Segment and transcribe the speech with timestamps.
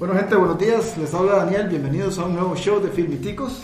[0.00, 0.96] Bueno, gente, buenos días.
[0.96, 1.68] Les habla Daniel.
[1.68, 3.62] Bienvenidos a un nuevo show de Filmiticos.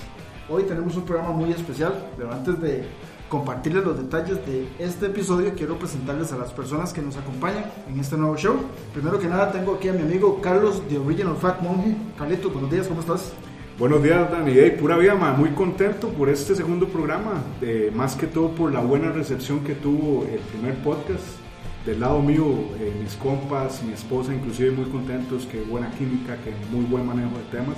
[0.50, 2.84] Hoy tenemos un programa muy especial, pero antes de
[3.30, 7.98] compartirles los detalles de este episodio, quiero presentarles a las personas que nos acompañan en
[7.98, 8.54] este nuevo show.
[8.92, 11.96] Primero que nada, tengo aquí a mi amigo Carlos de Original Fat Monje.
[12.18, 13.32] Carlito, buenos días, ¿cómo estás?
[13.78, 14.52] Buenos días, Dani.
[14.54, 18.80] Hey, pura vida, muy contento por este segundo programa, eh, más que todo por la
[18.80, 21.45] buena recepción que tuvo el primer podcast.
[21.86, 22.44] Del lado mío,
[22.80, 27.38] eh, mis compas, mi esposa, inclusive muy contentos, que buena química, que muy buen manejo
[27.38, 27.76] de temas.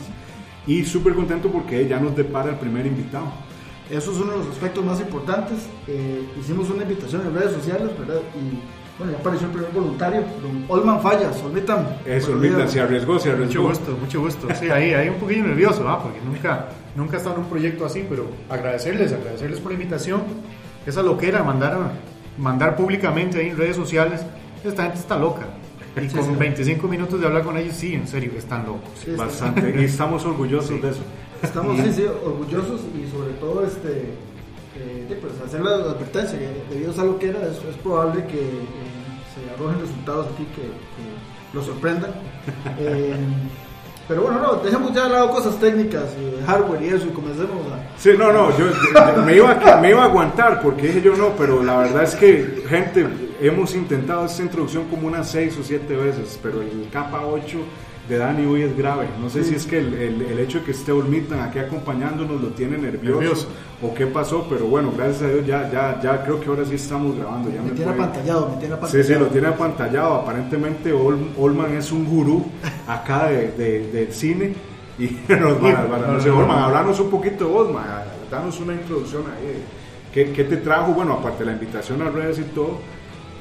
[0.67, 3.27] Y súper contento porque ya nos depara el primer invitado.
[3.91, 5.69] Eso es uno de los aspectos más importantes.
[5.87, 8.23] Eh, hicimos una invitación en redes sociales, ¿verdad?
[8.35, 8.61] Y
[8.99, 11.99] bueno, ya apareció el primer voluntario, don Olman Fallas, Olmitan.
[12.07, 13.63] Eso, Olmitan, se arriesgó, se arriesgó.
[13.65, 14.49] Mucho gusto, mucho gusto.
[14.59, 16.03] Sí, ahí, ahí un poquillo nervioso, ¿ah?
[16.03, 20.23] porque nunca, nunca he estado en un proyecto así, pero agradecerles, agradecerles por la invitación.
[20.85, 21.93] Esa loquera, mandar,
[22.39, 24.21] mandar públicamente ahí en redes sociales,
[24.65, 25.47] esta gente está loca.
[26.01, 28.91] Y con 25 minutos de hablar con ellos, sí, en serio, están locos.
[29.05, 29.75] Sí, Bastante.
[29.81, 31.01] Y estamos orgullosos de eso.
[31.43, 34.11] Estamos sí, sí, orgullosos y sobre todo este,
[34.77, 38.39] eh, sí, pues hacer la advertencia, que debido a esa loquera es, es probable que
[38.39, 38.65] eh,
[39.35, 42.13] se arrojen resultados aquí que, que los sorprendan.
[42.81, 43.15] Eh,
[44.09, 47.11] pero bueno, no, dejemos ya de lado cosas técnicas, y de hardware y eso y
[47.11, 47.99] comencemos a...
[48.01, 51.15] Sí, no, no, yo, yo- me, iba a, me iba a aguantar porque dije yo
[51.17, 53.07] no, pero la verdad es que, gente,
[53.41, 57.59] hemos intentado esta introducción como unas 6 o 7 veces, pero el capa 8
[58.09, 59.07] de Dani hoy es grave.
[59.21, 62.41] No sé si es que el, el- el hecho de que esté Olmitan aquí acompañándonos
[62.41, 63.49] lo tiene nervioso, Nervioso.
[63.83, 66.75] o qué pasó, pero bueno, gracias a Dios ya, ya, ya creo que ahora sí
[66.77, 67.51] estamos grabando.
[67.51, 69.05] Ya Me me tiene puede- apantallado, me tiene Sí, apantallado.
[69.15, 70.15] sí, lo tiene apantallado.
[70.15, 72.47] Aparentemente Ol- Olman es un gurú
[72.87, 74.55] acá de, de- del cine.
[74.99, 77.85] Y nos van no sé, Olman, hablanos un poquito de vos, man,
[78.31, 79.63] danos una introducción ahí.
[80.13, 80.93] ¿Qué, qué te trajo?
[80.93, 82.79] Bueno, aparte de la invitación a redes y todo,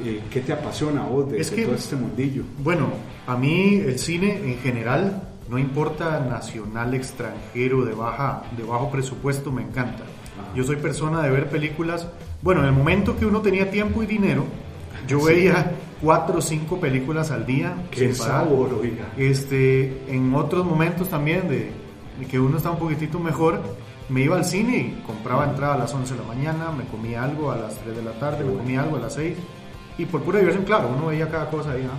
[0.04, 2.44] eh, ¿qué te apasiona a vos de, Es de que- todo este mundillo?
[2.60, 2.88] Bueno,
[3.26, 9.52] a mí el cine en general, no importa nacional, extranjero, de, baja, de bajo presupuesto,
[9.52, 10.04] me encanta.
[10.04, 10.54] Ajá.
[10.56, 12.08] Yo soy persona de ver películas,
[12.42, 14.44] bueno, en el momento que uno tenía tiempo y dinero,
[15.08, 15.72] yo veía
[16.02, 17.74] cuatro o cinco películas al día.
[17.92, 19.06] Qué sabor, oiga.
[19.18, 21.72] Este, en otros momentos también de,
[22.20, 23.62] de que uno está un poquitito mejor,
[24.10, 27.24] me iba al cine y compraba entrada a las 11 de la mañana, me comía
[27.24, 29.36] algo a las 3 de la tarde, me comía algo a las 6
[29.98, 31.94] y por pura diversión, claro, uno veía cada cosa ahí, ¿no?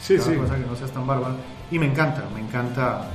[0.00, 0.36] Sí, cada sí.
[0.36, 1.36] cosa que no seas tan bárbaro.
[1.70, 3.08] Y me encanta, me encanta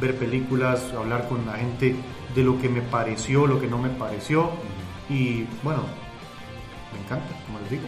[0.00, 1.96] ver películas, hablar con la gente
[2.34, 4.50] de lo que me pareció, lo que no me pareció
[5.08, 5.82] y bueno,
[6.92, 7.84] me encanta, como les digo.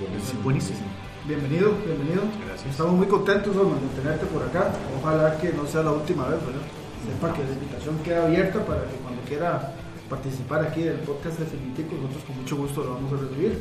[0.00, 0.78] Buenísimo, Es buenísimo.
[1.26, 2.22] Bienvenido, bienvenido.
[2.46, 2.70] Gracias.
[2.70, 4.72] Estamos muy contentos de tenerte por acá.
[5.00, 6.62] Ojalá que no sea la última vez, ¿verdad?
[7.04, 9.72] Sepa que la invitación queda abierta para que cuando quiera
[10.08, 13.58] participar aquí del podcast de Filmiticos, nosotros con mucho gusto lo vamos a recibir.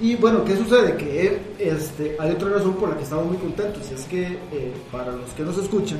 [0.00, 0.96] Y bueno, ¿qué sucede?
[0.96, 4.74] Que este, hay otra razón por la que estamos muy contentos, y es que eh,
[4.92, 5.98] para los que nos escuchan,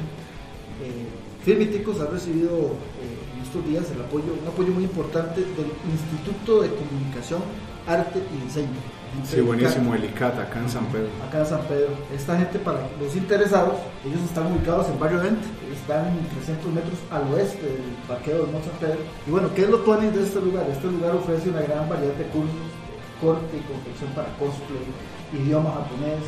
[0.82, 1.06] eh,
[1.44, 6.62] Filmiticos ha recibido eh, en estos días el apoyo, un apoyo muy importante del Instituto
[6.62, 7.40] de Comunicación,
[7.86, 8.96] Arte y Diseño.
[9.24, 11.08] Sí, buenísimo, el ICAT acá en San Pedro.
[11.26, 11.88] acá en San Pedro.
[12.14, 15.40] Esta gente, para los interesados, ellos están ubicados en Barrio 20,
[15.72, 18.98] están 300 metros al oeste del parqueo del Monte San Pedro.
[19.26, 20.66] Y bueno, ¿qué es lo tuanis de este lugar?
[20.68, 22.85] Este lugar ofrece una gran variedad de cursos, de
[23.20, 24.86] corte y confección para cosplay,
[25.32, 26.24] idioma japonés,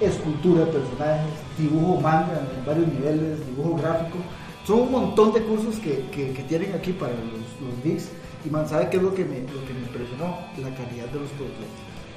[0.00, 4.18] escultura de personajes, dibujo manga en varios niveles, dibujo gráfico.
[4.66, 8.08] Son un montón de cursos que, que, que tienen aquí para los, los geeks.
[8.44, 10.36] Y man, ¿sabe qué es lo que, me, lo que me impresionó?
[10.56, 11.66] La calidad de los productos.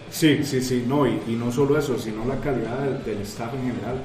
[0.10, 3.52] Sí, sí, sí, no, y, y no solo eso, sino la calidad del, del staff
[3.56, 4.04] en general.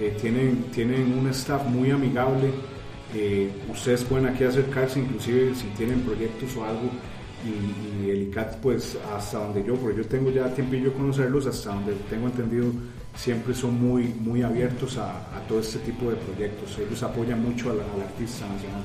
[0.00, 2.52] Eh, tienen, tienen un staff muy amigable.
[3.14, 6.90] eh, ustedes pueden aquí acercarse, inclusive si tienen proyectos o algo.
[7.46, 11.72] Y, y el ICAT, pues hasta donde yo, porque yo tengo ya tiempillo conocerlos, hasta
[11.72, 12.66] donde tengo entendido,
[13.16, 16.76] siempre son muy, muy abiertos a, a todo este tipo de proyectos.
[16.78, 18.82] Ellos apoyan mucho al, al artista nacional.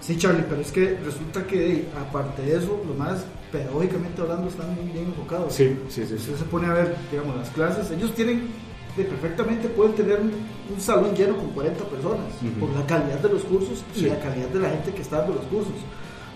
[0.00, 4.74] Sí, Charlie, pero es que resulta que aparte de eso, lo más pedagógicamente hablando están
[4.74, 5.52] muy bien enfocados.
[5.54, 6.08] Sí, sí, sí.
[6.08, 6.14] sí.
[6.14, 8.48] Usted se pone a ver, digamos, las clases, ellos tienen,
[8.96, 10.32] de perfectamente pueden tener un,
[10.74, 12.66] un salón lleno con 40 personas, Ujú.
[12.66, 14.06] por la calidad de los cursos y Sí.
[14.06, 15.74] la calidad de la gente que está dando los cursos.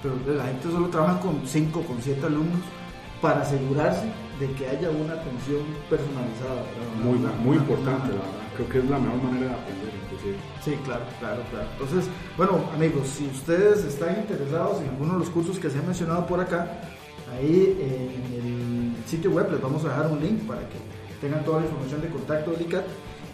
[0.03, 2.61] Pero la gente solo trabaja con 5, con 7 alumnos
[3.21, 4.07] para asegurarse
[4.39, 6.63] de que haya una atención personalizada.
[7.03, 8.45] Muy, Una- muy una- importante, la verdad.
[8.57, 10.37] Creo que es la mejor manera de aprender, inclusive.
[10.65, 11.67] Sí, claro, claro, claro.
[11.73, 15.87] Entonces, bueno, amigos, si ustedes están interesados en alguno de los cursos que se han
[15.87, 16.81] mencionado por acá,
[17.35, 20.77] ahí eh, en el sitio web les vamos a dejar un link para que
[21.21, 22.85] tengan toda la información de contacto del ICAT.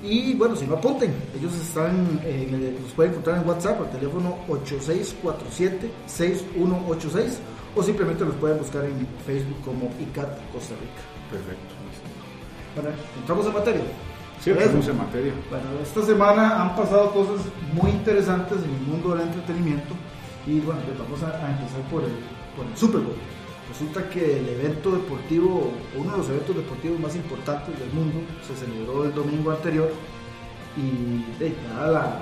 [0.02, 3.81] Y bueno, si no apunten, ellos están, eh, en el- los pueden encontrar en WhatsApp
[3.82, 7.38] al teléfono 8647-6186
[7.75, 11.02] o simplemente los pueden buscar en Facebook como ICAT Costa Rica.
[11.31, 11.75] Perfecto.
[12.75, 12.90] Bueno,
[13.20, 13.82] entramos en materia.
[14.40, 14.60] Sí, Eso.
[14.60, 15.32] estamos en materia.
[15.50, 17.40] Bueno, esta semana han pasado cosas
[17.81, 19.94] muy interesantes en el mundo del entretenimiento
[20.46, 22.10] y bueno, pues vamos a, a empezar por el,
[22.56, 23.14] por el Super Bowl.
[23.69, 28.56] Resulta que el evento deportivo, uno de los eventos deportivos más importantes del mundo, se
[28.56, 29.91] celebró el domingo anterior
[30.76, 31.55] y de,
[31.91, 32.20] la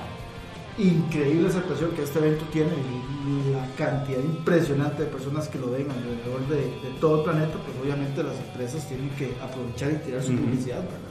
[0.79, 5.89] increíble aceptación que este evento tiene y la cantidad impresionante de personas que lo ven
[5.91, 10.23] alrededor de, de todo el planeta, pues obviamente las empresas tienen que aprovechar y tirar
[10.23, 11.11] su publicidad, ¿verdad?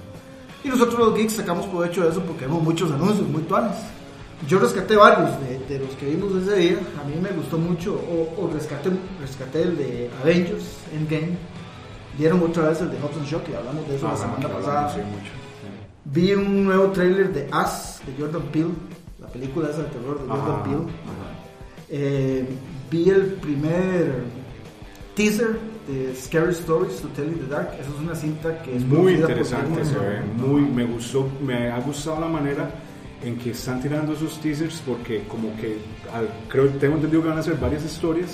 [0.64, 3.78] Y nosotros los geeks sacamos provecho de eso porque vemos muchos anuncios muy tuanes.
[4.48, 6.78] Yo rescaté varios de, de los que vimos ese día.
[7.02, 8.90] A mí me gustó mucho, o, o rescaté,
[9.20, 11.38] rescaté el de Avengers Endgame.
[12.18, 14.90] Dieron otra vez el de Hudson Shock, y hablamos de eso la Ah, semana pasada.
[14.94, 15.32] sí, mucho.
[16.06, 18.70] Vi un nuevo trailer de Us, de Jordan Peele,
[19.20, 20.94] la película esa de terror de Ajá, Jordan Peele.
[21.90, 22.46] Eh,
[22.90, 24.24] vi el primer
[25.16, 25.58] teaser
[25.88, 27.70] de Scary Stories to Tell in the Dark.
[27.80, 31.80] Esa es una cinta que es muy interesante se ve muy me gustó me ha
[31.80, 32.70] gustado la manera
[33.24, 35.78] en que están tirando esos teasers porque como que
[36.14, 38.32] al- creo tengo entendido que van a ser varias historias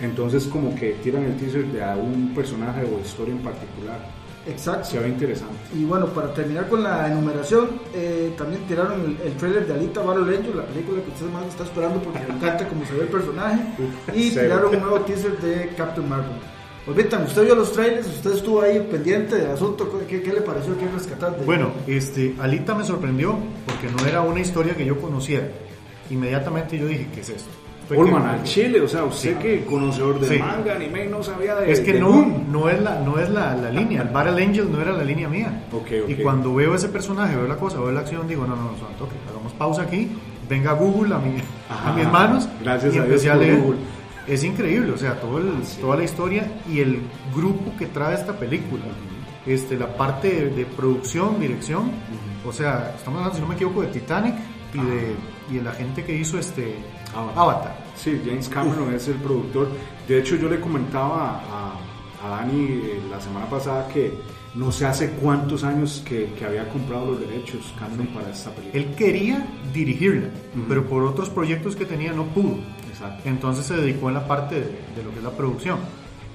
[0.00, 3.98] entonces como que tiran el teaser de a un personaje o historia en particular
[4.46, 4.84] Exacto.
[4.90, 9.32] se ve interesante Y bueno, para terminar con la enumeración, eh, también tiraron el, el
[9.38, 12.68] trailer de Alita Battle Angel, la película que usted más está esperando porque le encanta
[12.68, 13.58] cómo se ve el personaje.
[14.14, 16.36] Y tiraron un nuevo teaser de Captain Marvel.
[16.86, 20.78] Olvitan, usted vio los trailers, usted estuvo ahí pendiente del asunto, ¿qué, qué le pareció
[20.78, 21.34] que rescatar?
[21.38, 21.44] De...
[21.46, 23.36] Bueno, este, Alita me sorprendió
[23.66, 25.48] porque no era una historia que yo conociera.
[26.10, 27.48] Inmediatamente yo dije, ¿qué es esto?
[27.94, 29.38] Olman al chile o sea usted Sí.
[29.42, 30.38] que conocedor de Sí.
[30.38, 33.54] manga anime no sabía de Es que de no, no es, la, no es la,
[33.56, 34.02] la línea.
[34.02, 35.64] El Battle Angel no era la línea mía.
[35.70, 36.08] Ok, ok.
[36.08, 38.72] Y cuando veo ese personaje, veo la cosa, veo la acción, digo, no, no, no,
[38.98, 40.08] toque, hagamos pausa aquí,
[40.48, 41.36] venga Google a, mi,
[41.68, 41.90] Ajá.
[41.90, 43.60] a mis manos Gracias y a empecé Dios a leer.
[43.60, 43.78] Google.
[44.26, 47.00] Es increíble, o sea, todo el- toda la historia y el
[47.34, 48.82] grupo que trae esta película.
[49.46, 51.90] Este, la parte de, de producción, dirección,
[52.46, 54.34] o sea, estamos hablando, si no me equivoco, de Titanic
[54.72, 55.14] y de,
[55.50, 56.76] y de la gente que hizo este
[57.14, 57.38] Avatar.
[57.38, 57.84] Avatar.
[57.94, 59.68] Sí, James Cameron es el productor.
[60.08, 61.74] De hecho, yo le comentaba a,
[62.26, 64.14] a Dani eh, la semana pasada que
[64.54, 68.82] no sé hace cuántos años que, que había comprado los derechos Cameron para esta película.
[68.82, 70.64] Él quería dirigirla, Ujú.
[70.68, 72.56] pero por otros proyectos que tenía no pudo.
[72.94, 73.28] Exacto.
[73.28, 74.62] Entonces se dedicó en la parte de,
[74.96, 75.78] de lo que es la producción.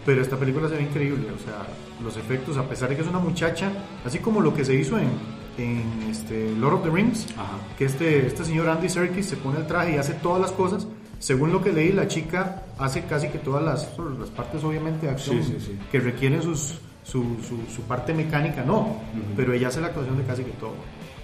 [0.06, 1.68] Pero esta película se ve increíble, o sea,
[2.04, 3.70] los efectos, a pesar de que es una muchacha,
[4.06, 5.10] así como lo que se hizo en,
[5.58, 7.58] en este Lord of the Rings, Ajá.
[7.78, 10.88] que este, este señor Andy Serkis se pone el traje y hace todas las cosas.
[11.20, 15.12] Según lo que leí, la chica hace casi que todas las, las partes, obviamente, de
[15.12, 15.80] acción Sí, sí, sí.
[15.92, 18.96] que requieren sus, su, su, su parte mecánica, no,
[19.36, 20.76] pero ella hace la actuación de casi que todo.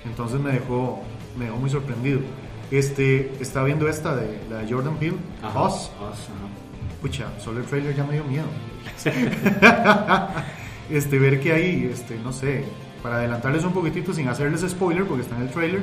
[0.04, 1.02] Entonces me dejó,
[1.40, 2.20] me dejó muy sorprendido.
[2.72, 5.68] Este, estaba viendo esta de la de Jordan Peele, Ajá.
[5.68, 5.76] Ajá.
[7.02, 8.48] Pucha, solo el trailer ya me dio miedo.
[10.90, 12.64] este, ver que hay, este, no sé,
[13.04, 15.82] para adelantarles un poquitito sin hacerles spoiler, porque está en el trailer,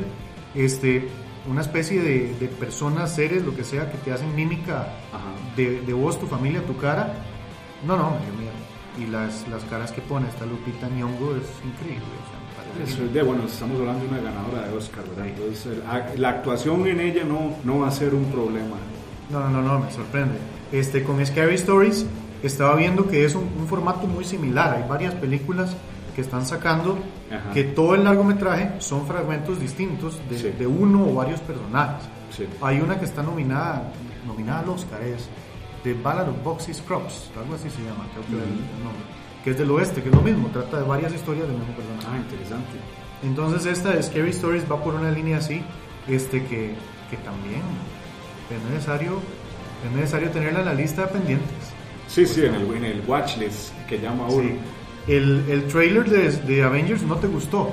[0.55, 1.08] este,
[1.49, 4.88] una especie de, de personas, seres, lo que sea, que te hacen mímica
[5.56, 7.14] de, de vos, tu familia, tu cara.
[7.87, 8.52] No, no, me dio miedo.
[8.99, 12.02] Y las, las caras que pone esta Lupita Nyong'o es increíble.
[12.02, 12.51] o sea,
[12.82, 15.26] Eso es de, bueno, estamos hablando de una ganadora de Oscar, ¿verdad?
[15.26, 15.78] Entonces,
[16.19, 18.76] la actuación en ella no, no va a ser un problema.
[19.30, 20.36] No, no, no, no, me sorprende.
[20.72, 22.06] Este, con Scary Stories
[22.42, 24.74] estaba viendo que es un, un formato muy similar.
[24.76, 25.76] Hay varias películas
[26.14, 26.98] que están sacando
[27.31, 27.52] Ajá.
[27.55, 30.50] que todo el largometraje son fragmentos distintos de, Sí.
[30.58, 32.05] de uno o varios personajes.
[32.36, 32.46] Sí.
[32.62, 33.91] Hay una que está nominada,
[34.26, 35.29] nominada al Oscar, es
[35.84, 38.76] The Ballad of Boxy Scrubs, algo así se llama, creo que es el- Ujú.
[38.79, 39.05] el nombre.
[39.44, 42.06] Que es del oeste, que es lo mismo, trata de varias historias del mismo personaje.
[42.11, 42.79] Ah, interesante.
[43.22, 45.63] Entonces esta de Scary Stories va por una línea así,
[46.08, 46.75] este que,
[47.11, 47.63] que también
[48.51, 49.19] es necesario,
[49.84, 51.49] es necesario tenerla en la lista de pendientes.
[52.08, 54.49] Sí, sí, en el, en el watchlist que llama uno.
[54.49, 54.58] Sí.
[55.13, 57.72] El, el trailer de, de Avengers no te gustó.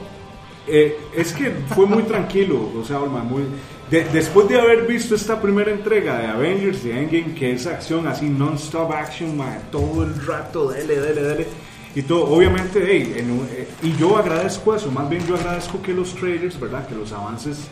[0.68, 3.44] Eh, es que fue muy tranquilo, o sea, Olman, muy...
[3.90, 8.08] de- después de haber visto esta primera entrega de Avengers, de Endgame, que es acción
[8.08, 9.40] así, non-stop action,
[9.72, 11.48] todo el rato, dele, dele, dele,
[11.96, 15.82] y todo, obviamente, hey, en un- eh, y yo agradezco eso, más bien yo agradezco
[15.82, 16.88] que los trailers, ¿verdad?
[16.88, 17.68] Que los avances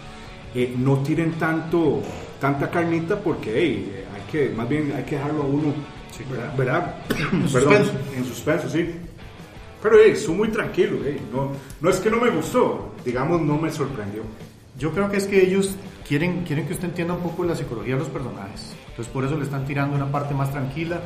[0.55, 2.01] eh, no tiren tanto,
[2.39, 5.73] tanta carnita, porque, hey, hay que, más bien hay que dejarlo a uno,
[6.31, 6.55] ¿verdad?
[6.57, 6.95] ¿verdad?
[7.09, 7.91] Perdón, suspenso.
[8.15, 8.89] en suspenso, sí.
[9.83, 13.57] Pero hey, estuvo muy tranquilo, hey, no, no es que no me gustó, digamos, no
[13.59, 14.23] me sorprendió.
[14.79, 15.75] Yo creo que es que ellos
[16.07, 18.75] quieren, quieren que usted entienda un poco la psicología de los personajes.
[18.89, 20.99] Entonces por eso le están tirando una parte más tranquila,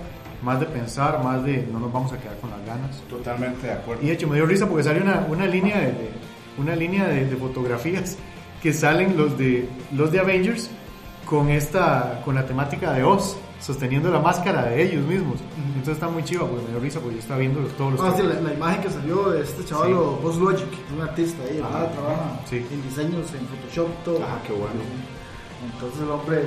[0.44, 3.02] más de pensar, más de no nos vamos a quedar con las ganas.
[3.10, 4.04] Totalmente de acuerdo.
[4.04, 6.12] Y de hecho me dio risa porque sale una, una línea, de, de-
[6.58, 8.18] una línea de, de fotografías
[8.62, 10.70] que salen los de, los de Avengers
[11.26, 13.38] con, esta, con la temática de Oz.
[13.62, 15.38] Sosteniendo la máscara de ellos mismos.
[15.68, 18.02] Entonces está muy chido, porque me dio risa, porque yo estaba viendo todos los...
[18.02, 19.94] Ah, sí, la, la imagen que salió de este chaval, Sí.
[20.24, 21.70] Boss Logic, un artista ahí, Ajá.
[21.80, 21.92] ¿verdad?
[21.94, 22.58] trabaja Sí.
[22.58, 24.20] en diseños, en Photoshop, todo.
[24.24, 24.82] Ah, qué bueno.
[25.74, 26.42] Entonces el hombre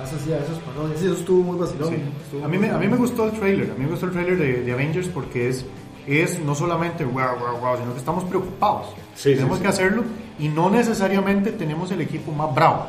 [0.00, 1.00] hace así a esos parodias.
[1.00, 1.88] Sí, eso estuvo muy vacilón.
[1.88, 1.96] Sí.
[2.22, 4.06] estuvo A mí, muy me, a mí me gustó el trailer, a mí me gustó
[4.06, 5.64] el trailer de, de Avengers porque es,
[6.06, 8.88] es no solamente wow, wow, wow, sino que estamos preocupados.
[9.14, 9.74] Sí, tenemos sí, que sí.
[9.74, 10.04] hacerlo
[10.38, 12.86] y no necesariamente tenemos el equipo más bravo.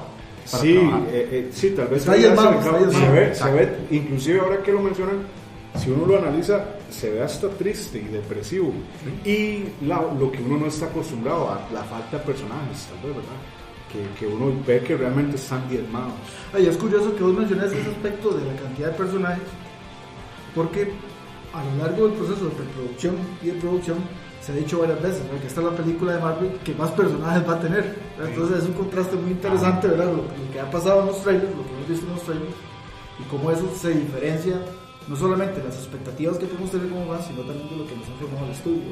[0.51, 2.71] Para Sí, eh, eh, sí, tal vez Está se, el se mapa.
[3.11, 5.17] ve, se ve, inclusive ahora que lo mencionan,
[5.77, 8.71] si uno lo analiza, se ve hasta triste y depresivo.
[9.25, 13.15] Y la- lo que uno no está acostumbrado a la falta de personajes, tal vez,
[13.17, 13.39] ¿verdad?
[13.91, 16.13] Que, que uno ve que realmente están diezmados.
[16.53, 19.43] Ay, es curioso que vos menciones ese aspecto de la cantidad de personajes,
[20.55, 20.91] porque
[21.53, 23.97] a lo largo del proceso de preproducción y de producción
[24.47, 25.41] se ha dicho varias veces ¿verdad?
[25.41, 27.83] que esta es la película de Marvel que más personajes va a tener.
[28.17, 28.33] ¿verdad?
[28.33, 30.05] Entonces es un contraste muy interesante, ¿verdad?
[30.05, 32.55] Lo, lo que ha pasado en los trailers, lo que hemos visto en los trailers,
[33.19, 34.55] y cómo eso se diferencia
[35.09, 38.07] no solamente las expectativas que podemos tener como fans, sino también de lo que nos
[38.07, 38.83] ha formado el estudio.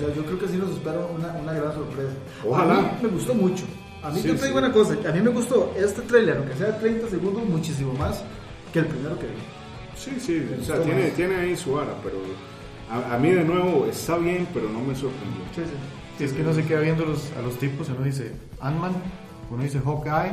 [0.00, 2.12] yo, yo creo que sí nos espera una, una gran sorpresa.
[2.48, 2.78] Ojalá.
[2.78, 3.64] A mí me gustó mucho.
[4.02, 4.64] A mí Sí, yo te digo sí.
[4.64, 8.22] una cosa, a mí me gustó este trailer, aunque sea de 30 segundos, muchísimo más
[8.72, 9.32] que el primero que vi.
[9.96, 11.12] Sí, sí, o sea, tiene, más.
[11.14, 12.16] tiene ahí su vara, pero
[12.90, 15.42] a, a mí de nuevo está bien, pero no me sorprendió.
[15.54, 15.76] Sí, sí.
[16.18, 18.92] Si es que uno se queda viendo los, a los tipos, uno dice Ant-Man,
[19.50, 20.32] uno dice Hawkeye.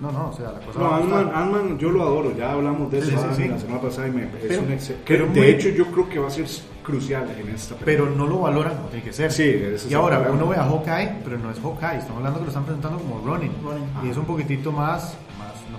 [0.00, 1.30] No, no, o sea, la cosa No, Ant-Man.
[1.34, 3.48] Ant-Man yo lo adoro, ya hablamos de eso Sí, sí, sí.
[3.48, 6.08] la semana pasada y me, es Pero- un ex- pero de muy- hecho yo creo
[6.08, 6.46] que va a ser
[6.82, 8.10] crucial en esta Pero película.
[8.16, 9.30] no lo valoran como tiene que ser.
[9.30, 11.98] Sí, es y ahora uno ve a Hawkeye, pero no es Hawkeye.
[11.98, 13.52] Estamos hablando que lo están presentando como Ronin.
[13.62, 13.84] Ronin.
[14.02, 15.29] Y es un poquitito más, no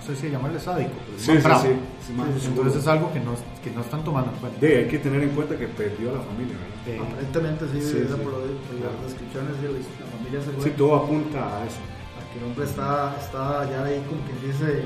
[0.02, 1.62] sé si llamarle sádico, pero es Sí, más sí, bravo.
[1.62, 1.70] sí,
[2.06, 3.32] sí, más Entonces es algo que no,
[3.62, 4.60] que no están tomando en cuenta.
[4.60, 7.06] De, hay que tener en cuenta que perdió a la familia, ¿verdad?
[7.08, 8.22] Aparentemente sí, Sí, esa sí.
[8.22, 10.64] por, lo- por las descripciones de la, familia se fue.
[10.64, 11.80] Sí, todo apunta a eso.
[12.18, 14.82] A que el hombre está, está ya ahí como que dice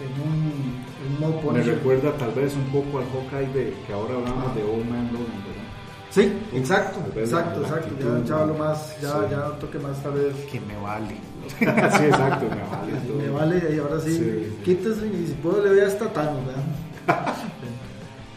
[0.00, 3.92] en un, en un modo Me recuerda tal vez un poco al Hawkeye de que
[3.92, 4.54] ahora hablamos Ah.
[4.54, 5.68] de Old Man Logan, ¿verdad?
[6.10, 7.94] Sí, exacto, exacto, exacto.
[8.00, 9.18] Ya, ya hablo más, ya, Sí.
[9.30, 10.34] ya toque más tal vez.
[10.50, 11.14] que me vale.
[11.58, 12.92] sí, exacto, me vale.
[13.06, 13.16] todo.
[13.18, 16.64] Me vale y ahora sí, Sí, quítese y si puedo le doy hasta Thanos, ¿verdad?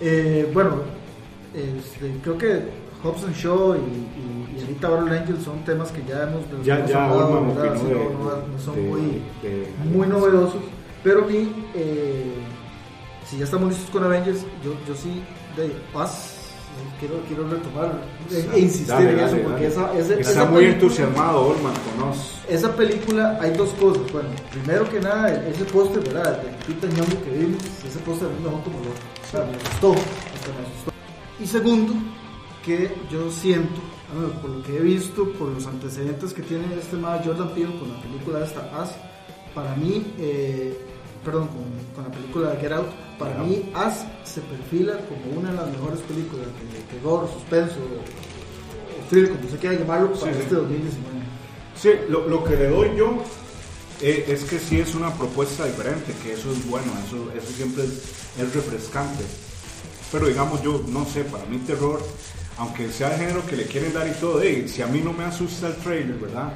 [0.02, 0.72] eh, bueno,
[1.54, 2.62] este, creo que
[3.04, 7.06] Hobson Shaw y, y, y ahorita Battle Angel son temas que ya hemos, Ya, ya,
[7.10, 9.02] hablado, no, son de- muy,
[9.42, 10.62] de- muy novedosos,
[11.04, 12.34] pero a mí, eh,
[13.30, 15.22] si ya estamos listos con Avengers, yo, yo sí,
[15.58, 16.33] de paz,
[17.00, 18.02] quiero, quiero retomar
[18.32, 21.48] e, e insistir Dale, en dale, eso, porque esa, ese- Está esa muy película- entusiasmado
[21.48, 22.40] Orman con nos.
[22.50, 24.04] esa película hay dos cosas.
[24.12, 26.42] Bueno, primero que nada, el- ese póster, ¿verdad?
[26.42, 28.92] De Peter Ñongo que vimos, ese póster a mí me dejó como loco.
[29.28, 29.92] O sea, me asustó.
[29.94, 30.92] hasta me asustó.
[31.40, 31.94] Y segundo,
[32.66, 33.82] que yo siento,
[34.20, 37.78] ver, por lo que he visto, por los antecedentes que tiene este más Jordan Peele
[37.80, 38.92] con la película esta As,
[39.54, 40.78] para mí, eh,
[41.24, 41.64] perdón, con,
[41.96, 42.88] con la película Get Out,
[43.20, 49.10] para mí As se perfila como una de las mejores películas de terror, suspenso o,
[49.10, 50.44] thriller, como se quiera llamarlo, para Sí, sí.
[50.44, 51.20] este 2019.
[51.76, 53.24] Sí, lo, lo que le doy yo
[54.02, 57.84] eh, es que sí es una propuesta diferente, que eso es bueno, eso, eso siempre
[57.84, 57.92] es,
[58.40, 59.24] es refrescante.
[60.12, 62.00] Pero digamos yo, no sé, para mí terror,
[62.58, 65.14] aunque sea el género que le quieren dar y todo, eh, si a mí no
[65.14, 66.54] me asusta el trailer, ¿verdad?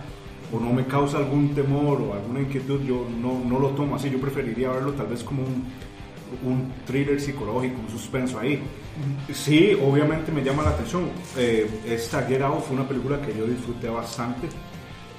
[0.51, 4.09] O no me causa algún temor o alguna inquietud, yo no, no lo tomo así,
[4.09, 5.65] yo preferiría verlo tal vez como un,
[6.43, 8.61] un thriller psicológico, un suspenso ahí.
[9.33, 11.09] Sí, obviamente me llama la atención.
[11.37, 14.47] Eh, esta Get Out fue una película que yo disfruté bastante.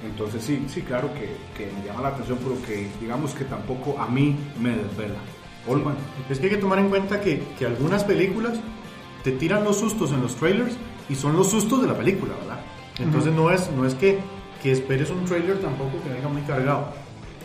[0.03, 3.99] Entonces sí, sí, claro que, que me llama la atención, pero que digamos que tampoco
[3.99, 5.19] a mí me desvela.
[5.67, 5.95] Olman.
[6.29, 8.59] Es que hay que tomar en cuenta que, que algunas películas
[9.23, 10.75] te tiran los sustos en los trailers
[11.09, 12.61] y son los sustos de la película, ¿verdad?
[12.99, 14.19] Entonces no es, no es que,
[14.61, 16.87] que esperes un trailer tampoco que venga muy cargado.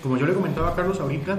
[0.02, 1.38] Como yo le comentaba a Carlos ahorita,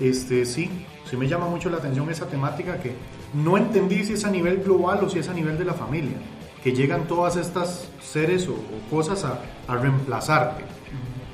[0.00, 0.70] este, sí,
[1.08, 2.94] sí me llama mucho la atención esa temática que
[3.34, 6.16] no entendí si es a nivel global o si es a nivel de la familia,
[6.62, 10.64] que llegan todas estas seres o, o cosas a, a reemplazarte.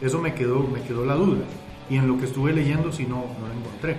[0.00, 1.44] Eso me quedó, me quedó la duda.
[1.90, 3.96] Y en lo que estuve leyendo, sí, no, no lo encontré.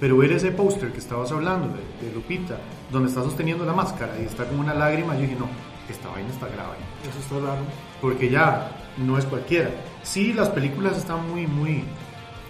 [0.00, 2.58] Pero ver ese póster que estabas hablando de, de Lupita,
[2.90, 5.48] donde está sosteniendo la máscara y está con una lágrima, yo dije, no,
[5.88, 6.76] esta vaina está grave.
[7.08, 7.62] Eso está raro.
[8.00, 9.70] Porque ya no es cualquiera.
[10.02, 11.84] Sí, las películas están muy, muy...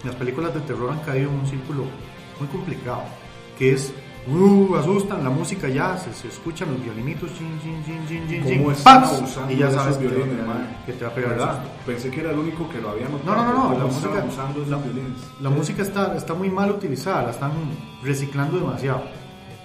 [0.05, 1.85] Las películas de terror han caído en un círculo
[2.39, 3.03] muy complicado,
[3.59, 3.93] que es...
[4.31, 8.43] Uh, asustan, la música ya, se, se escuchan los violinitos, chin, chin, chin, chin, chin,
[8.63, 10.77] ¿Cómo chin, y ya sabes que, violines, pegar- man?
[10.85, 11.63] que te va a pegar.
[11.87, 13.37] Pensé que era el único que lo había notado.
[13.37, 15.19] No, no, no, no, ¿Cómo la estaban música, usando esos la, violines?
[15.41, 17.53] la música está, está muy mal utilizada, la están
[18.05, 19.03] reciclando demasiado.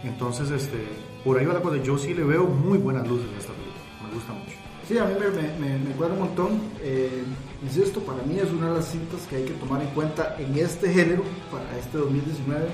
[0.06, 0.78] Entonces, este,
[1.25, 1.78] por ahí va la cosa.
[1.84, 4.56] Yo sí le veo muy buenas luces a esta película, me gusta mucho.
[4.88, 6.60] Sí, a mí me, me, cuadra un montón.
[6.82, 7.24] Eh,
[7.63, 10.58] insisto, para mí es una de las cintas que hay que tomar en cuenta en
[10.58, 12.66] este género para este 2019.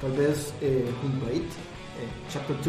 [0.00, 2.64] tal vez eh, junto a It, eh, Chapter 2,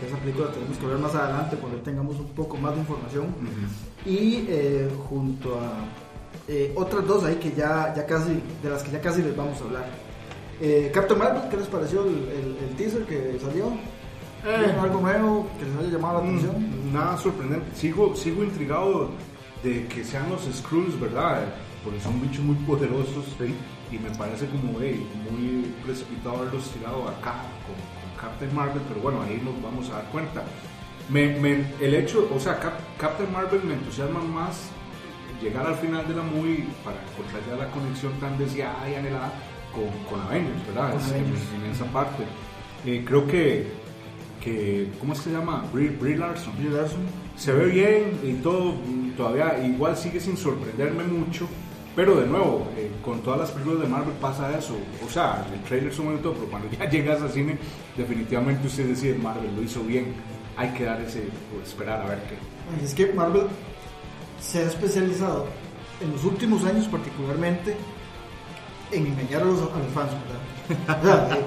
[0.00, 3.26] que esa película tenemos que ver más adelante cuando tengamos un poco más de información,
[4.06, 5.72] y eh, junto a
[6.76, 9.64] otras dos ahí que ya, ya casi, de las que ya casi les vamos a
[9.64, 9.86] hablar.
[10.94, 13.72] Captain Marvel, ¿qué les pareció el, el- el teaser que salió?
[14.44, 16.56] ¿Vieron algo nuevo que les haya llamado la atención?
[16.90, 17.66] Mm, Nada sorprendente.
[17.76, 19.10] Sigo, sigo intrigado
[19.62, 21.44] de que sean los Skrulls, ¿verdad?
[21.84, 23.24] Porque son bichos muy poderosos.
[23.90, 27.34] Y me parece como hey, muy precipitado haberlos tirado acá
[27.66, 30.42] con, con Captain Marvel, pero bueno, ahí nos vamos a dar cuenta.
[31.08, 34.70] Me, me- el hecho, o sea, Cap- Captain Marvel me entusiasma más
[35.42, 39.32] llegar al final de la movie para encontrar ya la conexión tan deseada y anhelada
[39.74, 40.92] con, con Avengers, ¿verdad?
[40.92, 41.42] Con En- Avengers.
[41.64, 42.22] En, esa parte.
[42.86, 43.70] Eh, creo que,
[44.42, 45.64] que, ¿cómo es que se llama?
[45.72, 46.54] Brie, Brie Larson.
[46.56, 47.00] Brie Larson.
[47.36, 51.46] Se ve bien y todo, mm, todavía igual sigue sin sorprenderme mucho,
[51.94, 55.62] pero de nuevo, eh, con todas las películas de Marvel pasa eso, o sea, el
[55.62, 57.58] trailer es un momento, pero cuando ya llegas al cine,
[57.96, 60.14] definitivamente usted decide Marvel lo hizo bien,
[60.56, 62.84] hay que dar ese, o esperar a ver qué.
[62.84, 63.44] Es que Marvel
[64.40, 65.46] se ha especializado
[66.00, 67.76] en los últimos años particularmente
[68.90, 71.00] en engañar a los, a los fans, ¿verdad?
[71.00, 71.38] O sea,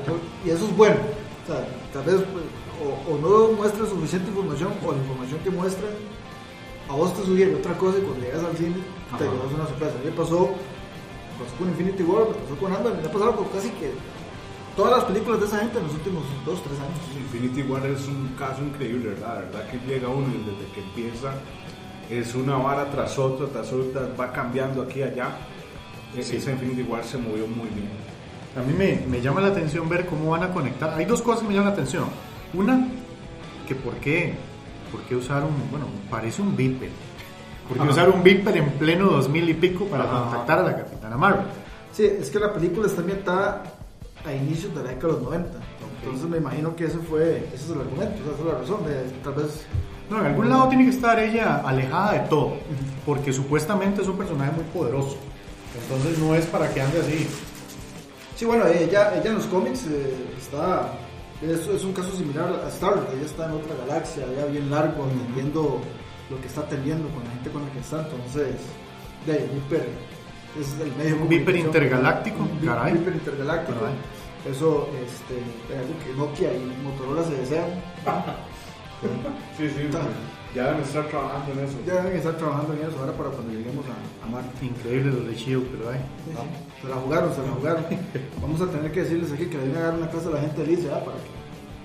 [0.45, 0.95] y, y eso es bueno.
[1.43, 2.43] O sea, tal vez pues,
[2.83, 5.87] o, o no muestra suficiente información o la información que muestra
[6.89, 8.75] a vos te sugiere otra cosa y cuando llegas al cine
[9.17, 9.33] te Ajá.
[9.33, 9.93] llevas una sorpresa.
[9.95, 13.11] A mí me pasó, me pasó con Infinity War, me pasó con Ant-Man, me ha
[13.11, 13.91] pasado con casi que
[14.75, 16.99] todas las películas de esa gente en los últimos dos, tres años.
[17.17, 19.27] Infinity War es un caso increíble, ¿verdad?
[19.35, 21.33] La verdad que llega uno y desde que empieza
[22.09, 25.29] es una vara tras otra, tras otra, va cambiando aquí y allá.
[26.15, 27.89] E- Esa Infinity War se movió muy bien.
[28.55, 30.93] A mí me, me llama la atención ver cómo van a conectar.
[30.93, 32.05] Hay dos cosas que me llaman la atención.
[32.53, 32.87] Una,
[33.67, 34.33] que por qué,
[34.91, 36.89] por qué usar un, bueno, parece un Viper.
[37.67, 37.91] ¿Por qué Ajá.
[37.91, 40.21] usar un Viper en pleno 2000 y pico para Ajá.
[40.23, 41.45] contactar a la Capitana Marvel?
[41.91, 43.63] Sí, es que la película está ambientada
[44.25, 45.59] a inicios de la década de los 90.
[46.01, 48.85] Entonces me imagino que ese fue, ese es el argumento, esa es la razón.
[48.85, 49.65] De, tal vez.
[50.09, 52.57] No, en algún lado tiene que estar ella alejada de todo,
[53.05, 55.17] porque supuestamente es un personaje muy poderoso.
[55.81, 57.27] Entonces no es para que ande así.
[58.35, 60.91] Sí, bueno, ella, ella en los cómics eh, está.
[61.41, 63.07] Es, es un caso similar a Star Wars.
[63.13, 65.81] Ella está en otra galaxia, ya bien largo, entendiendo
[66.29, 68.01] lo que está atendiendo con la gente con la que está.
[68.01, 68.55] Entonces,
[69.25, 69.87] de ahí, Viper
[70.59, 71.15] es el medio.
[71.17, 72.93] de Viper intergaláctico, caray.
[72.93, 73.79] Viper intergaláctico.
[73.79, 73.95] Caray.
[74.49, 75.39] Eso este,
[75.73, 77.69] es algo que Nokia y Motorola se desean.
[79.57, 79.89] Sí, sí,
[80.55, 81.77] ya deben estar trabajando en eso.
[81.85, 84.65] Ya deben estar trabajando en eso ahora para cuando lleguemos a, a Marte.
[84.65, 85.97] Increíble los de Shield, pero hay.
[85.97, 86.37] Sí, sí.
[86.81, 87.85] Se la jugaron, se la jugaron.
[88.41, 90.41] Vamos a tener que decirles aquí que le viene a dar una clase a la
[90.41, 91.03] gente Alicia ¿ah?
[91.03, 91.35] para que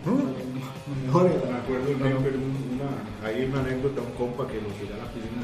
[0.04, 1.28] para que me mejore.
[1.28, 5.12] Me acuerdo bien, pero una, hay una anécdota, un compa que lo tiró a la
[5.12, 5.42] piscina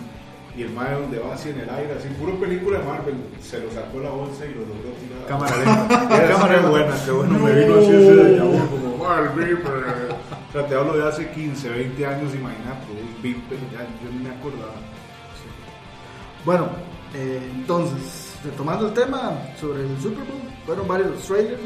[0.57, 3.61] y el mae donde va así en el aire, así puro película de Marvel, se
[3.61, 5.27] lo sacó la bolsa y lo logró tirar.
[5.29, 5.57] Cámara
[6.09, 6.29] lenta.
[6.29, 10.17] Cámara buena, qué bueno, me vino así ese de como Marvel, pero...
[10.49, 14.25] O sea, te hablo de hace 15, 20 años, imagínate, un Viper, ya yo ni
[14.25, 14.73] me acordaba.
[16.47, 16.69] Bueno,
[17.15, 21.61] eh, entonces, retomando el tema sobre el Super Bowl, fueron varios los trailers,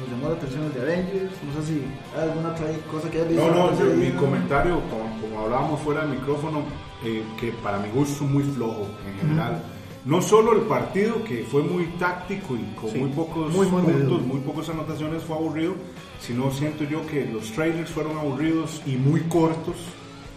[0.00, 1.82] nos llamó la atención el de Avengers, no sé si
[2.16, 3.46] hay alguna otra cosa que hayas visto.
[3.48, 6.62] No, no, yo- mi comentario, como, como hablábamos fuera del micrófono,
[7.04, 9.62] eh, que para mi gusto muy flojo en general.
[10.04, 13.82] No solo el partido, que fue muy táctico y con Sí, muy pocos muy, muy
[13.82, 15.74] puntos, muy pocas anotaciones, fue aburrido,
[16.20, 19.74] sino siento yo que los trailers fueron aburridos y muy cortos.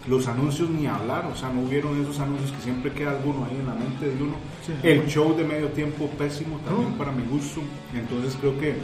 [0.08, 3.56] Los anuncios ni hablar, o sea, no hubieron esos anuncios que siempre queda alguno ahí
[3.60, 4.34] en la mente de uno.
[4.66, 4.72] Sí.
[4.82, 6.96] El show de medio tiempo pésimo también No.
[6.96, 7.60] para mi gusto.
[7.94, 8.74] Entonces creo que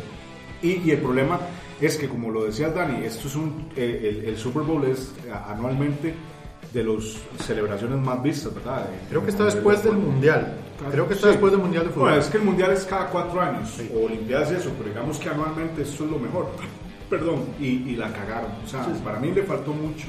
[0.63, 1.41] y, y el problema
[1.81, 5.33] es que, como lo decías Dani, esto es un, el, el Super Bowl es eh,
[5.49, 6.15] anualmente
[6.73, 8.85] de las celebraciones más vistas, ¿verdad?
[8.89, 10.55] De- Creo que está de- después de- del Mundial.
[10.91, 11.33] Creo que está Sí.
[11.33, 12.09] después del Mundial de Fútbol.
[12.11, 13.91] Bueno, es que el Mundial es cada cuatro años, Sí.
[13.95, 16.51] o Olimpiadas y eso, pero digamos que anualmente esto es lo mejor.
[17.09, 18.51] Perdón, y, y la cagaron.
[18.65, 20.09] O sea, para mí le faltó mucho,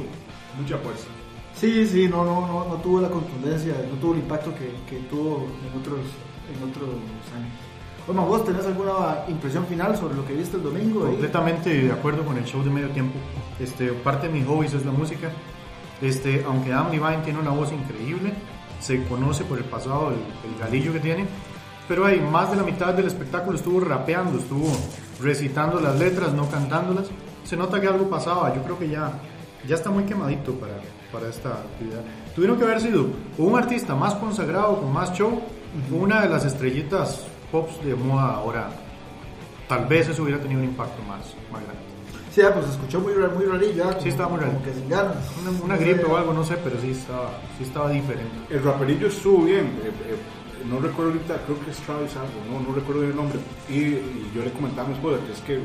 [0.60, 1.08] mucha fuerza.
[1.54, 5.02] Sí, sí, no, no, no, no tuvo la contundencia, no tuvo el impacto que, que
[5.10, 6.00] tuvo en otros,
[6.56, 6.90] en otros
[7.36, 7.52] años.
[8.06, 11.02] Bueno, vos tenés alguna impresión final sobre lo que viste el domingo?
[11.02, 13.18] Completamente de acuerdo con el show de medio tiempo.
[13.60, 15.30] Este, parte de mis hobbies es la música.
[16.02, 18.34] Este, aunque Adam Levine tiene una voz increíble,
[18.80, 21.26] se conoce por el pasado el, el galillo que tiene,
[21.88, 24.68] pero hay más de la mitad del espectáculo estuvo rapeando, estuvo
[25.22, 27.08] recitando las letras, no cantándolas.
[27.44, 28.54] Se nota que algo pasaba.
[28.56, 29.12] Yo creo que ya,
[29.68, 30.74] ya está muy quemadito para,
[31.12, 32.02] para esta actividad.
[32.36, 35.42] Tuvieron que haber sido un artista más consagrado, con más show,
[35.92, 38.70] una de las estrellitas pops de moda ahora.
[39.68, 41.20] Tal vez eso hubiera tenido un impacto más,
[41.52, 41.82] más grande.
[42.32, 44.64] Sí, ah, pues se escuchó muy, muy rarillo, como, Sí, estaba muy como raro.
[44.64, 45.16] que sin ganas.
[45.42, 48.32] Una, una gripe o algo, no sé, pero sí estaba, sí estaba diferente.
[48.50, 50.16] El raperillo estuvo bien, eh, eh,
[50.70, 53.40] no recuerdo ahorita, creo que es Travis algo, no, no recuerdo bien el nombre.
[53.70, 55.60] Y, y yo le comentaba a mi esposa que es que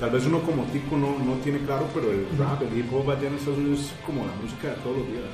[0.00, 3.10] tal vez uno como tico no, no tiene claro, pero el rap, el hip hop
[3.10, 5.24] allá en Estados Unidos es como la música de todos los días.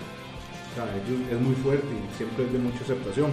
[0.70, 3.30] O sea, ellos- es muy fuerte y siempre es de mucha aceptación.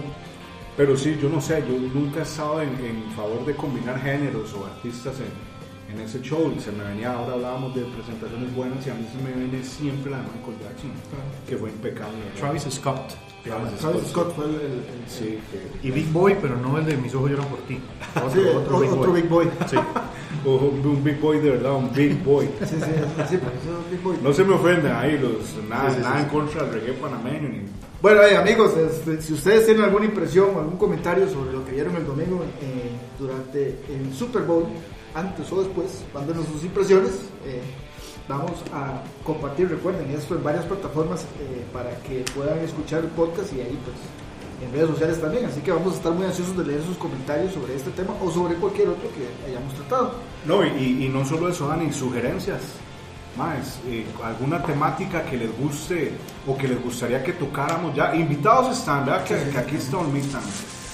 [0.76, 4.52] Pero sí, yo no sé, yo nunca he estado en, en favor de combinar géneros
[4.54, 6.54] o artistas en, en ese show.
[6.60, 10.10] Se me venía, ahora hablábamos de presentaciones buenas y a mí se me viene siempre
[10.10, 10.90] la de Michael Jackson,
[11.48, 12.18] que fue impecable.
[12.38, 13.14] Travis Scott.
[13.44, 16.84] Travis Travis Scott fue el, el- el- Sí, que- Y Big Boy, pero no el
[16.86, 17.78] de mis ojos lloran por ti.
[18.16, 19.20] Otro, Sí, otro Big otro Boy.
[19.22, 19.48] Big Boy.
[19.68, 19.76] Sí.
[20.44, 22.46] o un big boy de verdad, un big boy.
[22.60, 24.16] Sí, sí, sí, por eso es Big Boy.
[24.22, 26.92] No se me ofenden ahí los nada, Sí, sí, nada sí, en contra del reggae
[26.94, 27.60] panameño ni
[28.00, 31.72] Bueno, eh, amigos, este, si ustedes tienen alguna impresión o algún comentario sobre lo que
[31.72, 34.64] vieron el domingo eh, durante el Super Bowl,
[35.14, 37.10] antes o después, mándenos sus impresiones.
[37.44, 37.60] eh,
[38.38, 43.52] vamos a compartir, recuerden, esto en varias plataformas eh, para que puedan escuchar el podcast
[43.52, 43.96] y ahí pues
[44.64, 45.44] en redes sociales también.
[45.46, 48.30] Así que vamos a estar muy ansiosos de leer sus comentarios sobre este tema o
[48.30, 50.14] sobre cualquier otro que hayamos tratado.
[50.46, 52.60] No, y, y no solo eso, Dani, sugerencias.
[53.36, 56.12] Más, eh, alguna temática que les guste
[56.48, 58.14] o que les gustaría que tocáramos ya.
[58.14, 59.24] Invitados están, ¿verdad?
[59.24, 60.42] Que, que aquí está Olmitan.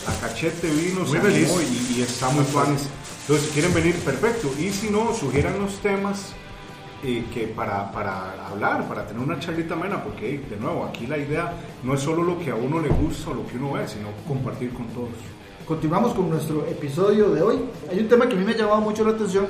[0.07, 1.51] La cachete vino, Muy se feliz.
[1.91, 2.45] y, y está muy.
[2.45, 4.51] Entonces, si quieren venir, perfecto.
[4.59, 6.35] Y si no, sugieran los temas
[7.03, 11.19] eh, que para, para hablar, para tener una charlita amena, porque de nuevo, aquí la
[11.19, 13.87] idea no es solo lo que a uno le gusta o lo que uno ve,
[13.87, 15.11] sino compartir con todos.
[15.67, 17.59] Continuamos con nuestro episodio de hoy.
[17.91, 19.47] Hay un tema que a mí me ha llamado mucho la atención,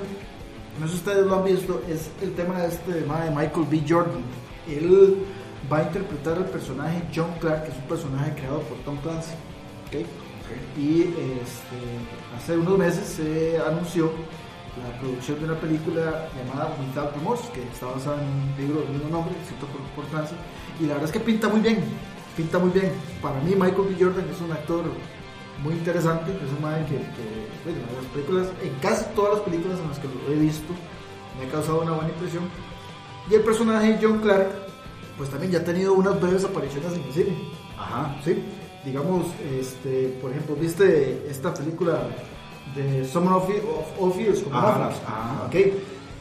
[0.80, 3.66] no sé si ustedes lo han visto, es el tema de este tema de Michael
[3.70, 3.82] B.
[3.88, 4.22] Jordan.
[4.68, 5.16] Él
[5.72, 9.32] va a interpretar al personaje John Clark, que es un personaje creado por Tom Clancy.
[9.87, 10.06] ¿ok?
[10.78, 11.78] Y este,
[12.37, 14.11] hace unos meses se anunció
[14.82, 18.90] la producción de una película llamada Without Remorse, que está basada en un libro del
[18.90, 20.34] mismo nombre, escrito por, por Clancy.
[20.80, 21.82] Y la verdad es que pinta muy bien,
[22.36, 22.92] pinta muy bien.
[23.22, 23.96] Para mí Michael B.
[23.98, 24.84] Jordan es un actor
[25.62, 29.88] muy interesante, es un man que, en las películas, en casi todas las películas en
[29.88, 30.72] las que lo he visto,
[31.38, 32.44] me ha causado una buena impresión.
[33.30, 34.48] Y el personaje John Clark,
[35.16, 37.36] pues también ya ha tenido unas breves apariciones en el cine.
[37.78, 38.16] Ajá.
[38.22, 38.42] Sí,
[38.84, 39.26] digamos,
[39.58, 42.08] este, por ejemplo, viste esta película
[42.76, 45.02] de Summer of, of All Fears con Ajá, Affleck?
[45.08, 45.42] ajá.
[45.46, 45.54] Ok,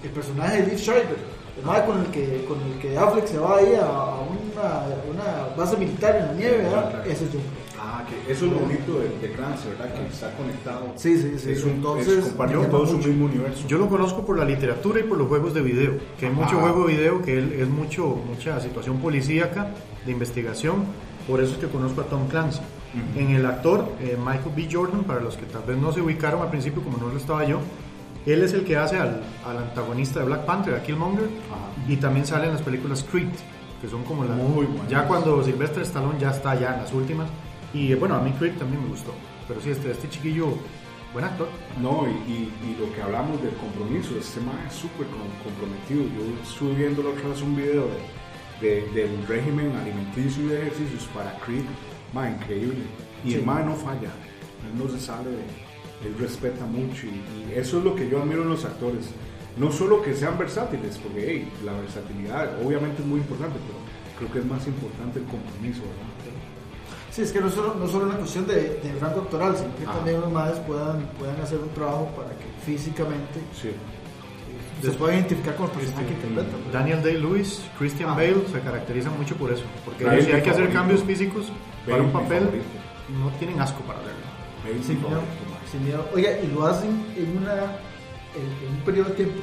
[0.03, 1.17] el personaje de Liv Schreiber,
[1.57, 5.55] el con el que con el que Affleck se va ahí a, a una, una
[5.55, 6.89] base militar en la nieve, ¿verdad?
[6.91, 7.03] Claro.
[7.05, 7.65] Ese es John Clark.
[7.87, 9.93] Ah, que eso es lo bonito de, de Clancy, ¿verdad?
[9.93, 10.87] Que está conectado.
[10.95, 11.51] Sí, sí, sí.
[11.51, 13.67] Es un, Entonces, es, llama todo su mismo universo.
[13.67, 16.57] Yo lo conozco por la literatura y por los juegos de video, que hay mucho
[16.57, 16.61] Ah.
[16.61, 19.67] juego de video, que él- es mucho, mucha situación policíaca,
[20.05, 20.85] de investigación,
[21.27, 22.59] por eso es que conozco a Tom Clancy.
[23.15, 24.67] En el actor, eh, Michael B.
[24.71, 27.43] Jordan, para los que tal vez no se ubicaron al principio, como no lo estaba
[27.45, 27.59] yo,
[28.25, 31.91] él es el que hace al, al antagonista de Black Panther, a Killmonger, Ajá.
[31.91, 33.27] y también sale en las películas Creed,
[33.81, 34.37] que son como las...
[34.37, 34.89] Muy buenas.
[34.89, 37.27] Ya cuando Sylvester Stallone ya está ya en las últimas,
[37.73, 39.11] y eh, bueno, a mí Creed también me gustó,
[39.47, 40.47] pero sí, este, este chiquillo,
[41.13, 41.47] buen actor.
[41.81, 46.01] No, y, y, y lo que hablamos del compromiso, este man es súper com- comprometido.
[46.03, 47.87] Yo estuve viendo la otra vez un video
[48.61, 51.65] de, de- del régimen alimenticio y de ejercicios para Creed.
[52.13, 52.83] Man, increíble.
[53.23, 53.35] Y Sí.
[53.35, 54.09] el man no falla.
[54.65, 55.43] Él no se sale de.
[56.07, 57.09] Él respeta mucho y,
[57.49, 59.05] y eso es lo que yo admiro en los actores.
[59.57, 63.79] No solo que sean versátiles, porque hey, la versatilidad obviamente es muy importante, pero
[64.19, 66.35] creo que es más importante el compromiso, ¿verdad?
[67.11, 69.85] Sí, es que no solo, no solo una cuestión de, de rango actoral, sino que
[69.87, 69.93] Ah.
[69.95, 73.69] también los madres puedan, puedan hacer un trabajo para que físicamente Sí.
[74.81, 76.59] Se puedan identificar con el personaje que interpretan.
[76.65, 76.79] ¿verdad?
[76.79, 78.15] Daniel Day-Lewis, Christian Ah.
[78.15, 80.73] Bale se caracterizan mucho por eso, porque Bale si hay que hacer favorito.
[80.79, 81.45] cambios físicos
[81.85, 82.65] para Bale un es mi papel, favorito.
[83.23, 84.25] no tienen asco para verlo.
[84.69, 85.21] Él es Sin mi miedo,
[85.71, 86.09] sin miedo.
[86.13, 87.53] Oiga, y lo hacen en, una,
[88.33, 89.41] en, en un periodo de tiempo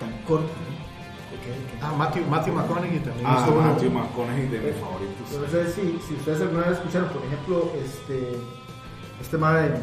[0.00, 0.48] tan corto.
[1.82, 3.72] Ah, Matthew, Matthew McConaughey también Ah, hizo uno.
[3.72, 5.30] Matthew McConaughey de mis favoritos.
[5.32, 8.36] Yo no sé si, si ustedes alguna vez escucharon, por ejemplo, este,
[9.20, 9.74] este madre,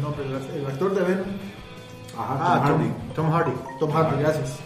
[0.00, 1.26] nombre, el, el actor de Venom,
[2.16, 2.92] Ajá, Ah, Tom Hardy.
[3.14, 3.52] Tom Hardy.
[3.80, 4.56] Tom Hardy, gracias.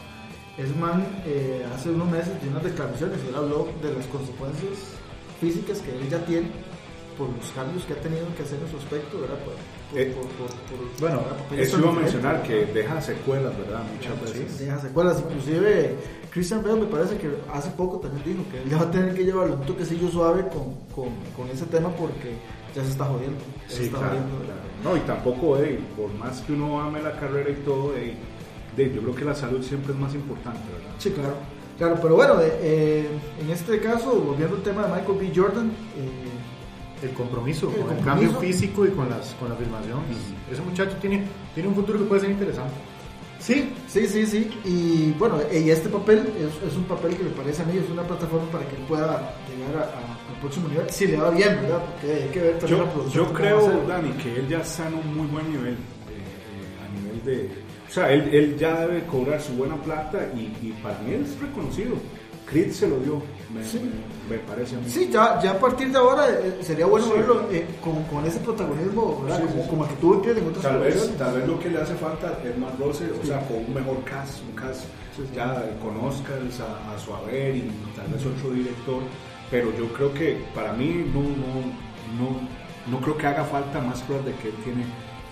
[0.58, 4.72] Ese man eh, hace unos meses dio unas declaraciones y él habló de las consecuencias
[5.40, 6.50] físicas que él ya tiene
[7.18, 9.36] por los cambios que ha tenido que hacer en su aspecto, ¿verdad?
[9.44, 11.20] Por, por, Eh, por- bueno,
[11.56, 13.82] Eso iba a mencionar que deja secuelas, ¿verdad?
[13.94, 14.58] Muchas Sí, veces.
[14.58, 15.20] deja secuelas.
[15.20, 15.96] Inclusive
[16.30, 19.14] Christian Bale me parece que hace poco también dijo que él ya va a tener
[19.14, 22.36] que llevarle un toquecillo suave con, con, con ese tema porque
[22.76, 23.38] ya se está jodiendo.
[23.64, 24.44] Ya se Sí, está claro, jodiendo.
[24.44, 24.60] claro.
[24.84, 28.14] No, y tampoco, ey, por más que uno ame la carrera y todo, ey,
[28.76, 30.94] de, yo creo que la salud siempre es más importante, ¿verdad?
[30.98, 31.34] Sí, claro.
[31.78, 33.06] Claro, pero bueno, eh,
[33.40, 35.32] en este caso, volviendo al tema de Michael B.
[35.34, 40.00] Jordan, eh, El compromiso El con el cambio físico y con, las, con la filmación.
[40.50, 42.72] Ese muchacho tiene, tiene un futuro que puede ser interesante.
[43.38, 44.50] Sí, sí, sí, sí.
[44.64, 47.88] Y bueno, y este papel es, es un papel que me parece a mí, es
[47.90, 50.88] una plataforma para que él pueda llegar a- a- al próximo nivel.
[50.90, 51.82] Si le va bien, ¿verdad?
[51.92, 53.26] Porque hay que ver también Yo, la producción.
[53.26, 53.84] yo creo.
[53.86, 57.66] Dani, que él ya está en un muy buen nivel, eh, eh, a nivel de,
[57.88, 61.38] O sea, él, él ya debe cobrar su buena plata y, y para mí es
[61.40, 61.94] reconocido.
[62.44, 63.78] Creed se lo dio, me, Sí.
[64.28, 64.84] me, me parece a mí.
[64.88, 67.12] Sí, ya, ya a partir de ahora eh, sería bueno Sí.
[67.16, 69.38] verlo eh, con, con ese protagonismo, ¿verdad?
[69.40, 71.70] Sí, como, como el que tuvo Creed en otras Tal vez, tal vez lo que
[71.70, 74.84] le hace falta es más roce, o sea, con un mejor cast, un cast
[75.34, 79.02] ya con Oscars a, a su haber y tal vez otro director,
[79.50, 81.62] pero yo creo que para mí no, no,
[82.18, 82.40] no,
[82.92, 84.84] no creo que haga falta más pruebas de que él tiene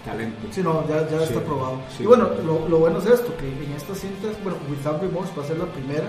[0.04, 0.38] talento.
[0.52, 1.78] Sí, no, ya, ya Sí, está probado.
[1.94, 2.02] sí.
[2.02, 5.42] Y bueno, lo, lo bueno es esto, que en estas cintas, bueno, Without Remorse va
[5.44, 6.08] a ser la primera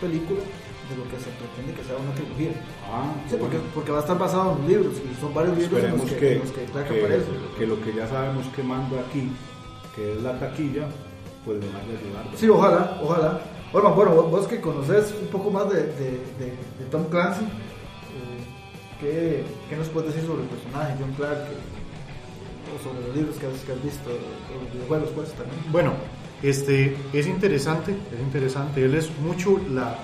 [0.00, 0.40] película
[0.90, 2.52] de lo que se pretende que sea una trilogía.
[2.84, 3.70] Ah, Sí, porque, bueno.
[3.74, 6.16] porque va a estar basado en los libros, y son varios libros en los que,
[6.16, 7.26] que, en los que Clark que- aparece.
[7.58, 9.30] que lo que ya sabemos que manda aquí,
[9.94, 10.86] que es la taquilla,
[11.44, 12.24] pues le vaya a ayudar.
[12.36, 13.40] Sí, ojalá, ojalá.
[13.72, 17.44] Orman, bueno, vos, vos que conoces un poco más de, de, de- de Tom Clancy,
[17.44, 18.44] eh,
[19.00, 23.36] ¿qué, ¿qué nos puedes decir sobre el personaje, John Clark, eh, o sobre los libros
[23.36, 25.58] que has, que has visto, o los videojuegos, pues también?
[25.72, 25.92] Bueno,
[26.42, 28.84] este, es interesante, es interesante.
[28.84, 29.96] Él es mucho la,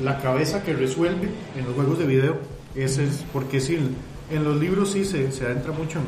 [0.00, 2.36] la cabeza que resuelve en los juegos de video.
[2.74, 3.78] Ese es porque sí,
[4.30, 5.98] en los libros sí se, se adentra mucho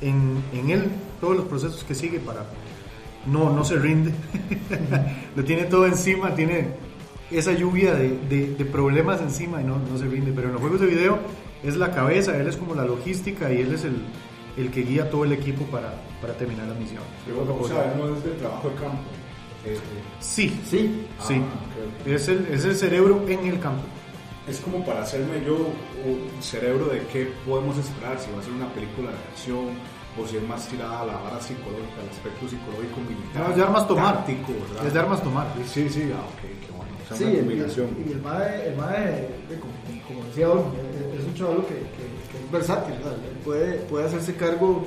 [0.00, 0.84] en, en, él,
[1.20, 2.44] todos los procesos que sigue para...
[3.26, 4.12] No, no se rinde.
[5.36, 6.68] Lo tiene todo encima, tiene
[7.30, 10.32] esa lluvia de, de- problemas encima y no, no se rinde.
[10.34, 11.18] Pero en los juegos de video
[11.62, 13.94] es la cabeza, él es como la logística y él es el,
[14.58, 17.02] el que guía todo el equipo para, para terminar la misión.
[18.38, 18.98] Trabajo de campo.
[19.66, 19.78] Eh,
[20.20, 21.40] Sí, Sí, sí.
[21.40, 22.08] Ah.
[22.08, 23.82] Es, el, es el cerebro en el campo.
[24.46, 28.52] Es como para hacerme yo un cerebro de qué podemos esperar, si va a ser
[28.52, 29.70] una película de acción
[30.20, 33.42] o si es más tirada a la vara psicológica, al aspecto psicológico militar.
[33.42, 34.24] No, es de armas tomar.
[34.26, 34.86] ¿verdad?
[34.86, 35.46] Es de armas tomar.
[35.66, 36.92] Sí, sí, ah, ok, qué bueno.
[37.02, 37.88] O sea, Sí, una combinación.
[38.06, 39.28] y el MAE, el MAE,
[39.60, 39.72] como,
[40.06, 43.16] como decía es un chaval que, que, que es versátil, ¿verdad?
[43.44, 44.84] Puede, puede hacerse cargo,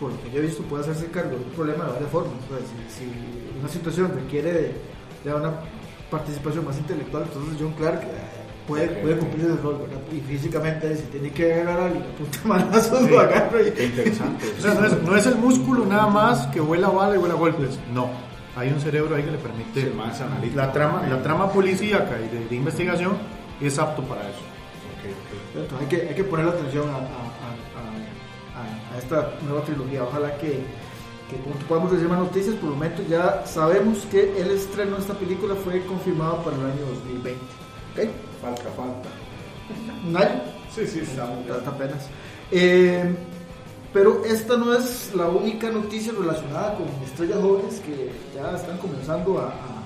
[0.00, 2.34] por lo que yo he visto, puede hacerse cargo de un problema de varias formas.
[2.50, 2.66] ¿verdad?
[2.90, 3.10] Si, si
[3.60, 4.74] una situación requiere de,
[5.24, 5.52] de una
[6.10, 8.06] participación más intelectual, entonces John Clark eh,
[8.66, 8.98] puede, Ok.
[9.02, 10.00] puede cumplir ese rol, ¿verdad?
[10.12, 13.68] Y físicamente, si tiene que agarrar a alguien, apunta manazos, lo agarra y...
[13.82, 14.44] Interesante.
[14.58, 17.34] O sea, no es, no es el músculo nada más que vuela bala y vuela
[17.34, 17.78] golpes.
[17.92, 18.08] No.
[18.56, 19.82] Hay un cerebro ahí que le permite.
[19.82, 20.20] Sí, más
[20.54, 23.12] la trama, la trama policíaca y de, de investigación
[23.60, 24.40] es apto para eso.
[24.98, 25.60] Ok, ok.
[25.62, 30.02] Entonces, hay, que, hay que ponerle atención a- a- a- a esta nueva trilogía.
[30.02, 30.60] Ojalá que,
[31.28, 31.36] que
[31.66, 32.54] podamos recibir más noticias.
[32.56, 36.62] Por el momento ya sabemos que el estreno de esta película fue confirmado para el
[36.64, 37.30] año 2020.
[37.92, 38.08] ¿Ok?
[38.42, 39.08] Falta, falta.
[40.06, 40.40] Un año,
[40.74, 41.24] Sí, sí, ya.
[41.54, 42.06] hasta apenas.
[42.50, 43.14] Eh,
[43.92, 49.38] pero esta no es la única noticia relacionada con estrellas jóvenes que ya están comenzando
[49.38, 49.78] a, a-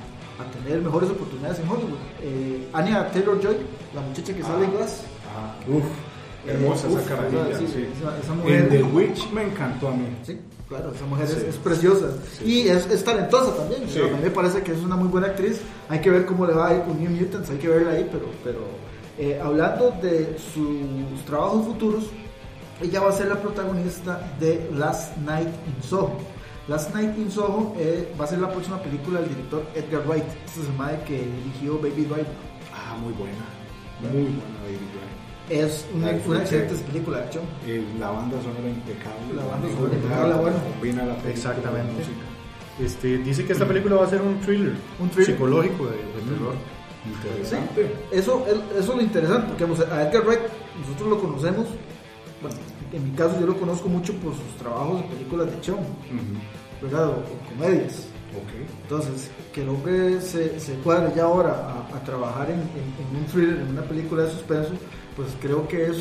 [0.43, 1.99] a tener mejores oportunidades en Hollywood.
[2.21, 3.57] Eh, Anya Taylor Joy,
[3.95, 5.03] la muchacha que sale en Glass.
[5.37, 5.85] Ah, uf,
[6.47, 7.87] hermosa Eh, esa carajilla, sí, sí.
[7.97, 10.07] esa- esa mujer- En The Witch me encantó a mí.
[10.25, 10.39] Sí,
[10.73, 11.45] claro, esa mujer es, Sí.
[11.49, 12.07] es preciosa
[12.39, 12.45] Sí.
[12.45, 13.83] y es, es talentosa también.
[13.89, 14.01] Sí.
[14.01, 15.61] A mí me parece que es una muy buena actriz.
[15.89, 18.09] Hay que ver cómo le va a ir con New Mutants, hay que verla ahí,
[18.11, 18.61] pero, pero
[19.19, 22.05] eh, hablando de sus trabajos futuros,
[22.81, 26.13] ella va a ser la protagonista de Last Night in Soho.
[26.69, 30.25] Last Night in Soho eh, va a ser la próxima película del director Edgar Wright.
[30.47, 32.27] Este es el que dirigió Baby Driver.
[32.75, 33.45] Ah, muy buena.
[34.01, 35.02] Muy buena Baby Driver.
[35.53, 37.45] Es una, una excelente película de acción.
[37.67, 39.35] Eh, la banda sonora impecable.
[39.37, 40.57] La banda sonora impecable, bueno.
[40.73, 41.79] Combina la película Exactamente.
[41.81, 42.27] con la música.
[42.81, 45.27] Este, dice que esta película va a ser un thriller, Un thriller.
[45.35, 46.55] psicológico de, de terror.
[47.05, 47.95] Sí, Interesante.
[48.13, 50.41] eso, eso es lo interesante, porque vamos, a Edgar Wright
[50.81, 51.67] nosotros lo conocemos,
[52.41, 52.57] bueno,
[52.93, 56.81] en mi caso yo lo conozco mucho por sus trabajos de películas de acción, Ujú.
[56.87, 57.09] ¿verdad?
[57.09, 58.07] O, o comedias.
[58.33, 58.69] Ok.
[58.85, 61.51] Entonces, que el hombre se, se cuadre ya ahora
[61.93, 64.71] a, a trabajar en, en- en un thriller, en una película de suspenso,
[65.17, 65.97] pues creo que es,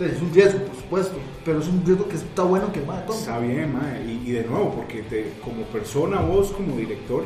[0.00, 3.00] es un riesgo, por supuesto, pero es un riesgo que está bueno que tome.
[3.18, 4.04] Está bien, mae.
[4.04, 7.24] Y, y de nuevo, porque te, como persona, vos como director,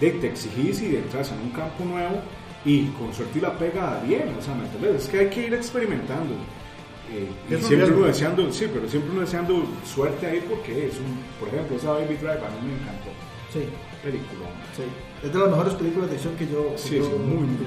[0.00, 2.16] te, te exigís y entras en un campo nuevo
[2.64, 5.02] y con suerte y la pega bien, o sea, ¿me entiendes?
[5.04, 6.34] Es que hay que ir experimentando.
[7.12, 7.98] Eh, y Es siempre riesgo.
[7.98, 11.90] uno deseando, sí, pero siempre uno deseando suerte ahí porque es un, por ejemplo, esa
[11.92, 13.10] Baby Drive a mí me encantó.
[13.52, 13.60] Sí,
[14.02, 14.48] Película.
[14.76, 14.82] sí.
[15.26, 16.72] Es de las mejores películas de acción que yo...
[16.76, 17.66] Sí, yo- sí, muy, muy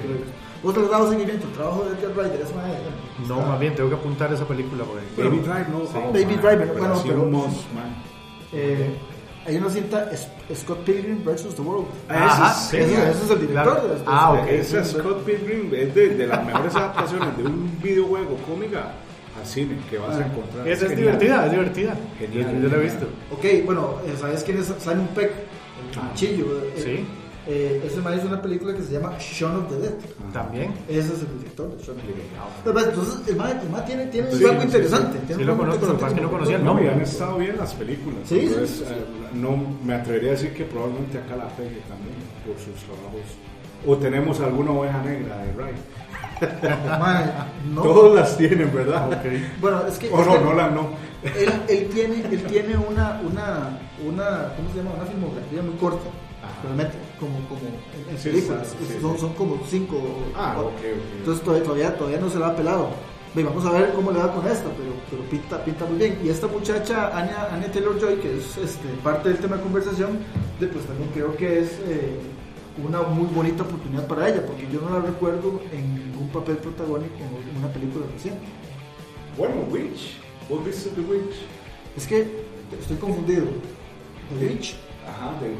[0.62, 2.40] ¿Vos te has dado seguimiento al trabajo de Edgar Wright?
[2.40, 2.72] Es mae,
[3.28, 4.84] No, más bien tengo que apuntar esa película.
[4.84, 5.80] Porque, Baby Drive, no.
[5.86, 5.92] Sí.
[5.96, 7.94] oh, Baby man, Driver, bueno, sí, pero- must, man.
[8.52, 8.96] Eh,
[9.46, 10.10] hay una cinta
[10.54, 11.54] Scott Pilgrim vs.
[11.54, 11.86] The World.
[12.08, 13.10] Ah, sí, ese, claro.
[13.10, 13.72] ese es el director.
[13.74, 13.88] Claro.
[13.88, 14.00] de.
[14.06, 14.46] Ah, ok.
[14.48, 18.92] Esa Scott Pilgrim es de, de las mejores adaptaciones de un videojuego cómica
[19.38, 20.66] al cine que vas a Ah, encontrar.
[20.66, 20.96] Esa es genial.
[21.18, 21.94] divertida, es divertida.
[22.18, 23.06] Genial, Yo, yo la he visto.
[23.30, 25.30] Ok, bueno, eh, ¿sabes quién es Simon Peck?
[25.92, 26.10] El Ah.
[26.14, 26.46] chillo.
[26.64, 27.06] eh, Sí.
[27.48, 29.94] Eh, ese man hizo una película que se llama Shaun of the Dead.
[30.32, 30.74] También.
[30.88, 32.88] Ese es el director de Shaun of the Dead.
[32.88, 35.18] Entonces, el man, el man tiene, tiene Sí, rango sí, interesante.
[35.20, 35.26] sí.
[35.28, 36.86] tiene lo conozco, lo que es no conocía el No, nombre.
[36.86, 38.18] y han estado bien las películas.
[38.24, 38.92] Sí, Entonces, sí, sí.
[38.92, 39.04] eh,
[39.34, 43.20] no me atrevería a decir que probablemente acá la pegue también por sus trabajos.
[43.86, 45.74] O tenemos alguna oveja negra de Ray.
[47.00, 47.30] Man,
[47.72, 47.82] no.
[47.82, 49.22] Todos las tienen, ¿verdad?
[49.60, 50.10] Bueno, es que.
[50.10, 50.88] O es no, que no la no.
[51.22, 54.90] él, él tiene, él tiene una, una, una, ¿cómo se llama?
[54.96, 56.08] Una filmografía muy corta.
[56.42, 56.54] Ajá.
[56.64, 57.60] Realmente, como, como
[58.10, 58.68] en, Sí, películas.
[58.78, 59.96] sí, sí, son, son como cinco.
[60.34, 60.70] Ah, cuatro.
[60.70, 61.18] ok, ok.
[61.18, 62.90] Entonces todavía, todavía, no se la ha pelado.
[63.34, 66.18] Vamos a ver cómo le va con esta, pero, pero pinta, pinta muy bien.
[66.24, 70.18] Y esta muchacha, Anya, Anya Taylor Joy, que es este, parte del tema de conversación,
[70.58, 72.16] pues también creo que es eh,
[72.82, 77.12] una muy bonita oportunidad para ella, porque yo no la recuerdo en ningún papel protagónico
[77.18, 78.40] en una película reciente.
[79.36, 80.16] Bueno, Witch.
[80.48, 81.34] ¿Vos viste The Witch?
[81.94, 82.26] Es que
[82.80, 83.44] estoy confundido.
[84.38, 84.76] The Witch.
[85.06, 85.50] Ajá, The,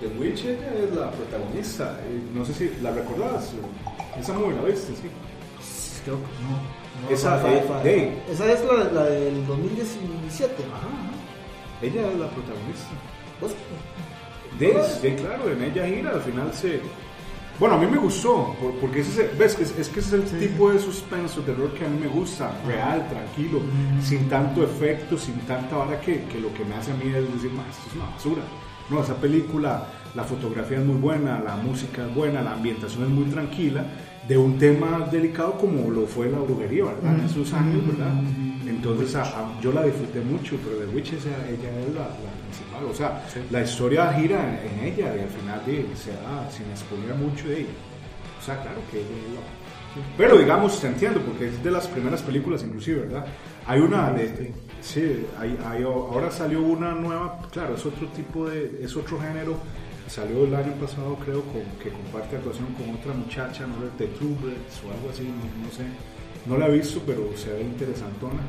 [0.00, 1.98] The Witch ella es la protagonista.
[2.34, 3.50] No sé si la recordás.
[4.18, 5.08] Esa muy la viste, sí.
[6.04, 6.78] Creo que no.
[7.08, 10.54] No, Esa, fa- eh, de- esa es la, la del 2017.
[10.64, 11.82] Ajá, ajá.
[11.82, 12.88] Ella es la protagonista.
[13.40, 13.52] ¿Vos?
[14.58, 16.80] De, de, claro, en ella gira, al final se...
[17.60, 20.32] Bueno, a mí me gustó, por- porque ese, es- ves, es, es que ese es
[20.32, 23.60] el tipo de suspenso, terror que a mí me gusta, real, tranquilo,
[24.02, 27.32] sin tanto efecto, sin tanta vara que, que lo que me hace a mí es
[27.34, 28.42] decir, "Ma, esto es una basura.
[28.90, 33.10] No, esa película, la fotografía es muy buena, la música es buena, la ambientación es
[33.10, 33.84] muy tranquila,
[34.26, 37.18] de un tema delicado como lo fue la brujería, ¿verdad?
[37.18, 38.12] En esos años, ¿verdad?
[38.66, 42.32] Entonces a- a- yo la disfruté mucho, pero The Witch esa- ella es la, la
[42.44, 46.48] principal, o sea, la historia gira en, en ella y al final de, se da
[46.50, 47.76] sin exponer mucho de ella.
[48.40, 49.40] O sea, claro que ella es la...
[50.16, 53.24] Pero digamos, te entiendo, porque es de las primeras películas inclusive, ¿verdad?
[53.68, 54.52] Hay una de...
[54.80, 58.80] Sí, hay, hay- ahora salió una nueva, claro, es otro tipo de...
[58.82, 59.56] es otro género.
[60.08, 64.10] Salió el año pasado, creo, con, que comparte actuación con otra muchacha, no sé, de
[64.16, 65.84] Trubers o algo así, no, no sé.
[66.46, 68.40] No la he visto, pero se ve interesantona.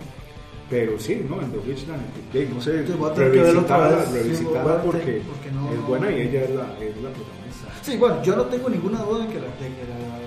[0.69, 1.41] Pero sí, ¿no?
[1.41, 1.97] En The Witch, la-
[2.31, 6.95] de- no sé, revisitarla, revisitarla porque, porque no- es buena y ella es la, es
[7.01, 7.67] la protagonista.
[7.81, 10.19] Sí, bueno, yo no tengo ninguna duda en que la, de que de la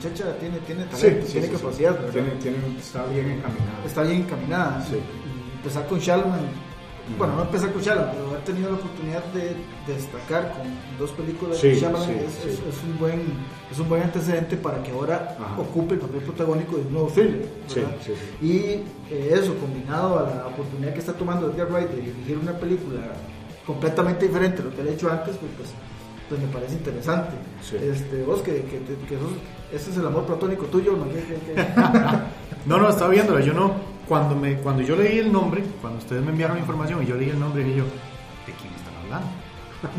[0.00, 1.58] muchacha tiene, tiene talento, tiene sí, sí.
[1.60, 2.10] capacidad, ¿verdad?
[2.12, 3.84] Tiene, tiene- está bien encaminada.
[3.86, 4.86] está bien encaminada.
[4.88, 4.94] Sí.
[4.96, 6.40] Y empezar con Shalman,
[7.18, 9.42] bueno, no empezar con Shalman, pero haber tenido la oportunidad de,
[9.86, 10.66] de destacar con
[10.98, 12.48] dos películas Sí, de Shalman sí, es, sí.
[12.48, 13.20] es- es un buen,
[13.70, 15.60] es un buen antecedente para que ahora Ajá.
[15.60, 17.10] ocupe el papel protagónico de un nuevo.
[17.14, 18.12] Sí, sí, sí.
[18.46, 18.58] Y
[19.12, 23.00] eh, eso, combinado a la oportunidad que está tomando Edgar Wright de dirigir una película
[23.66, 25.68] completamente diferente a lo que él ha hecho antes, pues, pues,
[26.28, 27.32] pues me parece interesante.
[27.62, 27.76] Sí.
[27.76, 31.06] Este, vos, que, que, que sos- ese es el amor platónico tuyo, ¿no?
[32.66, 33.40] No, no, estaba viéndola.
[33.40, 33.72] Yo no.
[34.06, 37.14] Cuando, me, cuando yo leí el nombre, cuando ustedes me enviaron la información y yo
[37.16, 39.28] leí el nombre, dije yo, ¿de quién están hablando?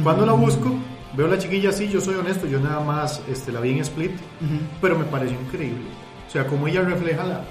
[0.04, 0.70] Cuando la busco,
[1.16, 3.80] veo a la chiquilla así, yo soy honesto, yo nada más este, la vi en
[3.80, 4.12] Split,
[4.82, 5.86] pero me pareció increíble.
[6.28, 7.42] O sea, como ella refleja la,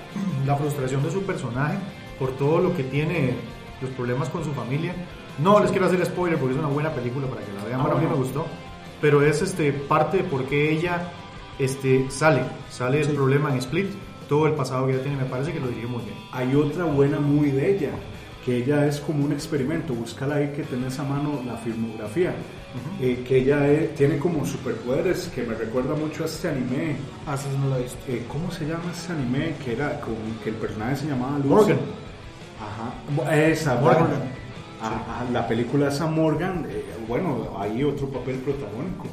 [0.46, 1.78] la frustración de su personaje
[2.18, 3.35] por todo lo que tiene,
[3.80, 4.94] los problemas con su familia.
[5.42, 7.85] No les quiero hacer spoiler porque es una buena película para que la vean, Ah,
[7.85, 8.46] bueno, a mí me gustó.
[9.00, 11.11] Pero es este, parte de por qué ella
[11.61, 13.12] este, sale, sale Sí.
[13.12, 13.90] problema en Split,
[14.29, 16.16] todo el pasado que ella tiene, me parece que lo dirigió muy bien.
[16.33, 17.90] Hay otra buena muy de ella,
[18.44, 19.92] que ella es como un experimento.
[19.92, 22.33] Búscala ahí que tenés a mano la filmografía.
[23.01, 26.94] Eh, que ella es- tiene como superpoderes que me recuerda mucho a este anime.
[27.27, 27.99] Ah, sí, no la he visto.
[28.07, 29.55] Eh, ¿Cómo se llama este anime?
[29.64, 31.49] Que era con que el personaje se llamaba Lucy.
[31.49, 31.79] Morgan.
[32.61, 33.35] Ajá.
[33.37, 34.03] Esa, Morgan.
[34.03, 34.23] Morgan.
[34.81, 39.07] Ajá, la película esa Morgan, eh, bueno, hay otro papel protagónico.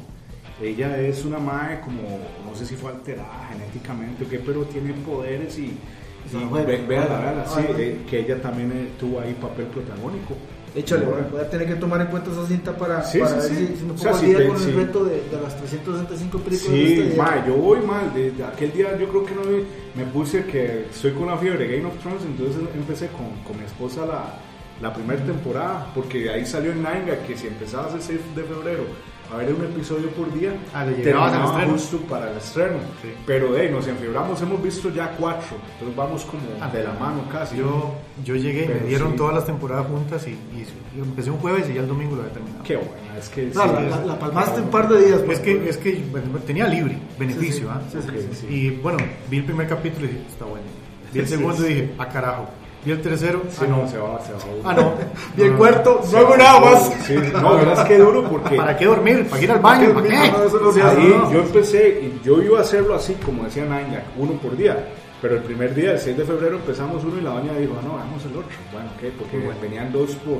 [0.60, 2.02] Ella es una madre como,
[2.44, 6.86] no sé si fue alterada genéticamente o qué, pero tiene poderes y, y ve- bueno.
[6.88, 10.34] véala, Ah, sí, eh, que ella también eh, tuvo ahí papel protagónico.
[10.74, 13.66] Échale, voy a tener que tomar en cuenta esa cinta para, Sí, para sí, ver
[13.68, 13.74] sí.
[13.78, 16.72] si, me O pongo sea, al día con el reto de, de las 365 películas
[16.72, 17.22] de Sí, día.
[17.22, 18.12] ma, yo voy mal.
[18.14, 19.62] Desde aquel día yo creo que no me,
[20.04, 23.58] me puse que estoy con la fiebre de Game of Thrones, entonces empecé con, con
[23.58, 24.34] mi esposa la,
[24.82, 28.84] la primera temporada, porque ahí salió en Nanga que si empezabas el 6 de febrero
[29.32, 31.72] a ver un episodio por día, Ah, le llegabas al terminaba estreno.
[31.72, 32.76] justo para el estreno.
[33.02, 33.08] Sí.
[33.26, 37.24] Pero ahí nos enfiebramos, hemos visto ya cuatro, entonces vamos como Ah, de la mano
[37.30, 37.56] casi.
[37.58, 39.16] Yo, yo llegué y me dieron sí.
[39.18, 42.22] todas las temporadas juntas y, y yo empecé un jueves y ya el domingo lo
[42.22, 42.62] había terminado.
[42.64, 43.42] Qué buena, es que...
[43.54, 45.18] No, sí, la, es- la- la palmaste un par de días.
[45.20, 47.80] Es pues, que, es que bueno, tenía libre, beneficio, Sí, ¿ah?
[47.92, 48.46] sí, sí, Ok, sí, sí.
[48.54, 48.98] Y bueno,
[49.30, 50.64] vi el primer capítulo y dije, está bueno.
[51.12, 52.48] Vi el segundo y dije, ah, carajo.
[52.84, 53.76] Vi el tercero, Sí, ah, no.
[53.82, 54.38] no, se va, se va.
[54.64, 54.92] Ah, no.
[55.36, 56.92] Vi el cuarto, no hago nada más.
[57.06, 58.56] Sí, no, verás que duro porque...
[58.56, 59.26] ¿Para qué dormir?
[59.26, 59.94] ¿Para qué ir al baño?
[59.94, 60.30] ¿Para qué?
[60.32, 61.08] No, eso no se Ahí hace.
[61.08, 61.32] no.
[61.32, 64.76] yo empecé, y yo iba a hacerlo así, como decía Nanga, uno por día.
[65.20, 67.82] Pero el primer día, el 6 de febrero, empezamos uno y la doña dijo, "Ah,
[67.84, 68.50] no, hagamos el otro.
[68.72, 69.10] Bueno, ¿qué?
[69.18, 69.60] Porque Qué bueno.
[69.60, 70.38] venían dos por,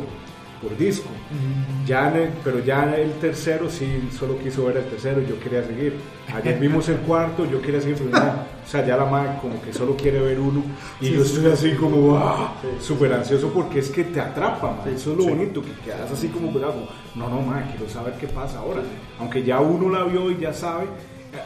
[0.62, 1.08] por disco.
[1.86, 5.38] Ya en el- pero ya el tercero sí, solo quiso ver el tercero y yo
[5.40, 5.94] quería seguir.
[6.34, 8.32] Ayer vimos el cuarto, yo quería seguir, pero no.
[8.32, 10.62] O sea, ya la madre como que solo quiere ver uno
[11.00, 12.54] y yo estoy así como ¡ah!
[12.80, 14.94] súper ansioso porque es que te atrapa, mae.
[14.94, 16.86] eso es lo bonito, que quedas así como pegado.
[17.14, 18.82] No, no, madre, quiero saber qué pasa ahora.
[19.18, 20.84] Aunque ya uno la vio y ya sabe,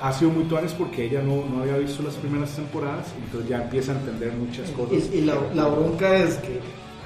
[0.03, 3.63] ha sido muy tuanes porque ella no, no había visto las primeras temporadas, entonces ya
[3.63, 4.95] empieza a entender muchas cosas.
[5.13, 6.59] Y, y la, la bronca es que,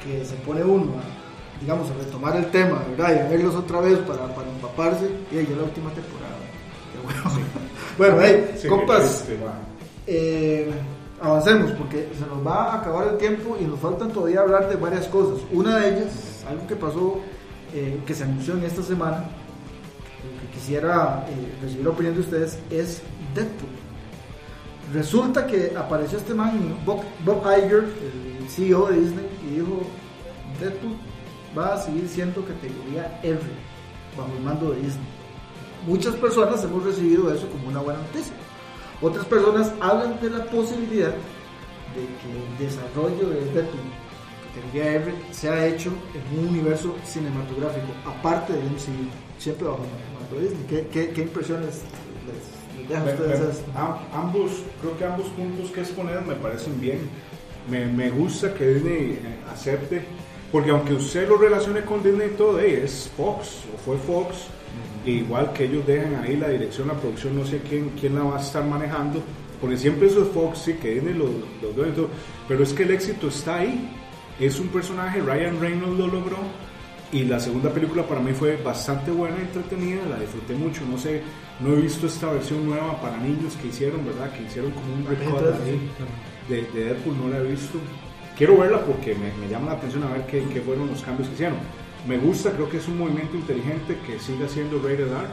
[0.02, 0.92] que se pone uno
[1.60, 3.14] digamos, a retomar el tema, ¿verdad?
[3.16, 5.08] Y a verlos otra vez para, para empaparse.
[5.32, 6.36] Y ahí ya la última temporada.
[6.92, 7.46] Qué bueno.
[7.98, 9.52] bueno, hey, Sí, compas, triste, mae.
[10.06, 10.70] eh,
[11.20, 14.76] avancemos porque se nos va a acabar el tiempo y nos faltan todavía hablar de
[14.76, 15.40] varias cosas.
[15.52, 17.20] Una de ellas, algo que pasó,
[17.74, 19.24] eh, que se anunció en esta semana,
[20.42, 23.00] que quisiera eh, recibir la opinión de ustedes, es
[23.34, 23.70] Deadpool.
[24.92, 27.84] Resulta que apareció este man, Bob, Bob Iger,
[28.40, 29.80] el CEO de Disney, y dijo,
[30.60, 30.92] Deadpool
[31.56, 33.38] va a seguir siendo categoría R
[34.16, 35.06] bajo el mando de Disney.
[35.86, 38.34] Muchas personas hemos recibido eso como una buena noticia.
[39.00, 43.80] Otras personas hablan de la posibilidad de que el desarrollo de Deadpool,
[44.54, 50.36] categoría R, sea hecho en un universo cinematográfico, aparte del MCU, siempre bajo el mando
[50.36, 50.66] de Disney.
[50.68, 51.82] ¿Qué, qué, qué impresiones
[52.26, 54.50] les, les deja a Me- ustedes me- am- ambos,
[54.80, 57.00] creo que ambos puntos que exponer me parecen bien.
[57.70, 60.04] Me, me gusta que Disney eh, acepte,
[60.52, 64.46] porque aunque usted lo relacione con Disney y todo, eh, es Fox o fue Fox,
[65.04, 68.38] igual que ellos dejan ahí la dirección, la producción, no sé quién, quién la va
[68.38, 69.20] a estar manejando,
[69.60, 72.08] porque siempre eso es Fox, sí, que Disney lo, lo y todo,
[72.48, 73.90] pero es que el éxito está ahí.
[74.38, 76.36] Es un personaje, Ryan Reynolds lo logró,
[77.12, 80.84] y la segunda película para mí fue bastante buena, entretenida, la disfruté mucho.
[80.90, 81.22] No sé,
[81.60, 84.32] no he visto esta versión nueva para niños que hicieron, ¿verdad?
[84.32, 85.90] Que hicieron como un ahí
[86.48, 87.78] de, de Deadpool, no la he visto.
[88.36, 91.28] Quiero verla porque me, me llama la atención a ver qué, qué fueron los cambios
[91.28, 91.58] que hicieron.
[92.06, 95.26] Me gusta, creo que es un movimiento inteligente que siga siendo rated R,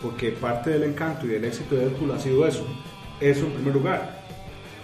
[0.00, 2.64] porque parte del encanto y del éxito de Deadpool ha sido eso.
[3.20, 4.24] Eso en primer lugar.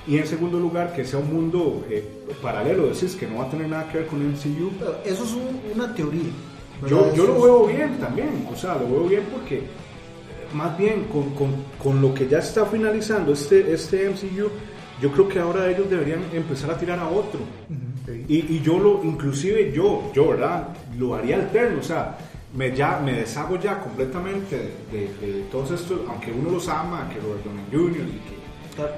[0.06, 2.04] Y en segundo lugar, que sea un mundo eh,
[2.42, 4.72] paralelo, decís que no va a tener nada que ver con el MCU.
[5.04, 6.22] Eso es un- una teoría.
[6.88, 9.62] Yo, yo lo veo bien también, o sea, lo veo bien porque eh,
[10.52, 14.50] más bien con, con, con lo que ya está finalizando este, este MCU,
[15.02, 17.40] yo creo que ahora ellos deberían empezar a tirar a otro.
[18.28, 20.68] Y, y yo lo, inclusive yo, yo, ¿verdad?
[20.98, 22.16] Lo haría alterno, o sea,
[22.56, 24.56] me, ya, me deshago ya completamente
[24.92, 28.06] de, de- de todos estos, aunque uno los ama, que Robert Downey Jr.
[28.08, 28.42] y que
[28.74, 28.92] Claro.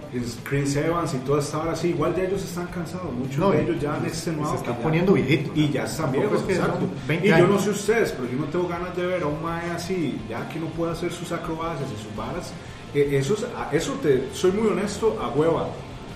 [0.44, 3.62] Chris Evans y toda esta hora así, igual ya ellos están cansados, muchos No, de
[3.62, 4.52] ellos ya han extenuado.
[4.52, 5.52] se están que ya- poniendo viejitos.
[5.56, 6.86] Y ya están viejos, es que exacto.
[7.08, 9.42] 20 Y yo no sé ustedes, pero yo no tengo ganas de ver a un
[9.42, 12.52] mae así, ya que no puede hacer sus acrobacias y sus varas.
[12.94, 15.66] Eh, eso, es- eso te, soy muy honesto, a hueva.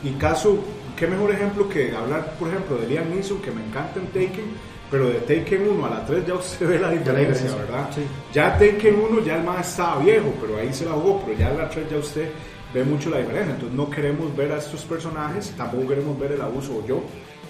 [0.02, 0.58] Y caso,
[0.96, 4.46] qué mejor ejemplo que hablar, por ejemplo, de Liam Neeson, que me encanta en Taken,
[4.90, 7.90] pero de Taken 1 a la 3 ya usted ve la diferencia, ¿verdad?
[7.94, 8.02] sí.
[8.32, 11.50] Ya Taken 1 ya el más estaba viejo, pero ahí se la jugó, pero ya
[11.50, 12.30] en la 3 ya usted
[12.72, 13.54] ve mucho la diferencia.
[13.54, 17.02] Entonces no queremos ver a estos personajes, tampoco queremos ver el abuso o yo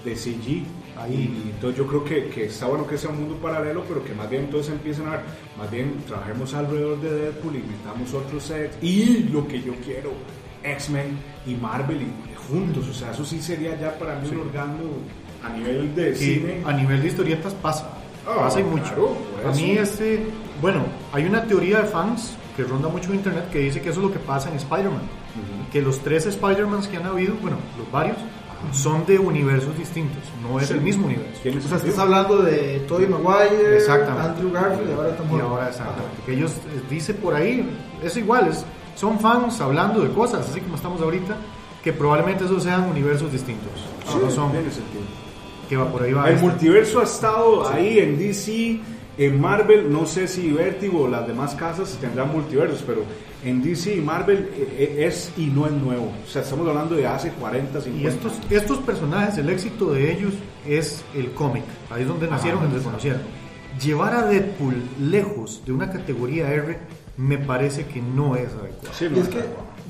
[0.05, 0.65] de CG.
[0.97, 4.05] Ahí, y entonces yo creo que, que está bueno que sea un mundo paralelo, pero
[4.05, 5.21] que más bien entonces empiecen a ver,
[5.57, 8.77] más bien trabajemos alrededor de Deadpool y metamos otros sets.
[8.83, 10.11] Y lo que yo quiero,
[10.63, 12.13] X-Men y Marvel y,
[12.51, 14.85] juntos, o sea, eso sí sería ya para mí un orgasmo
[15.45, 16.63] a nivel de cine.
[16.65, 17.89] a nivel de historietas pasa.
[18.27, 18.85] Ah, pasa y mucho.
[18.85, 20.27] claro, a mí este,
[20.61, 20.83] bueno,
[21.13, 24.07] hay una teoría de fans que ronda mucho en internet que dice que eso es
[24.07, 25.03] lo que pasa en Spider-Man.
[25.73, 28.17] Que los tres Spider-Mans que han habido, bueno, los varios,
[28.73, 30.75] son de universos distintos, no es Sí.
[30.75, 31.31] el mismo universo.
[31.31, 31.77] O sea, sentido.
[31.77, 33.79] estás hablando de Tobey Maguire.
[33.89, 36.23] Andrew Garfield y ahora Tom Y ahora exactamente.
[36.27, 37.69] Que ellos eh, dice por ahí,
[38.03, 38.65] es igual, es-
[38.99, 41.37] son fans hablando de cosas, así como estamos ahorita,
[41.85, 43.71] que probablemente esos sean universos distintos.
[44.05, 45.03] Sí, no son, tiene sentido.
[45.69, 46.27] que va por ahí va.
[46.27, 46.47] El este.
[46.47, 48.81] multiverso ha estado ahí en DC,
[49.19, 53.05] en Marvel, no sé si Vertigo o las demás casas tendrán multiversos, pero
[53.45, 56.13] en DC y Marvel eh, eh, es y no es nuevo.
[56.27, 60.13] O sea, estamos hablando de hace 40, 50 Y estos, estos personajes, el éxito de
[60.13, 60.35] ellos
[60.67, 61.63] es el cómic.
[61.89, 63.21] Ahí es donde nacieron y se conocieron.
[63.81, 66.79] Llevar a Deadpool lejos de una categoría R
[67.19, 68.95] me parece que no es adecuado.
[68.95, 69.45] Sí, no, es que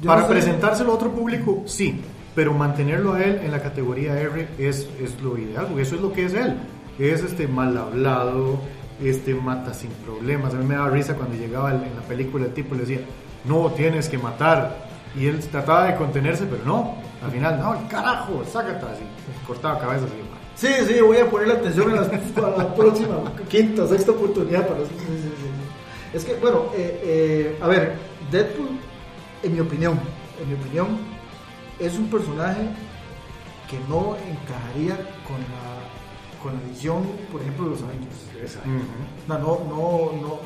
[0.05, 2.01] Para no sé- presentárselo a otro público, sí,
[2.35, 6.01] pero mantenerlo a él en la categoría R es, es lo ideal, porque eso es
[6.01, 6.55] lo que es él.
[6.99, 8.59] Es este mal hablado,
[9.03, 10.55] este mata sin problemas.
[10.55, 13.01] A mí me daba risa cuando llegaba en la película el tipo le decía,
[13.45, 14.89] no tienes que matar.
[15.17, 16.95] Y él trataba de contenerse, pero no.
[17.25, 19.03] Al final, no, el carajo, sácate así.
[19.47, 23.17] Cortaba cabezas y Sí, sí, voy a poner la atención a, las- a la próxima,
[23.49, 24.89] quinta, sexta oportunidad para eso.
[24.99, 25.48] Sí, sí, sí, sí.
[26.13, 27.97] Es que, bueno, eh, eh, a ver,
[28.31, 28.69] Deadpool,
[29.43, 29.99] en mi opinión,
[30.41, 30.87] en mi opinión,
[31.79, 32.63] es un personaje
[33.71, 34.95] que no encajaría
[35.27, 35.79] con la
[36.43, 37.03] con la visión,
[37.33, 38.17] por ejemplo, de los Avengers.
[38.41, 38.69] Exacto.
[39.27, 40.39] No, no, no, no.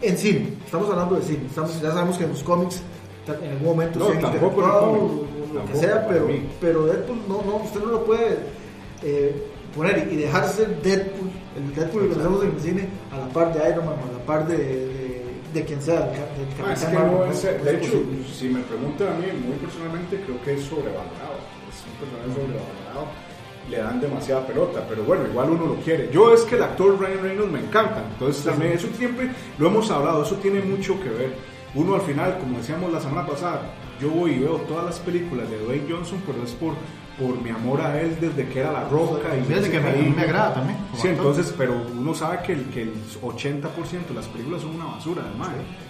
[0.00, 1.46] En cine, estamos hablando de cine.
[1.46, 2.82] Estamos, ya sabemos que en los cómics
[3.26, 6.48] en algún momento No, tampoco lo que Tampoco sea, para pero, mí.
[6.60, 8.38] pero Deadpool no, no, usted no lo puede
[9.02, 9.46] eh,
[9.76, 13.52] poner y dejar ser Deadpool, el Deadpool que conocemos en el cine, a la par
[13.52, 14.99] de Iron Man a la par de, de,
[15.52, 17.70] de quien sea, del, del Ah, es Capitán que Marvel, no no, es, no de
[17.70, 18.24] es hecho, posible.
[18.34, 21.36] si me preguntan a mí, muy personalmente, creo que es sobrevalorado.
[21.68, 23.06] Es un personaje sobrevalorado.
[23.68, 26.10] Le dan demasiada pelota, pero bueno, igual uno lo quiere.
[26.12, 29.90] Yo es que el actor Ryan Reynolds me encanta, entonces también eso siempre lo hemos
[29.90, 31.34] hablado, eso tiene mucho que ver.
[31.74, 33.62] Uno al final, como decíamos la semana pasada,
[34.00, 36.72] yo voy y veo todas las películas de Dwayne Johnson, pero es por,
[37.18, 39.28] por mi amor a él desde que era La Roca.
[39.36, 40.14] y ese que cariño.
[40.16, 42.92] me agrada también, Sí, entonces, pero uno sabe que el, que el
[43.22, 45.48] 80% de las películas son una basura, además,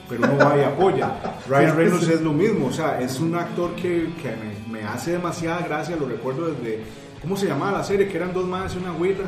[0.09, 1.13] pero uno va y apoya.
[1.49, 4.35] Ryan Reynolds es lo mismo, o sea, es un actor que, que
[4.71, 6.81] me, me hace demasiada gracia, lo recuerdo desde,
[7.23, 8.09] ¿cómo se llamaba la serie?
[8.09, 9.25] Que eran dos más y una abuela.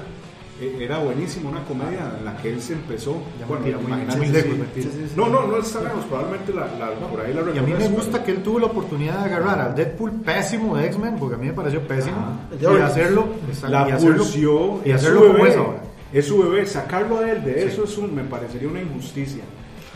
[0.62, 3.16] Eh, Era buenísimo, una comedia en la que él se empezó.
[3.40, 4.32] Ya bueno, mentira, muy- imagínate, muy sí.
[4.32, 4.90] lejos, mentira.
[4.90, 5.14] Sí, sí, sí.
[5.16, 7.88] No, no, no está lejos, probablemente la, la- por ahí la Y a mí me
[7.88, 11.38] gusta que él tuvo la oportunidad de agarrar al Deadpool pésimo de X-Men, porque a
[11.38, 15.26] mí me pareció pésimo, y hacerlo, exacto, y la hacerlo, pulsió, y es hacerlo su
[15.26, 15.82] como bebé, es ahora.
[16.12, 19.42] Es su bebé, sacarlo a él de eso es un, me parecería una injusticia.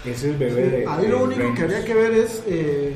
[0.04, 0.86] Es el bebé de.
[0.86, 2.94] Ahí de lo único que habría que ver es eh,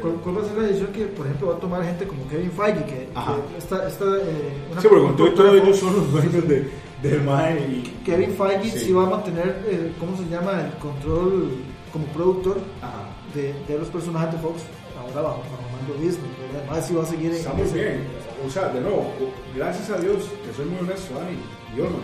[0.00, 2.26] ¿cuál, cuál va a ser la decisión que, por ejemplo, va a tomar gente como
[2.28, 5.78] Kevin Feige, que, que esta, esta, eh, una Sí, porque con todo y todo ellos
[5.78, 6.68] son los dueños de,
[7.02, 7.82] del MAE y.
[8.04, 8.86] Kevin Feige Sí.
[8.86, 8.92] sí.
[8.92, 11.52] va a mantener, eh, ¿cómo se llama?, el control
[11.92, 13.04] como productor Ajá.
[13.34, 14.62] de, de los personajes de Fox,
[14.98, 18.04] ahora bajo, bajo mando Disney, pero además sí va a seguir en Está muy bien.
[18.46, 19.12] O sea, de nuevo,
[19.56, 21.36] gracias a Dios, que soy muy honesto, Dani
[21.76, 22.00] y Olman,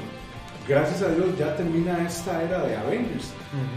[0.68, 3.32] gracias a Dios ya termina esta era de Avengers.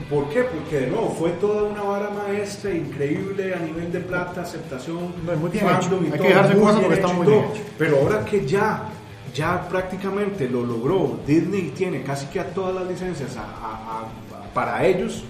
[0.10, 0.42] ¿Por qué?
[0.44, 5.36] Porque de nuevo fue toda una vara maestra, increíble a nivel de plata, aceptación, No,
[5.38, 6.04] muy bien fandom hecho.
[6.04, 7.46] y Hay todo, que dejarse muy cosas bien porque está muy bien.
[7.78, 8.90] Pero ahora que ya,
[9.34, 14.54] ya prácticamente lo logró, Disney tiene casi que a todas las licencias a- a- a-
[14.54, 15.24] para ellos,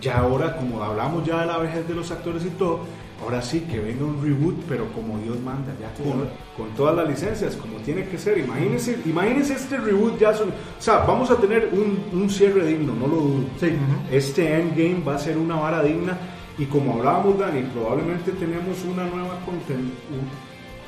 [0.00, 2.80] ya ahora como hablamos ya de la vejez de los actores y todo,
[3.22, 7.08] ahora sí que venga un reboot, pero como Dios manda, ya con, con todas las
[7.08, 8.36] licencias, como tiene que ser.
[8.38, 10.52] Imagínense, imagínense este reboot ya son, o
[10.82, 13.44] sea, vamos a tener un, un cierre digno, no lo dudo.
[13.58, 13.68] Sí.
[14.12, 16.18] Este endgame va a ser una vara digna
[16.58, 19.38] y como hablábamos Dani, probablemente tenemos una nueva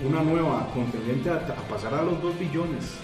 [0.05, 2.95] una nueva contendiente a, a pasar a los 2 billones.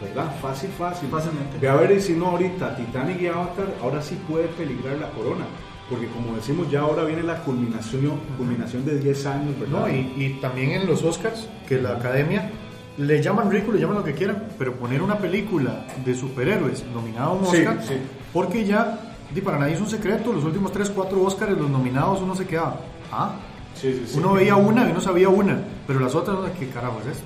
[0.00, 0.30] ¿Verdad?
[0.42, 1.08] Fácil, fácil.
[1.08, 1.58] Fácilmente.
[1.58, 5.08] Ve a ver y si no ahorita Titanic y Avatar, ahora sí puede peligrar la
[5.10, 5.46] corona.
[5.88, 9.80] Porque como decimos, ya ahora viene la culminación, culminación de 10 años, ¿verdad?
[9.80, 12.50] No, y, y también en los Oscars, que la academia
[12.98, 17.26] le llaman ridículo, le llaman lo que quieran, pero poner una película de superhéroes nominada
[17.26, 17.94] a un Sí, Oscar, sí.
[18.32, 18.98] porque ya,
[19.32, 22.46] di, para nadie es un secreto, los últimos 3, 4 Oscars, los nominados, uno se
[22.46, 22.80] quedaba,
[23.12, 23.36] ah,
[23.80, 24.18] Sí, sí, sí.
[24.18, 27.24] uno veía una y uno sabía una, pero las otras, ¿qué carajo es esto?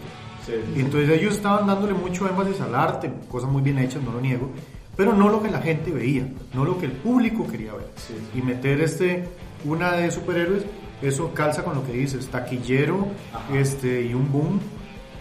[0.77, 4.21] Y entonces ellos estaban dándole mucho énfasis al arte, cosas muy bien hechas, no lo
[4.21, 4.51] niego,
[4.97, 7.89] pero no lo que la gente veía, no lo que el público quería ver.
[8.35, 9.29] Y meter este,
[9.65, 10.65] una de superhéroes,
[11.03, 13.57] eso calza con lo que dices, taquillero Ajá.
[13.57, 14.61] este, y un boom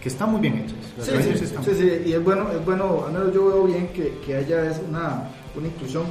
[0.02, 0.66] que están muy bien.
[0.98, 3.88] Las Sí, sí, sí, sí, y es bueno, es bueno, al menos yo veo bien
[3.88, 6.04] que, que haya es una, una inclusión,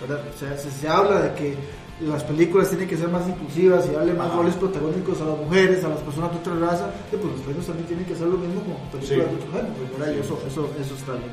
[0.00, 0.20] ¿verdad?
[0.34, 1.54] O sea, se, se habla de que
[2.00, 5.82] las películas tienen que ser más inclusivas y darle más roles protagónicos a las mujeres,
[5.84, 8.38] a las personas de otra raza, y pues los premios también tienen que hacer lo
[8.38, 9.14] mismo como películas Sí.
[9.16, 10.14] de otro género, ¿verdad?
[10.14, 11.30] Y eso, eso, eso está bien.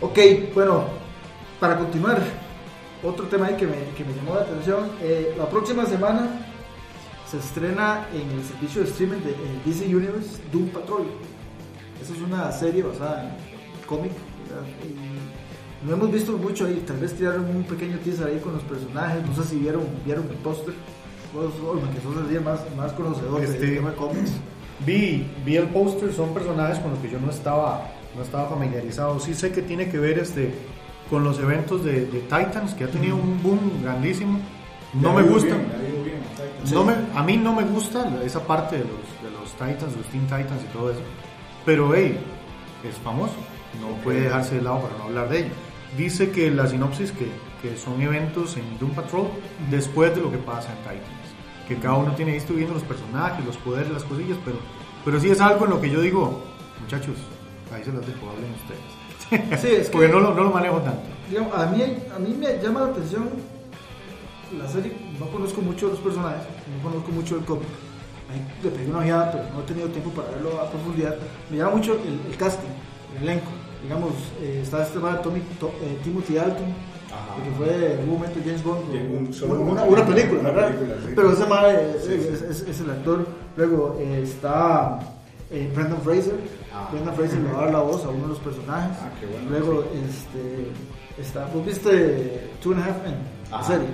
[0.00, 0.84] Ok, bueno,
[1.58, 2.20] para continuar,
[3.02, 6.28] otro tema ahí que me, que me llamó la atención, eh, la próxima semana
[7.30, 11.06] se estrena en el servicio de streaming de eh, DC Universe Doom Patrol.
[12.02, 14.12] Esa es una serie basada en cómic.
[14.48, 14.66] ¿verdad?
[14.84, 15.31] Y
[15.86, 19.26] no hemos visto mucho ahí, tal vez tiraron un pequeño teaser ahí con los personajes,
[19.26, 20.74] no sé si vieron, vieron el póster.
[21.34, 24.32] Vos, Olman, que sos el más, más conocedor Este- del tema de cómics.
[24.84, 29.18] Vi, vi el póster, son personajes con los que yo no estaba, no estaba familiarizado.
[29.20, 30.52] Sí sé que tiene que ver este,
[31.08, 34.38] con los eventos de, de Titans, que ha tenido un boom grandísimo.
[34.94, 35.56] No me gusta.
[36.72, 40.06] No me, a mí no me gusta esa parte de los, de los Titans, los
[40.06, 41.00] Teen Titans y todo eso.
[41.64, 42.18] Pero, hey,
[42.88, 43.34] es famoso.
[43.80, 45.52] No puede dejarse de lado para no hablar de ello.
[45.96, 47.28] Dice que la sinopsis que,
[47.60, 49.28] que son eventos en Doom Patrol
[49.70, 51.22] después de lo que pasa en Titans.
[51.68, 54.56] Que cada uno tiene visto viendo los personajes, los poderes, las cosillas, pero,
[55.04, 56.42] pero sí es algo en lo que yo digo,
[56.80, 57.16] muchachos,
[57.74, 59.60] ahí se las dejo, hablen ustedes.
[59.60, 61.02] Sí, es que- Porque no lo, no lo manejo tanto.
[61.28, 61.82] Digamos, a, mí,
[62.14, 63.28] a mí me llama la atención
[64.58, 66.42] la serie, no conozco mucho de los personajes,
[66.76, 67.68] no conozco mucho del cómic.
[68.30, 71.16] Ahí le pegué una ojeada, pero no he tenido tiempo para verlo a profundidad.
[71.50, 72.68] Me llama mucho el, el casting,
[73.16, 73.50] el elenco.
[73.82, 76.66] Digamos, eh, está este man, Tommy, To- eh, Timothy Dalton,
[77.44, 80.40] que fue en algún momento James Bond, Y en un- solo una, una una película,
[80.40, 80.68] una ¿verdad?
[80.74, 81.12] película, sí.
[81.16, 82.28] Pero ese man es, Sí, sí.
[82.32, 83.26] es- es- es el actor.
[83.56, 84.98] Luego eh, está
[85.50, 86.34] eh, Brendan Fraser.
[86.72, 86.88] Ah.
[86.90, 88.96] Brendan Fraser le va a dar la voz a uno de los personajes.
[89.02, 93.16] Ah, bueno, Luego, este, está, ¿vos viste Two and a Half Men?
[93.50, 93.88] La serie.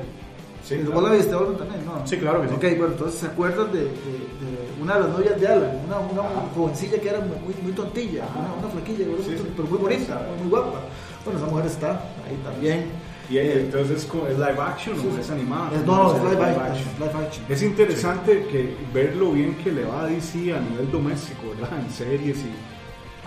[0.69, 1.07] Sí, ¿Vos claro.
[1.09, 1.87] la viste Olga, también?
[1.87, 2.07] No.
[2.07, 2.55] Sí, claro que sí.
[2.55, 5.99] Ok, bueno, entonces se acuerdan de, de- de una de las novias de Alan, una,
[5.99, 6.23] una
[6.55, 9.05] jovencilla que era muy, muy tontilla, una, una flaquilla.
[9.25, 9.47] Sí, sí.
[9.57, 10.81] pero muy bonita, muy, muy guapa.
[11.25, 11.91] Bueno, esa mujer está
[12.27, 12.87] ahí también.
[13.31, 15.09] Y eh, entonces ¿cómo- es live action o sí.
[15.21, 15.71] es animada.
[15.75, 17.45] es, no, no, es live, action, live action.
[17.49, 21.79] Es interesante que ver lo bien que le va a DC a nivel doméstico, ¿verdad?
[21.79, 22.53] En series y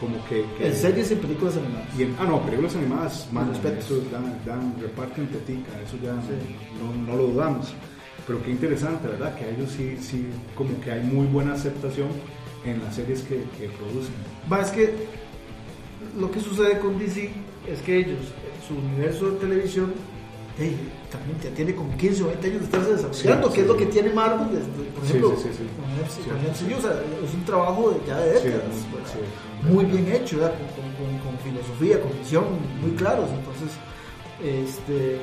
[0.02, 0.44] como que...
[0.58, 1.88] que- En series y películas animadas.
[1.98, 3.80] y en- ah, no, películas animadas, man, respeto.
[3.80, 6.36] eso dan, dan, reparten tetica, eso ya Sí.
[6.82, 7.74] no, no lo dudamos.
[8.28, 9.34] Pero qué interesante, ¿verdad?
[9.36, 12.10] Que a ellos sí, sí, como que hay muy buena aceptación
[12.66, 14.14] en las series que, que producen.
[14.52, 14.94] Va, es que
[16.20, 17.30] lo que sucede con DC
[17.68, 18.20] es que ellos,
[18.68, 19.94] su universo de televisión,
[20.58, 20.78] hey,
[21.12, 23.78] también ya tiene como 15 o 20 años de estarse desarrollando, Sí, que es lo
[23.78, 24.48] que tiene Marvel,
[24.96, 25.30] por ejemplo,
[27.26, 28.76] es un trabajo de, ya de décadas,
[29.64, 30.38] muy- bien hecho.
[30.40, 32.44] Con, con- con- con filosofía, con visión,
[32.82, 33.70] muy claros, entonces,
[34.44, 35.18] este,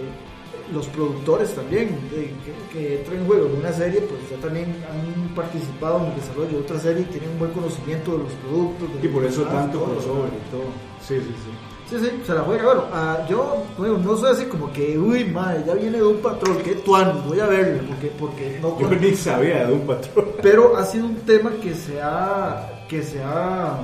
[0.73, 4.67] los productores también, de- que, que entran en juego en una serie, pues ya también
[4.91, 8.33] han participado en el desarrollo de otra serie y tienen un buen conocimiento de los
[8.35, 9.01] productos.
[9.03, 10.65] de Y por eso tanto crossover y todo.
[11.01, 11.51] Sí, sí, sí.
[11.89, 12.65] Sí, sí, se la juega.
[12.65, 16.19] Bueno, ah, yo bueno, no soy así como que, uy, madre, ya viene de un
[16.19, 20.27] patrón, que tuan, voy a verlo, porque, porque no Yo ni sabía de un patrón.
[20.43, 23.79] Pero ha sido un tema que se ha, que se ha,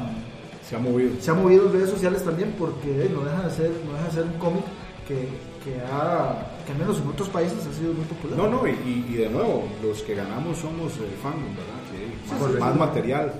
[0.68, 1.12] Se ha movido.
[1.20, 4.04] se ha movido en redes sociales también porque eh, no deja de ser, no deja
[4.08, 4.64] de ser un cómic
[5.08, 5.14] que,
[5.64, 8.36] que, ha, que al menos en otros países ha sido muy popular.
[8.36, 11.80] No, no, y, y- de nuevo, los que ganamos somos el fandom, ¿verdad?
[11.90, 13.32] Sí, Sí, más, sí, más material.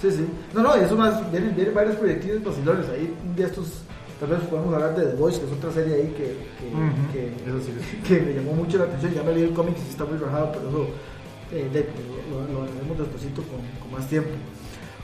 [0.00, 0.26] Sí, sí.
[0.54, 2.88] No, no, y eso más, vienen, vienen varios proyectos vacilones.
[2.88, 3.82] Ahí un día estos,
[4.20, 6.36] tal vez podemos hablar de The Voice, que es otra serie ahí que,
[7.12, 7.96] que, que, eso sí, sí.
[8.06, 9.12] que me llamó mucho la atención.
[9.14, 10.86] Ya me leí el cómic y sí está muy rajado, pero eso
[11.52, 11.88] eh, de-
[12.30, 14.30] lo, lo haremos despuesito con, con más tiempo.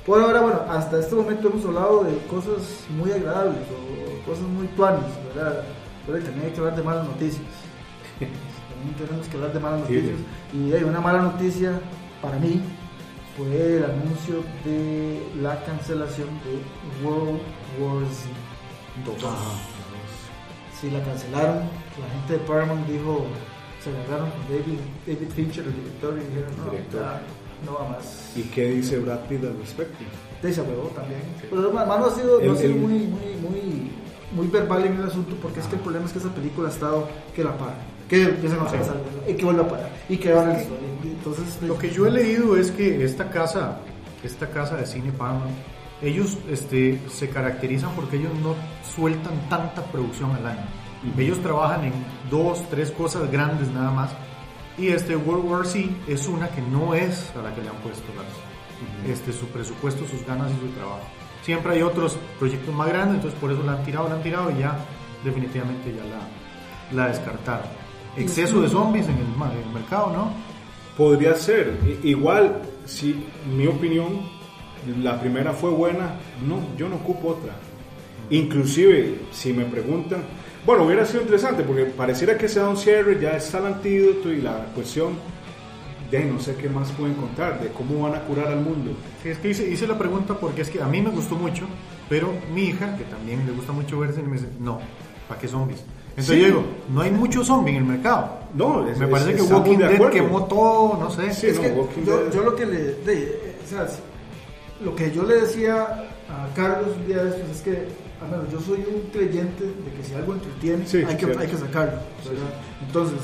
[0.06, 4.66] Por ahora, bueno, hasta este momento hemos hablado de cosas muy agradables o cosas muy
[4.68, 5.00] tuanes,
[5.34, 5.62] ¿verdad?
[6.06, 7.42] Pero también hay que hablar de malas noticias.
[8.20, 10.18] También tenemos que hablar de malas Sí, noticias.
[10.52, 11.80] Y hay una mala noticia
[12.20, 12.60] para mí
[13.36, 17.40] fue el anuncio de la cancelación de World
[17.80, 18.30] War Z
[19.04, 19.16] 2.
[20.80, 21.58] Sí, la cancelaron.
[22.00, 23.24] La gente de Paramount dijo,
[23.82, 27.00] se agarraron con David, David Fincher, el director, y dijeron, no, Director.
[27.00, 27.22] ya,
[27.66, 28.32] no va más.
[28.36, 30.04] ¿Y qué dice Brad Pitt al respecto?
[30.42, 31.20] Te se huevó también.
[31.48, 33.90] Pero además no ha sido, no ha sido el- muy, muy, muy,
[34.32, 36.72] muy verbal en el asunto porque es que el problema es que esa película ha
[36.72, 37.74] estado que la para,
[38.08, 40.58] que empiezan a y que vuelve a parar, y que van a
[41.02, 43.78] Entonces, Lo que yo he leído es que esta casa,
[44.22, 45.54] esta casa de cine Paramount,
[46.02, 48.54] ellos este, se caracterizan porque ellos no
[48.94, 50.66] sueltan tanta producción al año.
[51.18, 51.92] Ellos trabajan en
[52.30, 54.10] dos, tres cosas grandes nada más.
[54.76, 57.76] Y este World War Z es una que no es a la que le han
[57.76, 61.02] puesto las, este, su presupuesto, sus ganas y su trabajo.
[61.42, 64.50] Siempre hay otros proyectos más grandes, entonces por eso la han tirado, la han tirado
[64.50, 64.76] y ya
[65.22, 67.83] definitivamente ya la, la descartaron.
[68.16, 70.32] Exceso de zombies en el, en el mercado, ¿no?
[70.96, 71.76] Podría ser.
[72.02, 74.28] Igual, si mi opinión,
[75.02, 77.54] la primera fue buena, no, yo no ocupo otra.
[78.30, 80.22] Inclusive, si me preguntan,
[80.64, 84.32] bueno, hubiera sido interesante porque pareciera que se da un cierre, ya está el antídoto
[84.32, 85.14] y la cuestión
[86.10, 88.92] de no sé qué más pueden contar, de cómo van a curar al mundo.
[89.22, 91.66] Sí, es que hice, hice la pregunta porque es que a mí me gustó mucho,
[92.08, 94.80] pero mi hija, que también le gusta mucho ver cine, me dice, no,
[95.28, 95.84] ¿para qué zombies?
[96.16, 96.40] Entonces Sí.
[96.42, 98.38] yo digo, no hay mucho zombie en el mercado.
[98.54, 101.32] No, es- me es- parece que Walking de Dead quemó todo, no sé.
[101.34, 103.86] Sí, es no, que Walking yo, lo que le de, o sea,
[104.84, 105.82] lo que yo le decía
[106.28, 107.88] a Carlos un día de estos es que
[108.22, 111.46] al menos yo soy un creyente de que si algo entretiene Sí, hay, que, hay
[111.48, 111.98] que sacarlo
[112.86, 113.18] entonces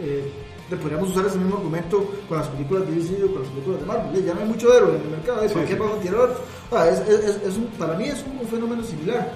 [0.00, 0.30] eh,
[0.70, 3.80] le podríamos usar ese mismo argumento con las películas de DC o con las películas
[3.80, 5.48] de Marvel ya no hay mucho héroe en el mercado ¿eh?
[5.48, 5.78] ¿para Sí, qué sí.
[5.80, 6.40] vamos a tirar otro?
[6.72, 6.98] Ah, es,
[7.46, 9.32] es- un- para mí es un, un fenómeno similar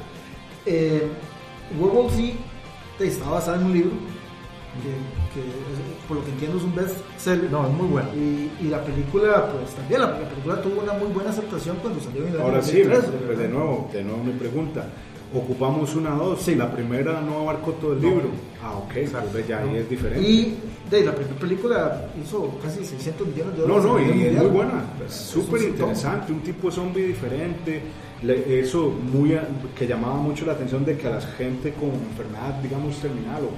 [0.66, 1.06] eh,
[1.78, 2.22] World War Z
[3.00, 3.90] está basada en un libro
[4.82, 4.90] que,
[5.40, 8.08] que es- por lo que entiendo es un best seller No, es muy bueno.
[8.14, 12.00] y, y la película, pues también, la, la película tuvo una muy buena aceptación cuando
[12.00, 14.86] salió en el año Ahora sí, 2013, pues de nuevo, de nuevo mi pregunta.
[15.34, 16.42] Ocupamos una dos.
[16.42, 16.54] Sí.
[16.54, 18.08] La primera no abarcó todo el No.
[18.08, 18.28] libro.
[18.62, 19.76] Ah, ok, entonces ya ahí No.
[19.76, 20.28] es diferente.
[20.28, 20.56] Y
[20.88, 24.06] de, la primera película hizo casi 600 millones de No, dólares.
[24.06, 27.82] no, a y es muy buena, súper interesante, un tipo de zombie diferente,
[28.22, 29.38] eso muy
[29.78, 33.48] que llamaba mucho la atención de que a la gente con enfermedad, digamos, terminal o,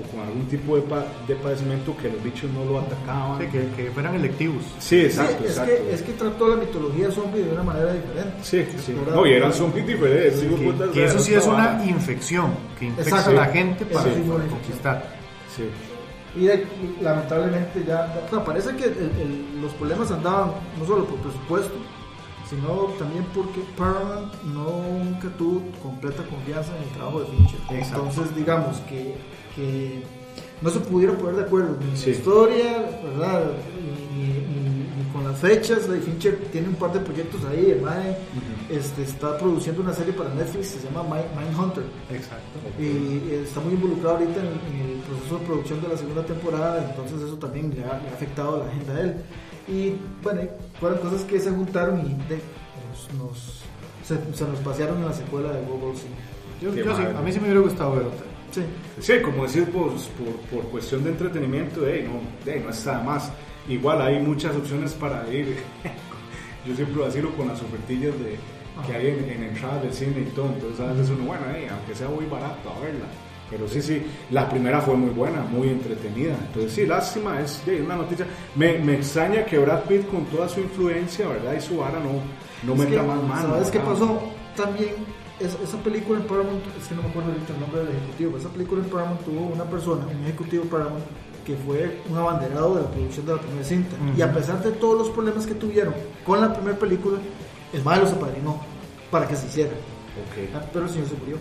[0.00, 3.40] o con algún tipo de, pa- de padecimiento que los bichos no lo atacaban.
[3.40, 4.62] Sí, que, que fueran electivos.
[4.78, 5.72] Sí, Sí, exacto, es, exacto.
[5.74, 8.34] Que, es que trató la mitología zombie de una manera diferente.
[8.42, 8.92] Sí, sí.
[8.92, 9.14] ¿verdad?
[9.14, 10.40] No, y eran zombies diferentes.
[10.40, 13.30] Que, de putas, que eso sí es una infección que infecta Exacto.
[13.30, 15.04] a la gente para, sí para conquistar.
[15.56, 15.64] Sí.
[16.38, 16.64] Y de-
[17.02, 21.74] lamentablemente ya, no, parece que el- el- los problemas andaban no solo por presupuesto,
[22.50, 27.60] sino también porque Paramount nunca tuvo completa confianza en el trabajo de Fincher.
[27.70, 28.06] Exacto.
[28.08, 29.14] Entonces, digamos que,
[29.54, 30.02] que
[30.60, 32.10] no se pudieron poner de acuerdo ni en Sí.
[32.10, 33.44] la historia, ¿verdad?
[34.14, 35.86] Ni, ni- ni- ni con las fechas.
[35.88, 37.70] La de Fincher tiene un par de proyectos ahí.
[37.70, 38.18] El mae,
[38.68, 41.84] este, está produciendo una serie para Netflix que se llama Mind- Mindhunter.
[42.10, 42.58] Exacto.
[42.78, 46.84] Y está muy involucrado ahorita en, en el proceso de producción de la segunda temporada,
[46.90, 49.14] entonces eso también le ha, le ha afectado a la agenda de él.
[49.70, 50.42] Y bueno,
[50.80, 52.40] fueron cosas que se juntaron y de-
[52.90, 53.60] nos, nos-
[54.04, 55.96] se, se nos pasearon en la secuela de Google.
[55.96, 56.06] Sí.
[56.60, 58.26] Yo, sí, a mí sí me hubiera gustado ver otra.
[58.50, 58.62] Sí.
[59.00, 63.04] Sí, como decir, pues, por, por cuestión de entretenimiento, eh, no, eh, no está de
[63.04, 63.30] más.
[63.68, 65.56] Igual hay muchas opciones para ir.
[66.66, 68.36] Yo siempre vacilo con las ofertillas de,
[68.86, 70.46] que hay en, en entradas del cine y todo.
[70.46, 73.06] Entonces, a veces uno, bueno, eh, aunque sea muy barato, a verla.
[73.50, 76.36] Pero sí, sí, la primera fue muy buena, muy entretenida.
[76.46, 78.24] Entonces, sí, lástima, es eh, una noticia.
[78.54, 81.54] Me, me extraña que Brad Pitt, con toda su influencia, ¿verdad?
[81.58, 82.12] Y su vara, no,
[82.62, 83.48] no Es meta que, más mano.
[83.54, 84.20] ¿Sabes qué pasó?
[84.56, 84.90] También
[85.40, 88.38] es- esa película en Paramount, es que no me acuerdo ahorita el nombre del ejecutivo,
[88.38, 91.04] esa película en Paramount tuvo una persona, un ejecutivo Paramount,
[91.44, 93.96] que fue un abanderado de la producción de la primera cinta.
[93.96, 94.18] Ujú.
[94.18, 95.94] Y a pesar de todos los problemas que tuvieron
[96.24, 97.18] con la primera película,
[97.72, 98.60] el malo se apadrinó
[99.10, 99.70] para que se hiciera.
[99.70, 100.50] Ok.
[100.54, 101.36] Ah, Pero el señor se murió.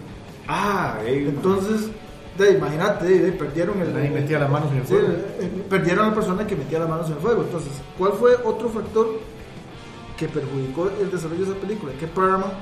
[0.51, 1.91] Ah, Entonces,
[2.37, 3.93] de, imagínate, de, perdieron el.
[3.93, 5.07] Nadie metía las manos en el sí, fuego.
[5.39, 7.43] eh, perdieron a la persona que metía las manos en el fuego.
[7.43, 9.07] Entonces, ¿cuál fue otro factor
[10.17, 11.91] que perjudicó el desarrollo de esa película?
[11.99, 12.53] Que Paramount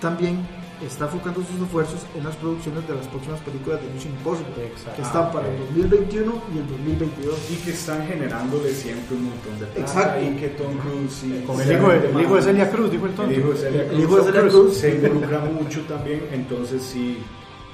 [0.00, 0.46] también
[0.84, 4.96] está enfocando sus esfuerzos en las producciones de las próximas películas de Mission Impossible, Exacto.
[4.96, 7.50] que están Ah, para el 2021 y el 2022.
[7.50, 10.24] y que están generándole siempre un montón de plata Exacto.
[10.24, 13.06] y que Tom Cruise y Con el hijo, de, el hijo de Celia Cruz, dijo
[13.06, 13.32] el tonto.
[13.32, 14.74] el hijo de Celia El Cruz, hijo de Celia Cruz.
[14.76, 17.18] se involucra mucho también entonces sí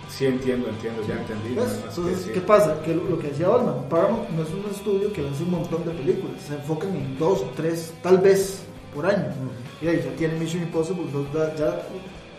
[0.09, 2.31] sí entiendo entiendo ya entendí Entonces, sí.
[2.35, 2.81] ¿qué pasa?
[2.83, 5.85] Que lo, lo que decía Olman, Paramount no es un estudio que hace un montón
[5.87, 8.63] de películas, se enfocan en dos o tres, tal vez
[8.95, 9.29] por año.
[9.81, 11.05] Y ahí ya tiene Mission Impossible,
[11.59, 11.83] ya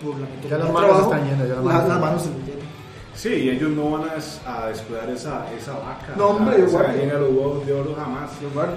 [0.04, 2.30] por la metodología las de manos trabajo, están llenas, ya las la- manos las se
[2.30, 2.64] les llenan.
[3.16, 6.86] sí y ellos no van a, a descuidar esa, esa vaca No, hombre, esa igual.
[6.88, 8.30] gallina los huevos de oro jamás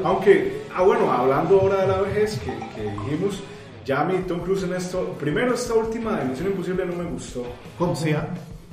[0.05, 3.43] aunque ah bueno hablando ahora de la vejez que, que dijimos
[3.85, 7.45] ya mi Tom Cruise en esto primero esta última de Misión Imposible no me gustó
[7.79, 7.95] ¿Cómo?
[7.95, 8.27] Sí, ah.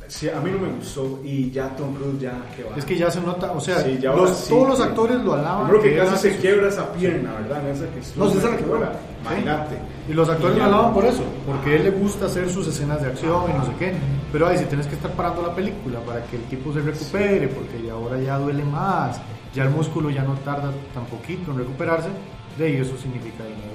[0.07, 2.97] sí a mí no me gustó y ya Tom Cruise ya que va Es que
[2.97, 4.83] ya se nota, o sea, Sí, ya ahora los- sí, todos los sí.
[4.83, 5.67] actores lo alaban.
[5.71, 7.61] Yo creo que casi se quiebra esa pierna, ¿verdad?
[7.67, 8.91] En esa que estuvo No, se la.
[9.21, 9.75] Imagínate.
[10.09, 13.01] Y los actores lo alaban por eso, porque a él le gusta hacer sus escenas
[13.01, 13.93] de acción y no sé qué.
[14.31, 17.47] Pero ahí si tienes que estar parando la película para que el tipo se recupere,
[17.47, 19.21] porque ya ahora ya duele más,
[19.55, 22.09] ya el músculo ya no tarda tan poquito en recuperarse,
[22.57, 23.71] de ahí eso significa dinero.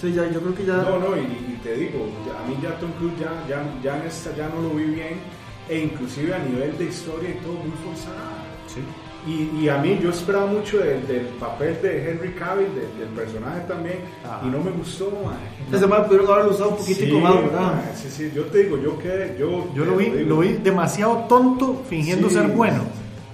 [0.00, 0.76] Sí, ya, yo creo que ya.
[0.78, 3.98] No, no, y, y te digo, ya- a mí ya Tom Cruise ya, ya, ya
[4.00, 5.20] en esta ya no lo vi bien,
[5.68, 8.42] e inclusive a nivel de historia y todo muy forzada.
[8.66, 8.80] Sí.
[9.26, 13.14] Y, y a mí yo esperaba mucho del, del papel de Henry Cavill, de- del
[13.14, 14.40] personaje también, Ajá.
[14.46, 15.34] y no me gustó, man.
[15.70, 17.60] Ese man pudieron haberlo usado un poquitico Sí, más, ¿verdad?
[17.60, 19.68] man, sí, sí, yo te digo, yo quedé, yo...
[19.74, 22.36] Yo lo vi, lo vi demasiado tonto fingiendo Sí.
[22.36, 22.82] ser bueno,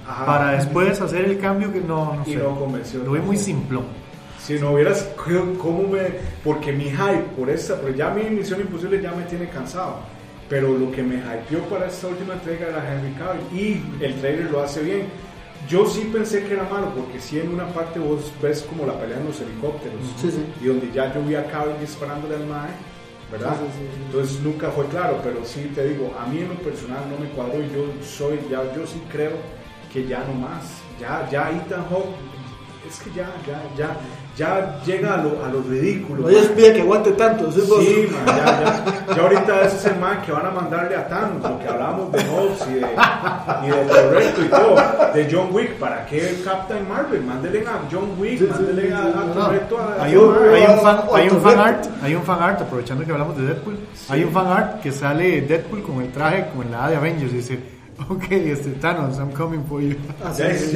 [0.09, 0.26] Ajá.
[0.26, 2.37] para después hacer el cambio que no, no Y sé.
[2.39, 3.84] no convenció Lo vi muy simplón.
[4.43, 5.09] Si no hubieras,
[5.59, 6.03] ¿cómo me...?
[6.45, 9.99] Porque mi hype por esta, porque ya mi Misión Imposible ya me tiene cansado.
[10.49, 13.61] Pero lo que me hypeó para esta última entrega era Henry Cavill.
[14.01, 15.07] Y el trailer lo hace bien.
[15.68, 18.98] Yo sí pensé que era malo, porque sí en una parte vos ves como la
[19.00, 20.00] pelea en los helicópteros.
[20.20, 20.44] Sí, sí.
[20.62, 22.70] Y donde ya yo vi a Cavill disparándole al mae,
[23.32, 23.56] ¿verdad?
[23.56, 23.86] Sí.
[24.06, 27.28] Entonces nunca fue claro, pero sí te digo, a mí en lo personal no me
[27.30, 29.36] cuadró y yo soy, ya, yo sí creo
[29.92, 30.82] que ya no más.
[31.00, 32.14] Ya, ya Ethan Hawke,
[32.88, 33.96] es que ya, ya, ya,
[34.37, 36.28] ya llega a lo, a lo ridículo.
[36.28, 37.49] Que aguante tanto.
[37.49, 37.82] eso es vos.
[37.82, 38.45] Sí, man, ya,
[39.07, 41.68] ya, ya ahorita ese es el man que van a mandarle a Thanos, lo que
[41.68, 44.76] hablábamos de Hobbs y de, y de y todo,
[45.14, 47.22] de John Wick, ¿para qué Captain Marvel?
[47.22, 49.78] Mándele a John Wick, Sí, sí, mándele sí, a, sí, a no.
[49.78, 53.05] A, Hay un, hay un fan, hay un fan art, hay un fan art, aprovechando
[53.05, 53.78] que hablamos de Deadpool,
[54.09, 56.97] hay un fan art que sale Deadpool con el traje como en la A de
[56.97, 57.59] Avengers y dice,
[58.09, 59.97] ok, este Thanos, I'm coming for you.
[60.22, 60.74] Así Ya, es,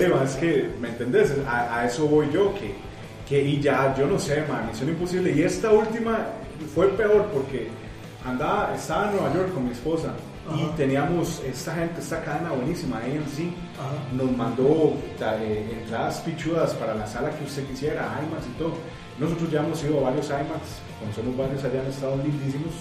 [0.00, 1.32] sí, es que, ¿me entendés?
[1.46, 2.74] A, a eso voy yo, que,
[3.28, 5.32] que y ya, yo no sé, man, Misión Imposible.
[5.32, 6.26] Y esta última
[6.74, 7.68] fue peor porque
[8.24, 10.12] andaba, estaba en Nueva York con mi esposa
[10.56, 13.94] y teníamos esta gente, esta cadena buenísima, AMC, Ajá.
[14.12, 18.74] nos mandó eh, entradas pichudas para la sala que usted quisiera, IMAX y todo.
[19.20, 22.72] Nosotros ya hemos ido a varios IMAX, conocemos varios allá en Estados lindísimos.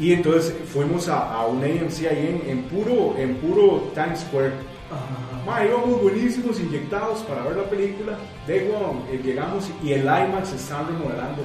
[0.00, 4.52] Y entonces fuimos a, a un AMC ahí en, en puro, en puro Times Square.
[4.90, 5.33] Ajá.
[5.46, 8.16] Ma, íbamos buenísimos, inyectados para ver la película.
[8.46, 11.42] De igual, eh, llegamos y el IMAX estaban remodelando.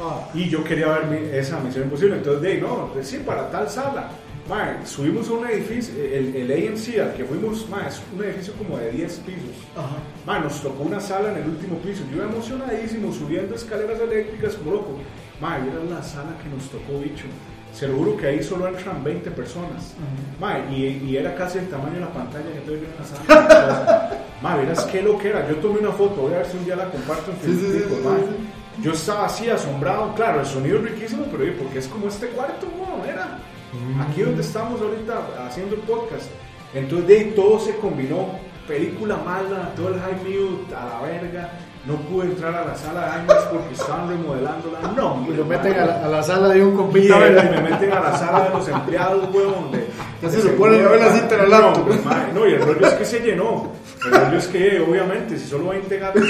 [0.00, 0.28] Ah.
[0.34, 2.16] Y yo quería ver mi- esa misión imposible.
[2.16, 4.10] Entonces, de no, sí, para tal sala.
[4.48, 8.52] Mae, subimos a un edificio, el, el AMC al que fuimos, mae, es un edificio
[8.54, 9.54] como de 10 pisos.
[9.76, 10.38] Ajá.
[10.40, 12.02] Nos tocó una sala en el último piso.
[12.14, 14.98] Yo emocionadísimo, subiendo escaleras eléctricas como loco.
[15.40, 17.26] Mae, era la sala que nos tocó, bicho.
[17.72, 19.94] Se lo juro que ahí solo entran 20 personas.
[20.40, 23.34] Mae, y, y era casi el tamaño de la pantalla que estoy viendo en la
[23.34, 24.10] sala.
[24.42, 25.48] Mae, verás qué lo que era.
[25.48, 27.72] Yo tomé una foto, voy a ver si un día la comparto en Sí, sí,
[27.72, 27.98] Facebook.
[28.02, 28.18] sí, mae.
[28.20, 28.82] sí, sí.
[28.82, 32.28] Yo estaba así asombrado, claro, el sonido es riquísimo, pero oye, porque es como este
[32.28, 33.38] cuarto, no, era
[34.02, 36.30] aquí donde estamos ahorita haciendo el podcast.
[36.72, 38.28] Entonces de ahí todo se combinó,
[38.66, 41.50] película mala, todo el high mute a la verga,
[41.86, 45.72] no pude entrar a la sala de IMAX porque estaban remodelándola, no, Y lo meten
[45.78, 47.16] a la, a la sala de un y compita.
[47.18, 47.62] me ¿verdad?
[47.70, 49.70] meten a la sala de los empleados, huevón.
[49.72, 49.86] de-
[50.20, 52.86] Ya se a ver la cinta en el No, pues, madre, No, y el rollo
[52.86, 53.72] es que se llenó.
[54.04, 56.22] El rollo es que, obviamente, si solo 20 gatos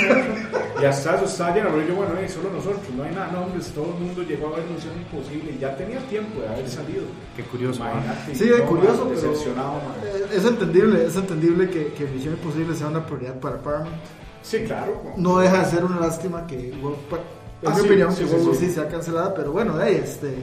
[0.81, 3.43] y hasta eso está lleno, pero yo, bueno, eh, solo nosotros, no hay nada, no,
[3.43, 6.69] hombre, todo el mundo llegó a ver Misión Imposible y ya tenía tiempo de haber
[6.69, 7.03] salido.
[7.37, 7.81] Qué curioso.
[7.83, 10.31] Imagínate, Sí, es no, curioso, man, pero decepcionado, man.
[10.33, 13.95] es entendible, es entendible que, que Misión Imposible sea una prioridad para Paramount.
[14.43, 15.03] Sí, claro.
[15.17, 17.19] No deja de ser una lástima que, World- pa-
[17.63, 18.71] en mi sí, opinión, sí, que sí, War sí.
[18.71, 20.35] Sea cancelada, pero bueno, de ahí, este,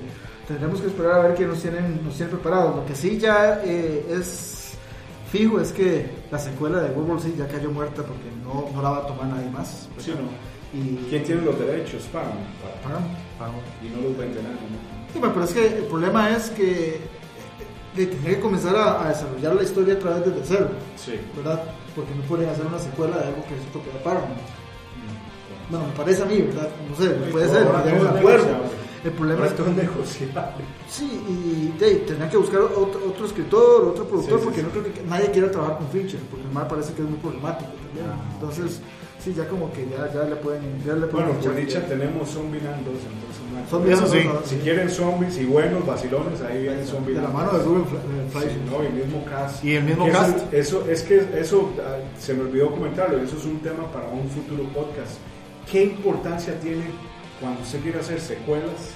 [0.47, 2.75] tendremos que esperar a ver qué nos tienen, nos tienen preparados.
[2.75, 4.73] Lo que sí ya eh, es
[5.31, 8.81] fijo es que la secuela de World War Z ya cayó muerta porque no, no
[8.81, 9.89] la va a tomar nadie más.
[9.97, 10.29] Sí, no.
[10.77, 12.03] Y, ¿Quién tiene los derechos?
[12.13, 12.45] Paramount.
[13.39, 13.61] Vamos.
[13.83, 15.11] y no los vende nadie, ¿no?
[15.13, 16.99] Sí, bueno, pero es que el problema es que eh,
[17.95, 20.67] de tener que comenzar a, a desarrollar la historia a través desde cero,
[20.97, 21.13] Sí.
[21.35, 21.63] ¿verdad?
[21.97, 24.37] Porque no pueden hacer una secuela de algo que es propiedad Paramount.
[24.37, 25.71] Mm.
[25.71, 26.69] Bueno, me parece a mí, ¿verdad?
[26.87, 28.47] No sé, Sí, puede ser, acuerdo.
[29.03, 30.63] El problema es todo es negociable.
[30.89, 34.65] Sí, y de tendrán que buscar otro, otro escritor, otro productor, Sí, sí, porque sí.
[34.65, 37.71] no creo que nadie quiera trabajar con Fincher, porque mal parece que es muy problemático
[37.71, 38.05] también.
[38.13, 38.79] Ah, Entonces,
[39.27, 40.61] sí, ya como que ya, ya le pueden.
[40.85, 44.19] Ya le pueden Bueno, por dicha tenemos Zombieland 2, entonces no hay Zombie Eso sí.
[44.45, 47.13] Si quieren zombies y buenos vacilones, ahí viene Zombie.
[47.13, 48.49] De la mano de Ruben Fla- eh.
[48.49, 49.63] Sí, no, y el mismo cast.
[49.63, 50.53] Y el mismo Que cast.
[50.53, 54.07] Eso, eso- es que eso ah, se me olvidó comentarlo, eso es un tema para
[54.07, 55.17] un futuro podcast.
[55.71, 56.85] ¿Qué importancia tiene
[57.41, 58.93] cuando usted quiere hacer secuelas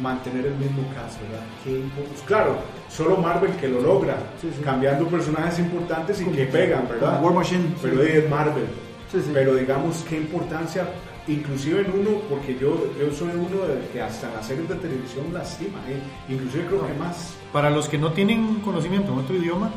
[0.00, 1.44] mantener el mismo cast, verdad?
[1.64, 2.56] ¿Qué impor- claro,
[2.88, 4.62] solo Marvel que lo logra, Sí, sí.
[4.62, 7.22] cambiando personajes importantes y que pegan, ¿verdad?
[7.22, 7.74] War Machine.
[7.82, 8.64] Pero es Marvel.
[9.12, 9.30] Sí, sí.
[9.32, 10.88] Pero digamos, qué importancia,
[11.26, 14.74] inclusive en uno, porque yo, yo soy uno de que hasta en las series de
[14.76, 15.98] televisión lastima, ¿eh?
[16.28, 17.34] inclusive creo que más.
[17.52, 19.70] Para los que no tienen conocimiento en otro idioma,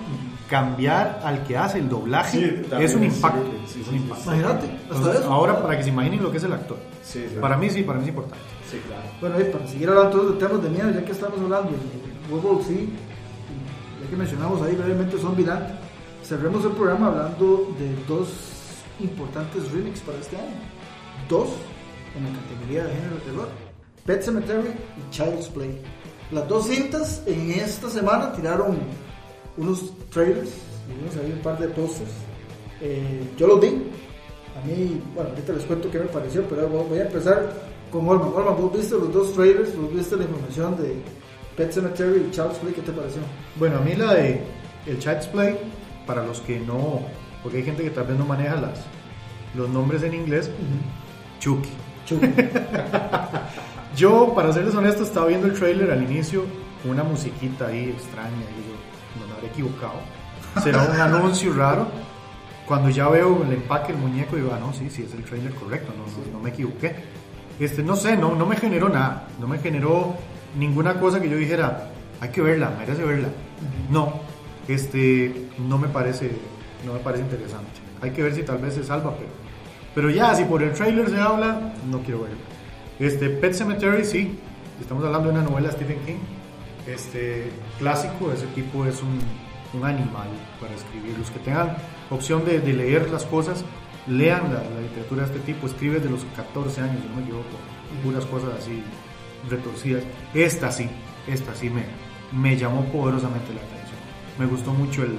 [0.50, 3.40] cambiar al que hace el doblaje Sí, es un impacto.
[3.42, 4.04] terrible, sí, es sí, un sí.
[4.04, 4.24] impacto.
[4.26, 5.32] Imagínate, hasta Entonces, eso.
[5.34, 6.78] ahora para que se imaginen lo que es el actor.
[7.04, 7.36] Sí, sí.
[7.42, 8.46] Para mí sí, para mí es importante.
[8.70, 9.04] Sí, claro.
[9.20, 12.34] Bueno, y para seguir hablando todos de temas de miedo, ya que estamos hablando de
[12.36, 12.90] World y
[14.04, 15.66] ya que mencionamos ahí brevemente Zombieland,
[16.24, 18.28] cerremos el programa hablando de dos
[19.00, 20.56] importantes remakes para este año.
[21.30, 21.50] Dos
[22.16, 23.50] en la categoría de género de terror.
[24.06, 25.82] Pet Cemetery y Child's Play.
[26.32, 28.78] Las dos cintas en esta semana tiraron
[29.58, 30.52] unos trailers,
[30.88, 32.12] vimos ahí un par de pósters.
[32.82, 33.68] Eh, yo los vi.
[33.68, 37.52] A mí, bueno, ahorita les cuento qué me pareció, pero voy a empezar
[37.92, 38.34] con Olman.
[38.34, 40.96] Olman, vos viste los dos trailers, vos viste la información de
[41.56, 43.22] Pet Cemetery y Child's Play, ¿qué te pareció?
[43.56, 44.42] Bueno, a mí la de
[44.86, 45.58] el Child's Play,
[46.06, 47.02] para los que no,
[47.44, 48.80] porque hay gente que tal vez no maneja las,
[49.54, 50.50] los nombres en inglés,
[51.40, 51.70] Chucky.
[52.06, 52.28] Chucky.
[53.96, 56.46] Yo, para serles honesto, estaba viendo el trailer al inicio
[56.82, 59.94] con una musiquita ahí extraña y yo no me habré equivocado.
[60.64, 61.88] Será un anuncio raro.
[62.66, 65.54] Cuando ya veo el empaque del muñeco, digo, ah, no, sí, sí, es el trailer
[65.54, 66.96] correcto, no, no, no me equivoqué.
[67.60, 70.16] Este, no sé, no, no me generó nada, no me generó
[70.58, 71.90] ninguna cosa que yo dijera,
[72.20, 73.28] hay que verla, merece verla.
[73.92, 74.22] No,
[74.68, 76.32] este, no me parece,
[76.86, 77.72] no me parece interesante.
[78.02, 79.30] Hay que ver si tal vez se salva, pero,
[79.96, 82.38] pero ya, si por el trailer se habla, no quiero verla.
[83.00, 84.38] Este, Pet Cemetery, sí,
[84.80, 86.20] estamos hablando de una novela de Stephen King,
[86.88, 89.20] este, clásico, ese tipo es un,
[89.84, 90.28] animal
[90.62, 91.18] para escribir.
[91.18, 91.76] Los que tengan
[92.12, 93.66] opción de, de leer las cosas,
[94.06, 97.58] lean la, literatura de este tipo, escribe desde los 14 años, si no me equivoco,
[98.04, 98.84] puras cosas así
[99.50, 100.04] retorcidas.
[100.36, 100.88] Esta sí,
[101.28, 101.86] esta sí me,
[102.32, 103.98] me llamó poderosamente la atención.
[104.38, 105.18] Me gustó mucho el,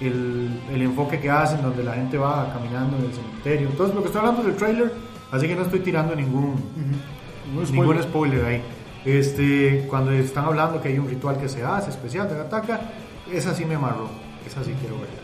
[0.00, 3.68] el, el enfoque que hacen, donde la gente va caminando en el cementerio.
[3.68, 4.92] Entonces, lo que estoy hablando es del trailer,
[5.30, 6.54] así que no estoy tirando ningún,
[7.72, 8.62] ningún spoiler ahí.
[9.04, 12.80] Este, cuando están hablando que hay un ritual que se hace especial de ataca,
[13.32, 14.08] esa sí me amarró,
[14.46, 15.20] esa sí quiero verla.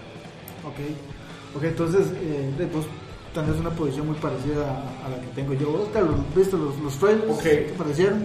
[0.64, 2.87] Ok, ok, entonces eh, de- vos
[3.35, 5.70] tenés una posición muy parecida a, a la que tengo yo.
[5.72, 7.31] ¿Vos, Carlos, viste los, los trailers?
[7.31, 7.43] Ok.
[7.43, 8.24] ¿Qué te parecieron?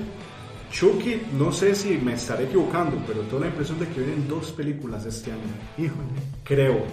[0.71, 4.51] Chucky, no sé si me estaré equivocando, pero tengo la impresión de que vienen dos
[4.51, 5.41] películas este año.
[5.77, 6.07] Híjole.
[6.43, 6.83] Creo.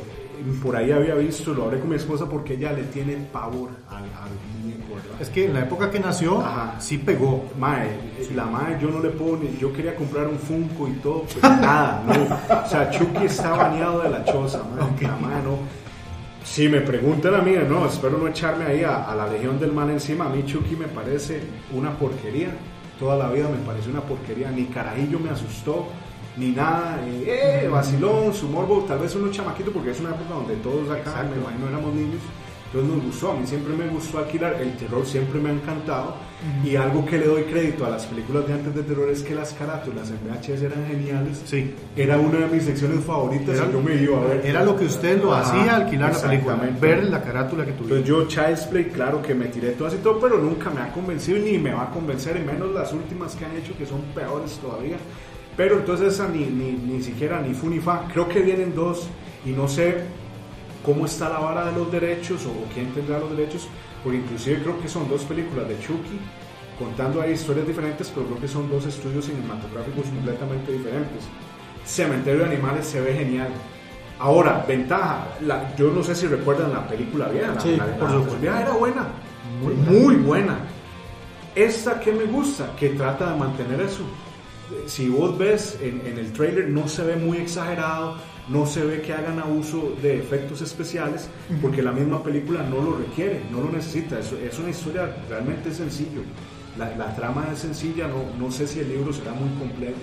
[0.63, 4.05] por ahí había visto, lo hablé con mi esposa porque ella le tiene pavor al,
[4.05, 4.31] al
[4.63, 5.21] muñeco, ¿verdad?
[5.21, 6.75] Es que en la época que nació, Ajá.
[6.81, 7.45] sí pegó.
[7.59, 7.89] Mae,
[8.35, 11.49] la mae yo no le puedo ni, yo quería comprar un Funko y todo, pero
[11.61, 12.63] nada, no.
[12.65, 15.59] O sea, Chucky está bañado de la choza, mae, la mae no.
[16.45, 19.73] Si me preguntan a mí, no, espero no echarme ahí a, a la Legión del
[19.73, 21.41] Mal encima, a mí Chucky me parece
[21.75, 22.49] una porquería,
[22.99, 25.87] toda la vida me parece una porquería, ni carajillo me asustó,
[26.37, 30.35] ni nada, eh, eh, vacilón, su morbo, tal vez uno chamaquito, porque es una época
[30.35, 31.35] donde todos acá, Exacto.
[31.35, 32.21] me imagino, éramos niños,
[32.73, 36.17] entonces nos gustó, a mí siempre me gustó alquilar, el terror siempre me ha encantado
[36.65, 39.35] y algo que le doy crédito a las películas de antes de terror es que
[39.35, 41.43] las carátulas en VHS eran geniales.
[41.45, 41.75] Sí.
[41.97, 44.47] Era una de mis secciones favoritas Era, y yo me iba a ver.
[44.47, 47.99] era lo que usted lo Ajá, hacía alquilar la película, ver la carátula que tuviera.
[47.99, 50.93] Entonces yo Child's Play, claro que me tiré todas y todo, pero nunca me ha
[50.93, 54.03] convencido ni me va a convencer, y menos las últimas que han hecho que son
[54.15, 54.97] peores todavía.
[55.57, 58.07] Pero entonces esa ni, ni, ni siquiera ni fu ni fa.
[58.13, 59.09] Creo que vienen dos
[59.45, 60.05] y no sé
[60.85, 63.69] cómo está la vara de los derechos o quién tendrá los derechos,
[64.03, 66.19] porque inclusive creo que son dos películas de Chucky
[66.79, 71.25] contando ahí historias diferentes, pero creo que son dos estudios cinematográficos completamente diferentes.
[71.85, 73.49] Cementerio de Animales se ve genial.
[74.21, 78.11] Ahora, ventaja, la- yo no sé si recuerdan la película vieja, la, Sí, la- por
[78.43, 79.07] la- era buena,
[79.89, 80.59] muy, buena.
[81.55, 84.03] Esta que me gusta, que trata de mantener eso.
[84.87, 88.17] Si vos ves en, en el trailer, no se ve muy exagerado,
[88.49, 91.29] no se ve que hagan abuso de efectos especiales,
[91.61, 94.19] porque la misma película no lo requiere, no lo necesita.
[94.19, 96.23] Es, es una historia realmente sencillo.
[96.79, 99.99] La, la trama es sencilla, no, no sé si el libro será muy complejo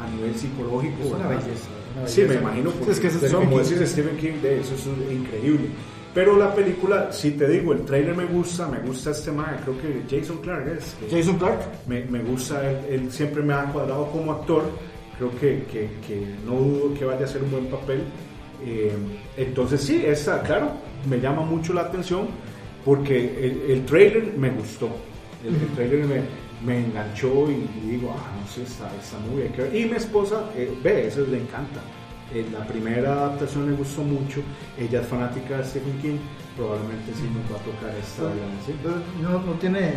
[0.00, 1.02] a nivel psicológico.
[1.02, 1.44] Es una ¿verdad?
[1.44, 4.60] belleza, una Sí, me imagino, porque es que es pero Stephen como Stephen King, de
[4.60, 5.68] eso es increíble.
[6.14, 9.76] Pero la película, si te digo, el trailer me gusta, me gusta este man, creo
[9.78, 10.96] que Jason Clark es.
[11.10, 11.60] Jason Clark.
[11.86, 14.64] me, me gusta, él, él siempre me ha cuadrado como actor,
[15.18, 18.04] creo que, que, que no dudo que vaya a hacer un buen papel.
[18.64, 18.92] Eh,
[19.36, 20.72] entonces sí, esta, claro,
[21.08, 22.28] me llama mucho la atención
[22.84, 24.88] porque el, el trailer me gustó,
[25.44, 26.22] el, el trailer me,
[26.64, 29.52] me enganchó y, y digo, ah, no sé, está, está muy bien.
[29.72, 31.80] Y mi esposa eh, ve, eso le encanta.
[32.34, 34.42] Eh, la primera adaptación le gustó mucho,
[34.78, 36.18] ella es fanática de Stephen King,
[36.56, 38.24] probablemente sí nos va a tocar esta.
[38.66, 38.74] ¿sí?
[39.22, 39.92] No, no tiene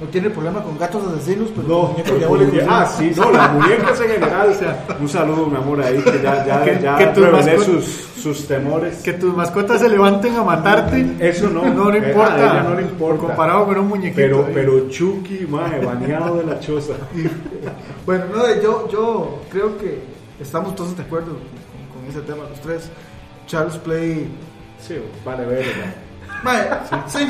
[0.00, 3.52] no tiene problema con gatos asesinos, pero No, muñecos pero diabólicos, ah, sí, no, las
[3.52, 6.96] muñecas en general, o sea, un saludo, mi amor, ahí, que ya, ya, Que- ya
[6.96, 7.84] que tus sus,
[8.22, 9.02] sus temores.
[9.02, 11.16] Que tus mascotas se levanten a matarte.
[11.18, 12.34] Eso no, no le eh, importa.
[12.34, 13.26] a ella no le importa.
[13.26, 14.16] Comparado con un muñequito.
[14.16, 14.52] Pero, ahí.
[14.54, 16.94] pero Chucky, mae, bañado de la choza.
[18.06, 20.00] Bueno, no, yo, yo creo que
[20.40, 22.90] estamos todos de acuerdo con, con ese tema, los tres.
[23.46, 24.28] Charles Play.
[24.80, 24.94] Sí,
[25.24, 27.04] vale, verga.
[27.06, 27.28] Sí, sí,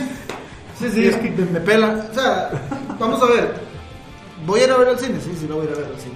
[0.92, 2.06] sí, es que me, pela.
[2.10, 2.50] O sea,
[2.98, 3.54] vamos a ver.
[4.46, 5.18] ¿Voy a ir a ver al cine?
[5.20, 6.14] Sí, sí, lo voy a ir a ver al cine.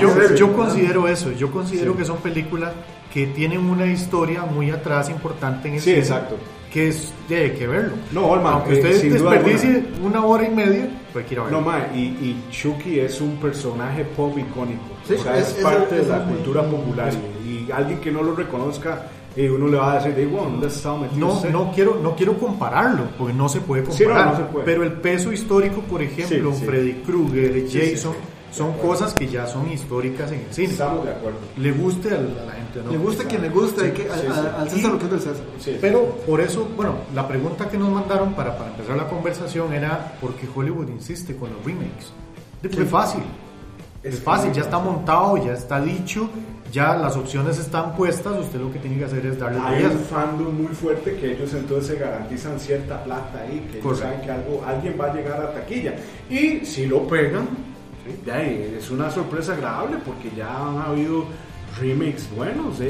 [0.00, 0.34] Yo, Sí, sí.
[0.36, 1.98] yo considero eso, yo considero Sí.
[1.98, 2.72] que son películas
[3.12, 6.36] que tienen una historia muy atrás importante en el Sí, cine, exacto.
[6.70, 7.94] Que es, ya hay que verlo.
[8.12, 11.60] No, Olman, Aunque eh, usted desperdicie una hora y media, pues quiera verlo.
[11.60, 14.82] No, mae, y, y Chucky es un personaje pop icónico.
[15.08, 17.10] Sí, o sea, es- parte es de la cultura popular.
[17.44, 19.06] Y, y alguien que no lo reconozca,
[19.36, 22.16] y uno le va a decir, digo, ¿dónde está metido No, usted?" no quiero, no
[22.16, 24.32] quiero compararlo, porque no se puede Sí, no, comparar.
[24.32, 24.64] no se puede.
[24.64, 26.64] Pero el peso histórico, por ejemplo, Sí, sí.
[26.64, 28.56] Freddy Krueger, Sí, Jason, sí.
[28.56, 30.68] son cosas que ya son históricas en el cine.
[30.72, 31.38] Estamos de acuerdo.
[31.58, 32.90] Le guste a la, gente, ¿no?
[32.92, 34.40] Le gusta a quien le gusta, hay que, a- sí, a- sí.
[34.58, 35.44] al César lo que es del César.
[35.58, 35.78] Sí, sí.
[35.80, 40.16] Pero por eso, bueno, la pregunta que nos mandaron para, para empezar la conversación era
[40.20, 42.12] ¿por qué Hollywood insiste con los remakes?
[42.62, 43.22] Es fácil.
[44.02, 46.28] Es, fácil, ya está montado, ya está dicho,
[46.72, 49.98] ya las opciones están puestas, usted lo que tiene que hacer es darle Hay un
[50.00, 54.30] fandom muy fuerte que ellos entonces se garantizan cierta plata ahí, que ellos saben que
[54.30, 55.94] algo, alguien va a llegar a taquilla.
[56.30, 57.48] Y si lo pegan,
[58.24, 61.24] ya es una sorpresa agradable porque ya han habido
[61.80, 62.80] remakes buenos.
[62.80, 62.88] ¿eh?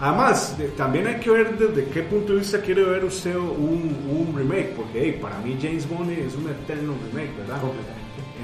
[0.00, 3.96] Además, de- también hay que ver desde qué punto de vista quiere ver usted un,
[4.10, 7.60] un remake, porque hey, para mí James Bond es un eterno remake, ¿verdad?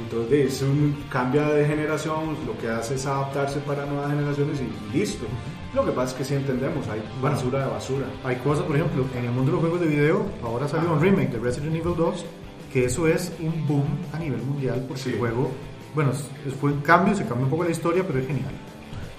[0.01, 4.97] Entonces es un cambia de generación, lo que hace es adaptarse para nuevas generaciones y
[4.97, 5.26] listo.
[5.74, 8.07] Lo que pasa es que sí entendemos, hay basura de basura.
[8.24, 11.01] Hay cosas, por ejemplo, en el mundo de los juegos de video, ahora salió un
[11.01, 12.24] remake de Resident Evil 2,
[12.72, 13.84] que eso es un boom
[14.14, 15.11] a nivel mundial, porque Sí.
[15.11, 15.51] el juego,
[15.95, 16.12] bueno,
[16.61, 18.51] fue un cambio, se cambió un poco la historia, pero es genial.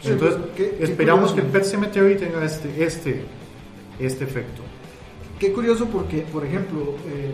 [0.02, 1.36] Sí, Entonces, pero qué- qué esperamos curioso.
[1.36, 3.24] que el Pet Cemetery tenga este, este,
[4.00, 4.62] este efecto.
[5.40, 7.32] Qué curioso porque, por ejemplo, eh,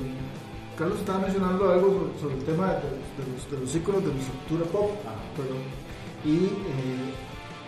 [0.80, 2.74] Carlos estaba mencionando algo sobre, el tema de,
[3.20, 4.92] de los, de los íconos de nuestra cultura pop,
[5.36, 5.58] perdón,
[6.26, 7.14] y eh,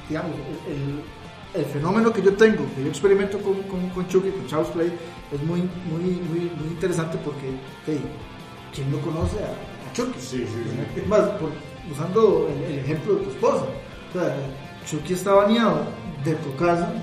[0.08, 0.32] digamos,
[0.68, 4.70] el, el fenómeno que yo tengo, que yo experimento con, con, con Chucky, con Charles
[4.70, 4.94] Play,
[5.34, 5.60] es muy,
[5.92, 7.52] muy, muy, muy interesante porque,
[7.86, 8.02] hey,
[8.74, 9.50] ¿quién no conoce a,
[9.90, 10.18] a Chucky?
[10.20, 11.52] Sí, sí, Es más, por-
[11.92, 13.66] usando el, el ejemplo de tu esposa,
[14.10, 14.36] o sea,
[14.90, 15.82] Chucky está bañado
[16.24, 16.94] de tu casa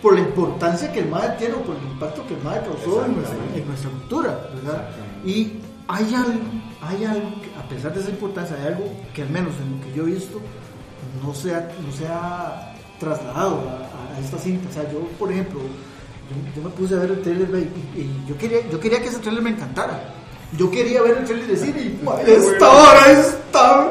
[0.00, 3.04] por la importancia que el MAE tiene o por el impacto que el MAE causó
[3.04, 4.88] en nuestra, en nuestra cultura, ¿verdad?
[5.26, 5.52] Y
[5.88, 6.40] hay algo,
[6.80, 9.84] hay algo, que, a pesar de esa importancia, hay algo que al menos en lo
[9.84, 10.40] que yo he visto
[11.22, 14.68] no se ha, no se ha trasladado a, a esta cinta.
[14.70, 17.48] O sea, yo, por ejemplo, yo, yo me puse a ver el trailer
[17.94, 20.14] y, y yo, quería, yo quería que ese trailer me encantara.
[20.56, 23.90] Yo quería ver el trailer de cine y "Ma, esta hora está...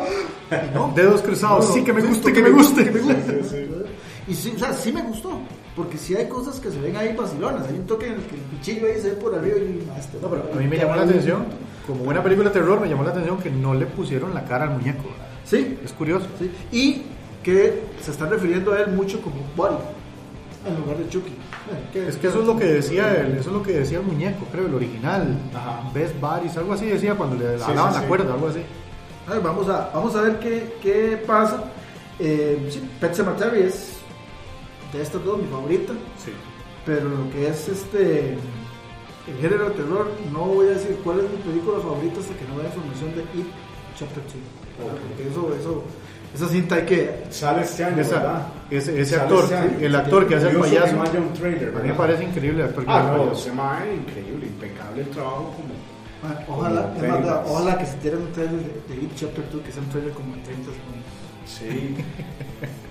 [0.52, 2.84] Y no, Dedos cruzados, no, sí que me guste, que me guste.
[2.86, 3.42] que me guste.
[4.28, 5.40] Y sí, o sea, sí me gustó.
[5.76, 7.68] Porque sí hay cosas que se ven ahí vacilonas.
[7.68, 10.08] Hay un toque en el que el cuchillo ahí se ve por arriba y más.
[10.22, 11.46] No, pero a mí me llamó la atención,
[11.86, 14.66] como buena película de terror, me llamó la atención que no le pusieron la cara
[14.66, 15.04] al muñeco.
[15.44, 16.28] Sí, Es curioso.
[16.40, 16.50] sí.
[16.72, 17.02] Y
[17.44, 19.76] que se están refiriendo a él mucho como Buddy
[20.68, 21.34] en lugar de Chucky.
[21.94, 24.46] Es que eso es lo que decía el, eso es lo que decía el muñeco,
[24.52, 25.38] creo, el original.
[25.54, 25.82] Ajá.
[25.94, 28.62] Best Buddies, algo así decía cuando le hablaban sí, la cuerda, algo así.
[29.28, 31.64] A ver, vamos a, vamos a ver qué, qué pasa.
[32.20, 32.70] Eh,
[33.00, 33.98] Pet Sematary es
[34.98, 35.94] de estas dos mi favorita.
[36.24, 36.32] Sí.
[36.86, 38.38] Pero lo que es este
[39.28, 42.46] el género de terror, no voy a decir cuál es mi película favorita hasta que
[42.48, 43.48] no vea información de It
[43.98, 44.34] Chapter 2.
[44.78, 45.84] Porque eso, eso,
[46.36, 47.24] esa cinta hay que.
[47.32, 48.48] Sale este año, Esa- ¿verdad?
[48.70, 49.78] ese actor, este año.
[49.82, 52.86] el actor que hace el payaso, un trailer, a mí me parece increíble el actor
[52.86, 55.74] que Ah, no, se increíble, impecable el trabajo como...
[56.24, 59.82] Ah, Ojalá, ojalá que se tire un trailer de, de It Chapter 2, que sea
[59.82, 61.06] un trailer como de 30 segundos.
[61.46, 61.96] Sí,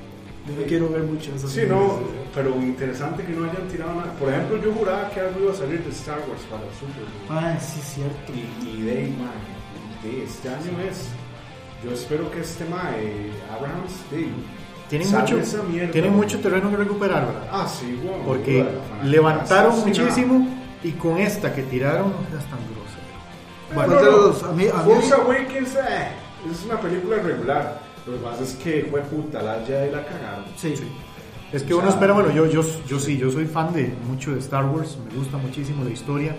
[0.46, 1.48] Yo no quiero ver mucho eso.
[1.48, 2.00] sí, no,
[2.34, 4.12] pero interesante que no hayan tirado nada.
[4.12, 7.02] Por ejemplo, yo juraba que algo iba a salir de Star Wars para el Super
[7.02, 7.38] Bowl.
[7.38, 8.32] Ah, sí, cierto.
[8.32, 11.08] Y, y de mae, de este año es.
[11.82, 14.28] Yo espero que este mae, Abrahams, de,
[14.88, 17.48] Tienen mucho, mierda, tienen mucho terreno que recuperar, ¿verdad?
[17.50, 18.22] Ah, sí, weón.
[18.26, 18.66] Porque
[19.02, 20.46] levantaron muchísimo
[20.82, 22.58] y con esta que tiraron no es tan.
[23.72, 24.50] ¿Cuál Bueno, no, los dos?
[24.50, 26.08] A mí, a mí, Force Awakens eh,
[26.50, 27.80] es una película regular.
[28.06, 30.44] Lo que pasa es que fue puta, la ya la cagaron.
[30.56, 30.74] sí.
[31.52, 33.94] Es que O uno sea, espera, bueno, yo, yo, yo sí, yo soy fan de
[34.08, 36.34] mucho de Star Wars, me gusta muchísimo la historia.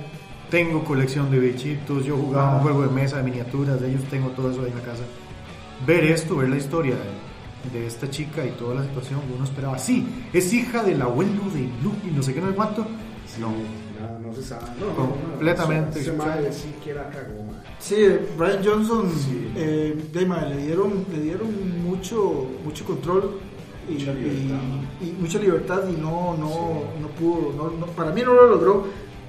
[0.50, 2.56] Tengo colección de bichitos, yo jugaba Ah.
[2.58, 5.04] un juego de mesa de miniaturas, de ellos tengo todo eso ahí en la casa.
[5.88, 6.96] Ver esto, ver la historia
[7.72, 11.44] de, de esta chica y toda la situación, uno esperaba, sí, es hija del abuelo
[11.54, 12.86] de Luke y no sé qué, no sé cuánto.
[13.40, 13.54] No,
[14.00, 14.66] Nada, no se sabe.
[14.80, 16.00] No, no, no, Completamente.
[16.02, 17.46] Ese mae sí que la cagó.
[17.80, 17.96] Sí,
[18.38, 19.52] Brian Johnson Sí.
[19.56, 23.40] eh, le dieron le dieron mucho mucho control
[23.88, 24.56] y Mucha libertad.
[25.02, 26.50] y- y mucha libertad y no no
[27.02, 28.86] no pudo no, no- para mí no lo logró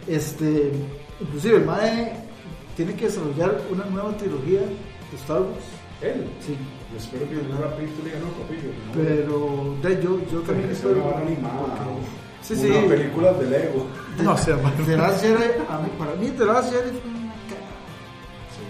[0.06, 0.72] este
[1.20, 2.12] inclusive el Mae
[2.76, 5.64] tiene que desarrollar una nueva trilogía de Star Wars
[6.00, 6.24] Él.
[6.40, 6.54] sí
[6.92, 8.70] Yo espero que el rapidito le diga, no, papillo.
[8.86, 11.74] No, pero de, yo yo también espero una vara animada.
[11.84, 12.06] porque-
[12.42, 13.86] sí una sí película de Lego.
[14.22, 14.34] no.
[14.86, 15.48] The Last Jedi,
[15.98, 17.15] para mí The Last Jedi fue una cagada.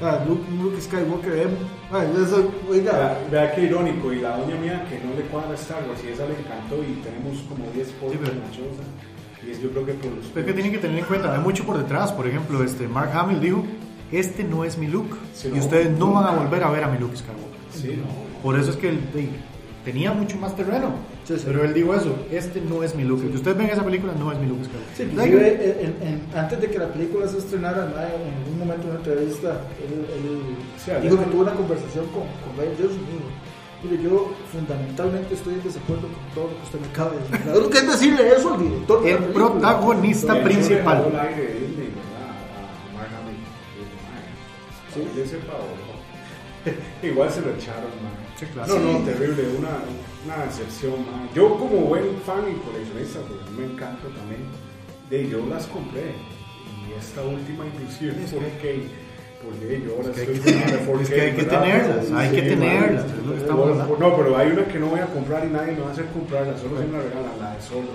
[0.03, 1.47] Ah, Luke, Luke Skywalker, eh,
[1.91, 5.55] ay, eso, oiga, Vea, vea qué irónico, y la doña mía que no le cuadra
[5.55, 8.33] Star Wars y esa le encantó y tenemos como 10 por Sí, pero-.
[9.47, 10.27] Y es yo creo que por los...
[10.27, 12.13] Es que tienen que tener en cuenta, hay mucho por detrás.
[12.13, 13.65] Por ejemplo, este Mark Hamill dijo,
[14.13, 15.17] este no es mi look.
[15.35, 17.47] Sí, y no, ustedes no van a volver a ver a mi Luke Skywalker.
[17.73, 18.43] Sí, no.
[18.43, 19.31] Por eso es que él de-
[19.87, 20.91] tenía mucho más terreno.
[21.25, 21.45] Sí, sí.
[21.47, 23.23] Pero él dijo eso, este no es mi look.
[23.23, 24.97] El que ustedes ven esa película no es mi Luke Skywalker.
[24.97, 28.91] Sí, inclusive en- en- antes de que la película se estrenara, en algún momento en
[28.91, 29.49] una entrevista,
[29.81, 30.41] él, él
[30.85, 33.01] Sí, dijo que tuvo una conversación con, con Ryan Johnson.
[33.01, 33.29] y dijo,
[33.85, 37.37] Mire, yo fundamentalmente estoy en desacuerdo con todo lo que usted me acaba de decir.
[37.45, 39.03] Claro que es decirle eso al director.
[39.03, 39.47] de El película.
[39.53, 41.05] protagonista principal.
[47.03, 48.13] Igual se lo echaron, man.
[48.39, 48.79] Sí, claro.
[48.79, 49.05] No, no, Sí.
[49.07, 49.69] terrible, una,
[50.27, 51.29] una decepción, man.
[51.35, 54.43] Yo como buen fan y coleccionista, a mí me encanta también.
[55.11, 56.13] De yo las compré.
[56.89, 59.07] Y esta última inclusive Es por que- qué
[59.45, 62.31] porque yo ahora estoy con que- la de 4K, es que hay que tenerlas, hay
[62.31, 63.05] que tenerlas.
[64.01, 66.07] No, pero hay una que no voy a comprar y nadie me va a hacer
[66.07, 67.89] comprarla, solo se me la regalan, la de solo.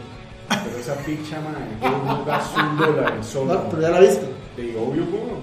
[0.47, 3.53] Pero esa picha, man, yo no gasto un dólar en solo.
[3.53, 4.25] No, pero ya la viste.
[4.57, 5.41] Y obvio, ¿cómo?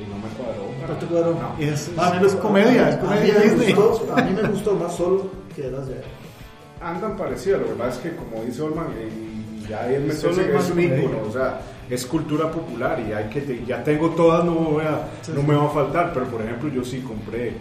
[0.00, 0.64] Y no me cuadró.
[0.88, 1.32] No te cuadró.
[1.34, 1.54] No.
[1.64, 3.72] Es, A mí es me- comedia, es a mí comedia me Disney.
[3.74, 6.00] gustó- A mí me gustó más solo que Last Jedi.
[6.80, 10.32] andan parecidas, lo que pasa es que como dice Olman, y ya él me Solo
[10.40, 11.60] es es más un ícono, o sea,
[11.90, 15.32] es cultura popular y hay que, te- ya tengo todas, no, me voy a, Sí,
[15.34, 15.46] no sí.
[15.46, 17.52] me va a faltar, pero por ejemplo yo sí compré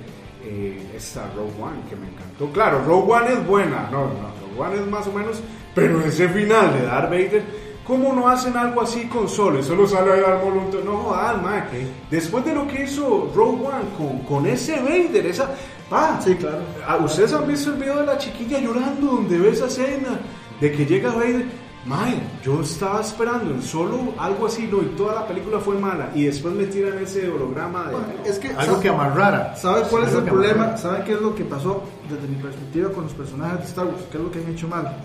[0.45, 2.47] eh, esta Rogue One que me encantó.
[2.53, 5.41] Claro, Rogue One es buena, no, no, Rogue One es más o menos,
[5.75, 7.43] pero ese final de Darth Vader,
[7.85, 9.59] ¿cómo no hacen algo así con Solo?
[9.59, 11.65] Y solo sale a dar voluntad, no jodas, man.
[12.11, 15.49] Después de lo que hizo Rogue One con, con ese Vader, esa...
[15.89, 16.59] Pa, Sí, claro.
[16.87, 20.19] Ah, ¿Ustedes han visto el video de la chiquilla llorando donde ve esa escena
[20.61, 21.45] de que llega Vader?
[21.85, 26.11] Mae, yo estaba esperando en solo algo así, no, y toda la película fue mala.
[26.13, 27.91] Y después me tiran ese holograma de.
[27.93, 29.55] Bueno, es que, Algo ¿sabe- que amarrara.
[29.55, 30.53] ¿Sabe cuál es Algo el problema?
[30.55, 30.77] amarrara.
[30.77, 34.01] ¿Sabe qué es lo que pasó desde mi perspectiva con los personajes de Star Wars?
[34.11, 34.95] ¿Qué es lo que han hecho mal?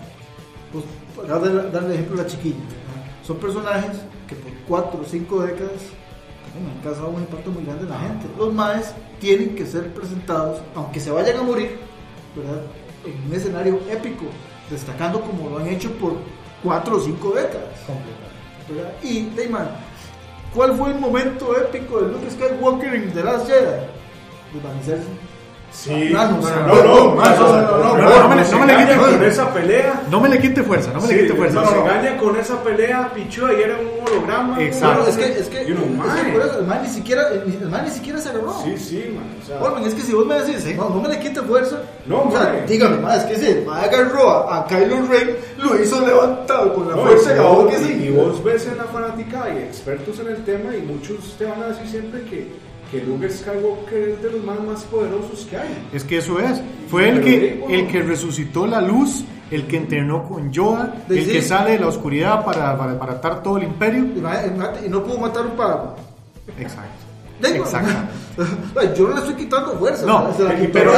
[0.81, 2.55] Pues, para darle, darle ejemplo a la chiquilla,
[3.25, 3.97] son personajes
[4.27, 5.81] que por cuatro o cinco décadas
[6.53, 8.27] bueno, han causado un impacto muy grande en la gente.
[8.37, 11.77] Los maes tienen que ser presentados, aunque se vayan a morir,
[12.35, 12.61] ¿verdad?
[13.05, 14.25] en un escenario épico,
[14.69, 16.13] destacando como lo han hecho por
[16.63, 17.69] cuatro o cinco décadas.
[18.69, 18.93] ¿verdad?
[19.03, 19.69] Y, Dayman,
[20.53, 23.85] ¿cuál fue el momento épico de Luke Skywalker en The Last Jedi?
[24.53, 25.07] Desvanecerse.
[25.75, 27.17] Sí, Ah, no, no, no,
[27.97, 28.29] no,
[29.17, 30.03] me esa pelea.
[30.09, 31.61] No me le quite fuerza, no me le quite fuerza.
[31.61, 34.61] No, engaña con esa pelea, Pichua, y era un holograma.
[34.61, 35.07] Exacto.
[35.07, 38.53] Es que, es que, el man ni siquiera, el, man ni siquiera se agarró.
[38.63, 39.83] Sí, sí, man.
[39.85, 41.81] Es que si vos me decís, no, no me le quite fuerza.
[42.05, 45.81] No, o sea, dígame, más, es que si el man agarró a, Kylo Ren, lo
[45.81, 48.03] hizo levantado con la no, fuerza y, de que sí.
[48.05, 51.61] y vos ves en la fanática y expertos en el tema, y muchos te van
[51.63, 52.51] a decir siempre que,
[52.91, 55.87] que Luke Skywalker es de los más, más poderosos que hay.
[55.93, 56.61] Es que eso es.
[56.89, 61.31] Fue el que, el que resucitó la luz, el que entrenó con Yoda, el sí.
[61.31, 64.05] que sale de la oscuridad para, para, para atar todo el imperio.
[64.05, 65.95] Y, no pudo matar un pájaro.
[66.59, 67.05] Exacto.
[67.43, 67.91] Exacto.
[68.97, 70.05] Yo no le estoy quitando fuerza.
[70.05, 70.29] No,
[70.71, 70.91] pero-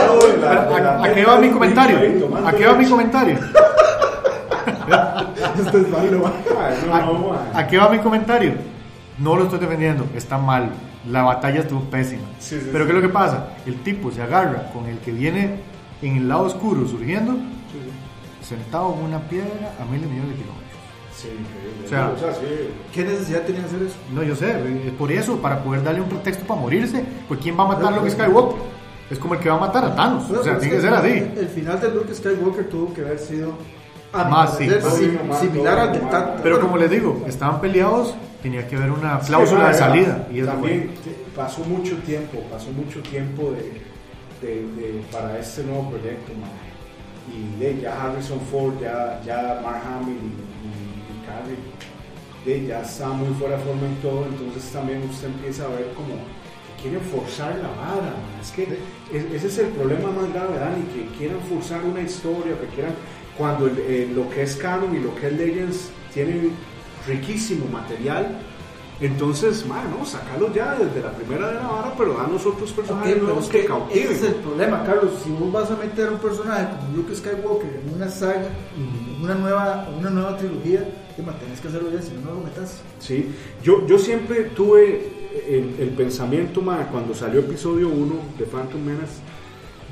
[1.04, 1.98] ¿A, qué va mi comentario?
[2.46, 3.38] ¿A qué va mi comentario?
[7.54, 8.77] ¿A qué va mi comentario?
[9.20, 10.70] No lo estoy defendiendo, está mal.
[11.10, 12.24] La batalla estuvo pésima.
[12.40, 12.86] Sí, sí, Pero.
[12.86, 13.50] ¿qué es lo que pasa?
[13.66, 15.56] El tipo se agarra con el que viene
[16.02, 17.36] en el lado oscuro surgiendo,
[18.42, 20.68] sentado en una piedra a miles de millones de kilómetros.
[21.16, 21.86] Sí, increíble.
[21.86, 22.70] O sea, o sea, sí.
[22.94, 23.96] ¿Qué necesidad tenía de hacer eso?
[24.14, 24.52] No, yo sé,
[24.86, 27.04] es por eso, para poder darle un pretexto para morirse.
[27.28, 28.62] Pues ¿quién va a matar a Luke Skywalker?
[29.10, 30.30] Es como el que va a matar a Thanos.
[30.30, 31.10] O sea, tiene que ser así.
[31.10, 33.54] El, final de Luke Skywalker tuvo que haber sido
[34.14, 34.96] Más, sí, más.
[34.96, 36.02] sim- Más, similar al de.
[36.44, 38.14] Pero como les digo, estaban peleados,
[38.48, 40.28] tenía que haber una cláusula de salida.
[40.32, 40.92] Y eso también
[41.36, 46.50] pasó mucho tiempo, pasó mucho tiempo de, de- de- para este nuevo proyecto, man.
[47.30, 50.32] Y de, ya Harrison Ford, ya, ya Mark Hamill y,
[50.68, 50.72] y,
[51.12, 51.58] y Carrie,
[52.46, 55.92] de, ya está muy fuera de forma en todo, entonces también usted empieza a ver
[55.94, 60.58] como que quieren forzar la vara, es que es- ese es el problema más grave,
[60.58, 62.94] Dani, que quieran forzar una historia, que quieran,
[63.38, 66.50] cuando el- eh, lo que es canon y lo que es Legends tiene
[67.08, 68.38] riquísimo material,
[69.00, 73.26] entonces, mano, sacarlo ya desde la primera de la vara, pero danos otros personajes pero
[73.26, 74.04] nuevos que que cautiven.
[74.04, 75.12] ese es el problema, Carlos.
[75.24, 79.24] Si vos vas a meter a un personaje como Luke Skywalker en una saga, en
[79.24, 80.84] una nueva, una nueva trilogía,
[81.16, 82.82] te mantienes que hacerlo bien, si no, no lo metas.
[82.98, 83.30] Sí,
[83.64, 85.12] yo, yo siempre tuve
[85.48, 89.22] el, el pensamiento, ma, cuando salió episodio 1 de Phantom Menace,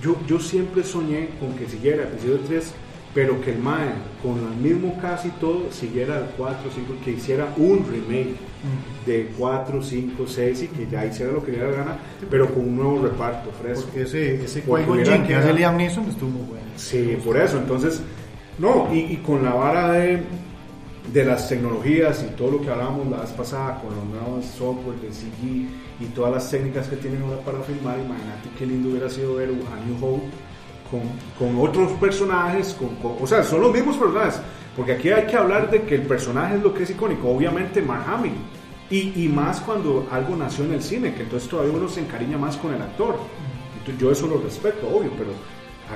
[0.01, 2.73] yo, yo siempre soñé con que siguiera episodio 3,
[3.15, 7.47] pero que el MAE, con el mismo casi todo, siguiera el 4, 5, que hiciera
[7.55, 8.35] un remake
[9.05, 11.97] de 4, 5, 6 y que ya hiciera lo que le diera la gana,
[12.29, 13.85] pero con un nuevo reparto fresco.
[13.85, 16.65] Porque ese, ese Jinn que hace Liam Neeson estuvo muy bueno.
[16.75, 17.57] Sí, por eso.
[17.57, 18.01] Entonces,
[18.59, 20.19] no, y, y con la vara de,
[21.13, 24.99] de las tecnologías y todo lo que hablábamos la vez pasada, con los nuevos software
[24.99, 25.69] de CG
[26.01, 29.47] y todas las técnicas que tienen ahora para filmar, imagínate qué lindo hubiera sido ver
[29.47, 30.25] a New Hope
[30.91, 31.01] con,
[31.37, 34.39] con otros personajes, con, con- o sea, son los mismos personajes,
[34.75, 37.81] porque aquí hay que hablar de que el personaje es lo que es icónico, obviamente
[37.81, 38.33] Mark Hamill.
[38.89, 42.37] Y, y más cuando algo nació en el cine, que entonces todavía uno se encariña
[42.37, 43.17] más con el actor.
[43.79, 45.31] Entonces, yo eso lo respeto, obvio, pero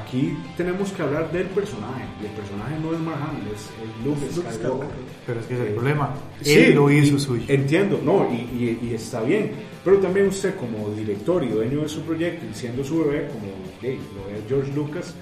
[0.02, 2.04] aquí tenemos que hablar del personaje.
[2.22, 4.88] Y el personaje no es Mark Hamill, es, es Luke Luke Skywalker.
[5.28, 6.14] Pero es que es el Eh, problema.
[6.42, 7.44] Sí, Él lo hizo suyo.
[7.48, 8.36] Entiendo, no, y,
[8.82, 9.52] y- y está bien.
[9.86, 13.48] Pero también usted como director y dueño de su proyecto y siendo su bebé, como
[13.82, 15.14] hey, lo es George Lucas,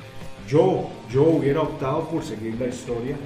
[0.47, 3.17] yo, yo hubiera optado por seguir la historia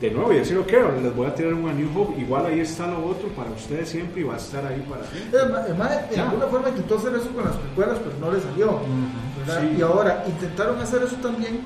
[0.00, 2.46] de nuevo y decir, ok, ahora les voy a tirar un A New Hope, igual
[2.46, 5.40] ahí está lo otro para ustedes siempre y va a estar ahí para siempre.
[6.10, 6.28] En Ya.
[6.30, 8.80] alguna forma intentó hacer eso con las precuelas, pero no le salió.
[9.40, 9.60] ¿verdad?
[9.62, 9.76] Sí.
[9.78, 11.60] Y ahora intentaron hacer eso también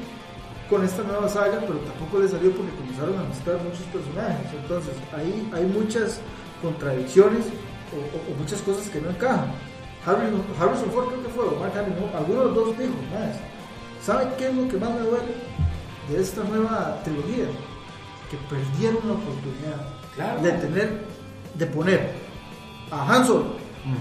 [0.71, 4.47] con esta nueva saga, pero tampoco le salió porque comenzaron a mezclar muchos personajes.
[4.63, 6.21] Entonces, ahí hay muchas
[6.63, 7.45] contradicciones
[7.93, 9.53] o, o- o muchas cosas que no encajan.
[10.05, 12.19] Harrison, Harrison Ford creo que fue, o Mark Hamill, ¿no?
[12.19, 13.33] alguno de los dos dijo, "Mae,
[14.05, 15.35] ¿saben qué es lo que más me duele
[16.11, 17.47] de esta nueva trilogía?
[18.31, 19.81] Que perdieron la oportunidad
[20.17, 20.41] Claro.
[20.43, 21.05] de tener,
[21.55, 22.11] de poner
[22.91, 23.45] a Han Solo,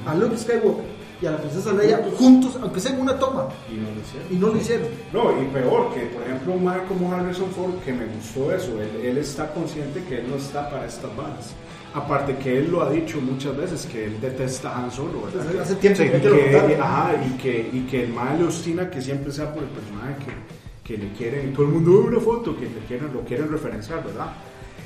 [0.07, 0.85] a Luke Skywalker
[1.21, 4.27] y a la princesa Leia juntos, aunque sea en una toma, Y no lo hicieron.
[4.31, 4.87] y no lo hicieron.
[5.13, 8.89] No, y peor, que por ejemplo un como Harrison Ford, que me gustó eso, él,
[9.03, 11.51] él está consciente que él no está para estas bandas.
[11.93, 15.45] Aparte que él lo ha dicho muchas veces, que él detesta a Han Solo, ¿verdad?
[15.49, 18.45] Hace- hace tiempo Sí, que y, que, ajá, y, que, y que el man le
[18.45, 21.91] obstina que siempre sea por el personaje que, que le quieren, y todo el mundo
[21.91, 24.27] ve una foto, que le quieren, lo quieren referenciar, ¿verdad?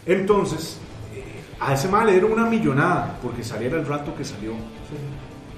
[0.06, 0.78] Entonces,
[1.16, 1.24] eh,
[1.60, 4.54] a ese man le dieron una millonada porque saliera el rato que salió.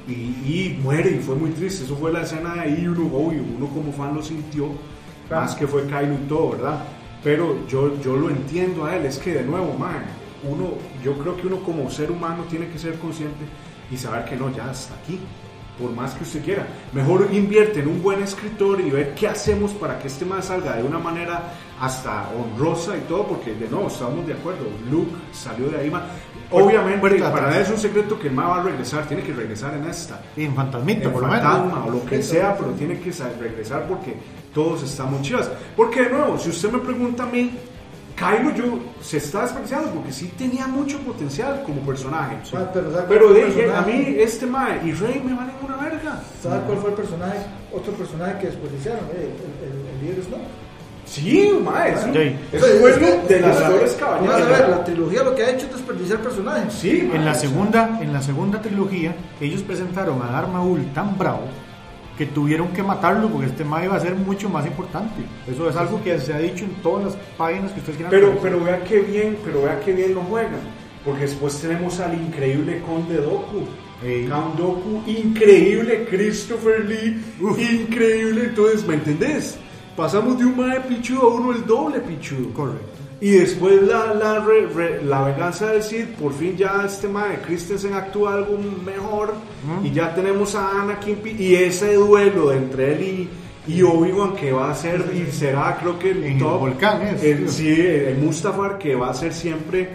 [0.07, 1.84] Y, y muere y fue muy triste.
[1.84, 4.69] Eso fue la escena de ahí, uno, obvio, uno como fan lo sintió,
[5.28, 5.44] Claro.
[5.44, 6.84] más que fue Kylo y todo, ¿verdad?
[7.24, 10.06] pero yo, yo lo entiendo a él, es que de nuevo, man,
[10.44, 10.74] uno,
[11.04, 13.46] yo creo que uno como ser humano tiene que ser consciente
[13.92, 15.20] y saber que no, ya hasta aquí,
[15.80, 16.68] por más que usted quiera.
[16.94, 20.76] Mejor invierte en un buen escritor y ver qué hacemos para que este más salga
[20.76, 25.70] de una manera hasta honrosa y todo, porque de nuevo estamos de acuerdo, Luke salió
[25.70, 26.04] de ahí, man.
[26.50, 29.34] Obviamente, puerta para nada es un secreto que el ma va a regresar, tiene que
[29.34, 30.22] regresar en esta.
[30.38, 31.44] En Fantasmita, En por lo menos.
[31.44, 34.16] fantasma o lo que sea, pero tiene que sa- regresar porque
[34.54, 35.52] todos estamos chivas.
[35.76, 37.52] Porque de nuevo, si usted me pregunta a mí,
[38.18, 42.38] Kylo yo se está desperdiciando porque sí tenía mucho potencial como personaje.
[42.56, 46.19] Ah, pero ¿sabe Pero de, a mí este mae y Rey me valen una verga.
[46.41, 47.38] ¿Sabes cuál fue el personaje?
[47.72, 50.41] Otro personaje que desperdiciaron, eh, el, el, el líder Snoke.
[51.06, 52.10] Sí, mae, Sí.
[52.11, 55.65] de las vamos a peores ver, vamos a ver, la trilogía lo que ha hecho
[55.68, 56.73] es desperdiciar personajes.
[56.73, 61.41] Sí, En la segunda, en la segunda trilogía, ellos presentaron a Darth Maul tan bravo
[62.18, 65.22] que tuvieron que matarlo porque este ma iba a ser mucho más importante.
[65.49, 68.11] Eso es algo que se ha dicho en todas las páginas que ustedes quieran.
[68.11, 68.39] Pero, ver.
[68.41, 70.60] pero vea qué bien, pero vea qué bien lo juegan.
[71.06, 73.65] Porque después tenemos al increíble Conde Doku.
[74.03, 74.27] Ey.
[74.27, 78.45] Count Doku, increíble Christopher Lee, increíble.
[78.45, 79.57] Entonces, ¿me entendés?
[79.95, 82.53] Pasamos de un mae pichudo a uno el doble pichudo.
[82.53, 82.97] Correcto.
[83.19, 87.39] Y después la, la, re- re- la venganza del Sith, por fin ya este mae
[87.45, 89.34] Christensen actúa algo mejor.
[89.84, 93.02] Y ya tenemos a Anakin y ese duelo entre él
[93.68, 96.60] y, y Obi-Wan que va a ser y será creo que el En el top.
[96.60, 99.89] volcán es, El- sí, el Mustafar que va a ser siempre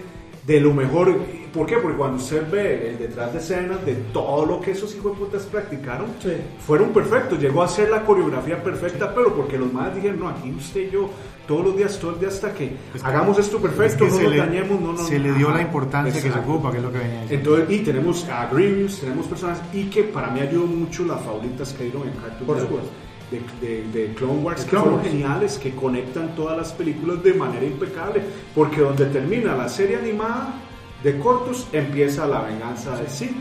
[0.47, 1.17] de lo mejor.
[1.53, 1.77] ¿Por qué?
[1.77, 5.19] Porque cuando usted ve el detrás de escenas de todo lo que esos hijos de
[5.19, 6.33] putas practicaron, Sí.
[6.67, 7.39] fueron perfectos.
[7.39, 10.91] Llegó a ser la coreografía perfecta, pero porque los más dijeron, no, aquí usted y
[10.91, 11.11] yo,
[11.47, 12.73] todos los días, todo el día hasta que
[13.03, 14.99] hagamos esto perfecto, Es que no le, dañemos, no, no.
[14.99, 17.57] se le dio la importancia que se ocupa, que es lo que venía diciendo.
[17.57, 21.73] Entonces, y tenemos a Grievous, tenemos personas, y que para mí ayudó mucho las faulitas
[21.75, 22.85] que dieron en Cartoon Por Network.
[23.33, 25.03] De, de, de Clone Wars, que Wars.
[25.05, 28.21] geniales, que conectan todas las películas de manera impecable,
[28.55, 30.55] porque donde termina la serie animada
[31.03, 33.37] de cortos, empieza la venganza de Sith.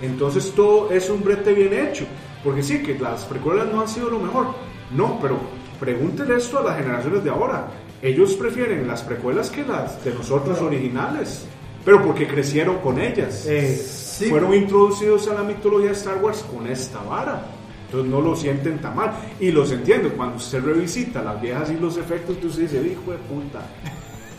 [0.00, 2.04] Entonces todo es un brete bien hecho,
[2.42, 4.48] porque sí, que las precuelas no han sido lo mejor,
[4.90, 5.38] no, pero
[5.78, 7.68] pregúntenle esto a las generaciones de ahora,
[8.02, 11.46] ellos prefieren las precuelas que las de nosotros originales,
[11.84, 13.46] pero porque crecieron con ellas.
[13.46, 14.26] Eh, sí.
[14.26, 17.46] Fueron introducidos a la mitología de Star Wars con esta vara.
[17.86, 19.12] Entonces no lo sienten tan mal.
[19.38, 20.10] Y los entiendo.
[20.16, 23.60] Cuando usted revisita las viejas y los efectos, usted dice, hijo de puta.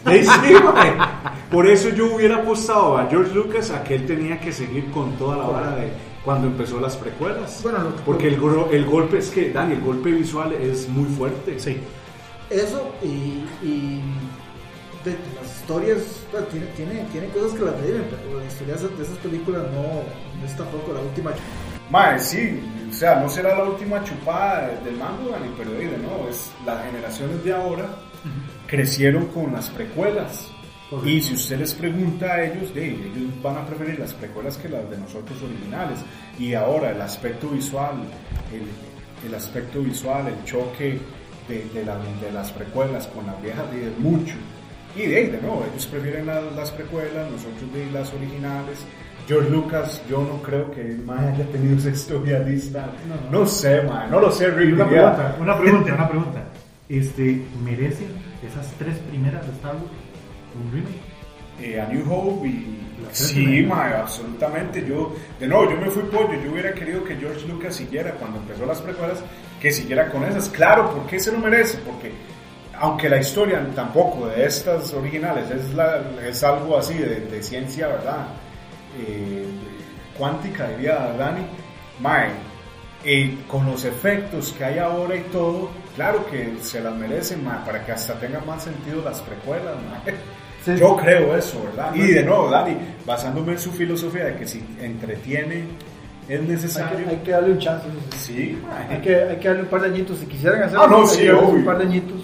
[1.54, 5.12] Por eso yo hubiera apostado a George Lucas a que él tenía que seguir con
[5.18, 5.90] toda la vara de
[6.26, 7.60] cuando empezó las precuelas.
[7.64, 11.06] Bueno, lo- Porque el, gro- el golpe es que, Dani, el golpe visual es muy
[11.06, 11.60] fuerte.
[11.60, 11.78] Sí.
[12.50, 14.02] Eso y, y
[15.06, 16.00] de, de las historias,
[16.32, 19.82] bueno, tiene, tiene, tiene cosas que las redimen, pero la historia de esas, películas no,
[20.40, 21.32] no es tampoco la última.
[21.90, 22.60] Mae, sí,
[22.90, 26.84] o sea, no será la última chupada del mango, Dani, pero de nuevo, es las
[26.86, 27.90] generaciones de ahora
[28.68, 30.48] crecieron con las precuelas.
[31.06, 34.70] Y si usted les pregunta a ellos, de, ellos van a preferir las precuelas que
[34.70, 36.00] las de nosotros originales.
[36.40, 37.96] Y ahora el aspecto visual,
[38.54, 41.00] el, el aspecto visual, el choque
[41.48, 44.36] de, de, la- de las precuelas con las viejas, de mucho.
[44.96, 48.80] Y de, de nuevo, ellos prefieren la- las precuelas, nosotros de las originales.
[49.28, 52.90] George Lucas, yo no creo que el haya tenido sexto guionista.
[53.32, 54.74] No, sé, mae, no lo sé, Rick.
[54.76, 56.44] Una pregunta, una pregunta, una pregunta.
[56.90, 58.08] Este, ¿Merecen
[58.46, 59.86] esas tres primeras de Star Wars
[61.62, 62.80] Eh, a New Hope y...
[63.12, 64.86] Sí, mae, absolutamente.
[64.86, 66.34] Yo, de nuevo, yo me fui pollo.
[66.44, 69.20] Yo hubiera querido que George Lucas siguiera cuando empezó las precuelas,
[69.62, 70.50] que siguiera con esas.
[70.50, 71.78] Claro, ¿por qué se lo merece?
[71.86, 72.12] Porque
[72.80, 77.88] aunque la historia tampoco de estas originales es, la, es algo así de, de ciencia,
[77.88, 78.28] ¿verdad?
[79.00, 79.46] Eh,
[80.18, 81.46] cuántica, diría Dani.
[82.00, 82.30] Mae,
[83.06, 87.64] eh, con los efectos que hay ahora y todo, claro que se las merecen, mae,
[87.66, 89.76] para que hasta tengan más sentido las precuelas,
[90.06, 90.16] mae.
[90.66, 90.76] Sí.
[90.78, 91.94] Yo creo eso, ¿verdad?
[91.96, 95.66] Y de nuevo, Dani, basándome en su filosofía de que si entretiene
[96.30, 96.98] es Hay necesario.
[97.06, 97.86] que, hay que darle un chance.
[98.18, 98.58] Sí.
[98.90, 100.20] Hay que, hay que darle un par de añitos.
[100.20, 102.22] Si quisieran hacer Ah, no, hay sí, un par de añitos.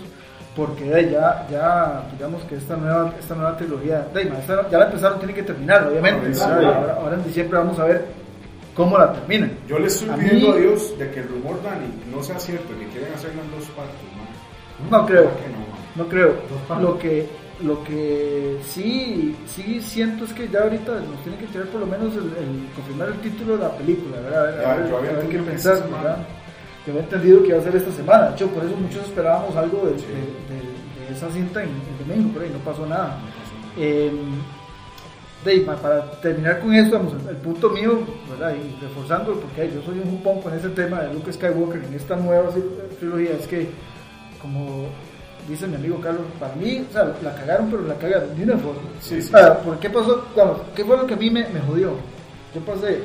[0.55, 5.43] Porque ya, ya, digamos que esta nueva, esta nueva trilogía, ya la empezaron, tiene que
[5.43, 6.27] terminar, obviamente.
[6.31, 6.41] Ah, sí.
[6.65, 8.05] ahora, ahora en diciembre vamos a ver
[8.73, 9.51] cómo la terminan.
[9.67, 12.39] Yo le estoy A pidiendo mí- a Dios de que el rumor, Dani, no sea
[12.39, 14.89] cierto, que quieren hacerlo en dos partes, mae.
[14.91, 15.23] No creo.
[15.25, 16.03] No.
[16.03, 16.35] No creo.
[16.81, 17.27] Lo que,
[17.63, 21.87] lo que sí, sí siento es que ya ahorita nos tiene que tener por lo
[21.87, 24.47] menos el, el- confirmar el título de la película, ¿verdad?
[24.47, 26.03] A ver, a ver- yo había a ver qué entendido que pensar, esta semana.
[26.03, 26.27] ¿verdad?
[26.85, 28.27] Yo había entendido que iba a ser esta semana.
[28.29, 30.05] De hecho, por eso muchos esperábamos algo de, Sí.
[30.07, 33.17] de- de- de esa cinta en, en domingo, pero ahí no pasó nada.
[33.77, 34.11] Eh,
[35.45, 37.99] ahí, pa- para terminar con esto, vamos, el, punto mío,
[38.29, 38.53] ¿verdad?
[38.55, 42.15] Y reforzando, porque yo soy un jupón con ese tema de Luke Skywalker en esta
[42.15, 43.69] nueva tri- trilogía, es que
[44.41, 44.87] como
[45.49, 48.57] dice mi amigo Carlos, para mí, o sea, la cagaron, pero la cagaron de una
[48.57, 48.81] forma.
[49.01, 49.31] Sí, sí.
[49.65, 50.25] ¿por qué pasó?
[50.35, 51.93] Vamos, ¿qué fue lo que a mí me, me jodió?
[52.53, 53.01] Yo pasé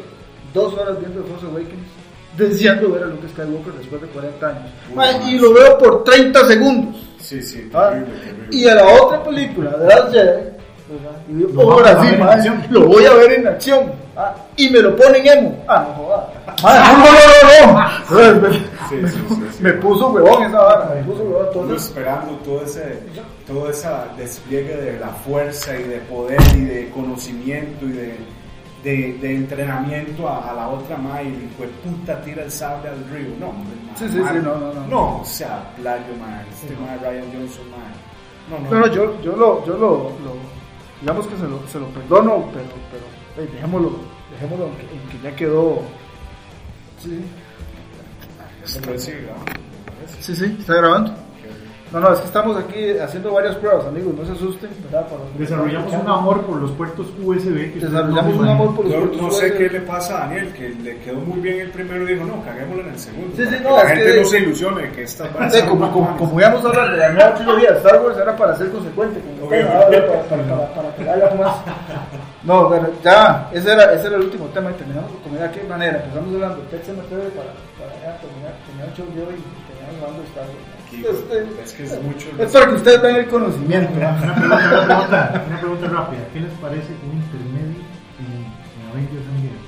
[0.53, 1.89] dos horas viendo The Force Awakens,
[2.37, 4.71] deseando ver a Luke Skywalker después de 40 años.
[4.95, 6.97] Uy, y lo veo por 30 segundos.
[7.19, 8.57] Sí, sí, Ah, terrible, terrible.
[8.57, 10.55] Y a la otra película, de Last Jedi,
[11.31, 12.03] y digo, ahora
[12.43, 14.04] sí, lo voy a ver en acción.
[14.17, 15.65] Ah, y me lo ponen emo.
[15.67, 16.25] Ah, no jodas.
[16.63, 18.63] Ma, no, no, no, no, no.
[18.89, 19.63] Sí, sí, sí, sí.
[19.63, 21.47] Me puso huevón esa vara, me puso huevón.
[21.55, 22.99] Uno Entonces, esperando todo ese,
[23.47, 28.17] todo ese despliegue de la fuerza y de poder y de conocimiento y de,
[28.85, 33.05] de, de entrenamiento a, a la otra madre y fue puta tira el sable al
[33.11, 33.35] río.
[33.41, 33.53] No,
[33.97, 34.87] Sí, sí, sí, no, no, no.
[34.89, 36.45] No, o sea, playo, man.
[36.53, 37.93] Este man, Ryan Johnson, man.
[38.51, 38.71] No, no.
[38.71, 40.35] no, no, yo, yo, lo, yo lo, lo,
[41.01, 43.93] digamos que se lo, se lo perdono, pero, pero dejémoslo,
[44.33, 45.83] dejémoslo en que, en que ya quedó.
[47.03, 47.21] Sí,
[48.65, 48.81] sí,
[50.21, 51.13] sí, sí, está grabando.
[51.93, 54.69] No, no, es que estamos aquí haciendo varias pruebas, amigos, no se asusten,
[55.39, 57.75] Desarrollamos un amor por los puertos USB.
[57.81, 59.57] Desarrollamos no un amor por los No, puertos no sé USB.
[59.59, 62.43] qué le pasa a Daniel, que le quedó muy bien el primero y dijo, no,
[62.43, 63.37] caguémoslo en el segundo.
[63.37, 65.59] Sí, sí, no, que la gente que- no se ilusione que esta va a Sí,
[65.61, 68.57] ser como, como, íbamos a hablar de la nueva trilogía de Star Wars, era para
[68.57, 71.57] ser consecuente, para, para, para, para que haya más.
[72.45, 75.63] No, bueno, ya, ese era, ese era el último tema y terminamos como de qué
[75.67, 76.05] manera.
[76.05, 79.45] Empezamos hablando de Pet Cemetery para, para ya terminar, terminar el show de hoy y
[79.65, 80.69] terminamos hablando de Star Wars.
[80.85, 82.27] Aquí, Este, es que es mucho.
[82.39, 83.93] es para que ustedes tengan el conocimiento.
[83.97, 86.21] Una pregunta, una, pregunta, una pregunta rápida.
[86.35, 87.81] ¿Qué les parece un intermedio
[88.21, 89.65] en, en Avengers Endgame?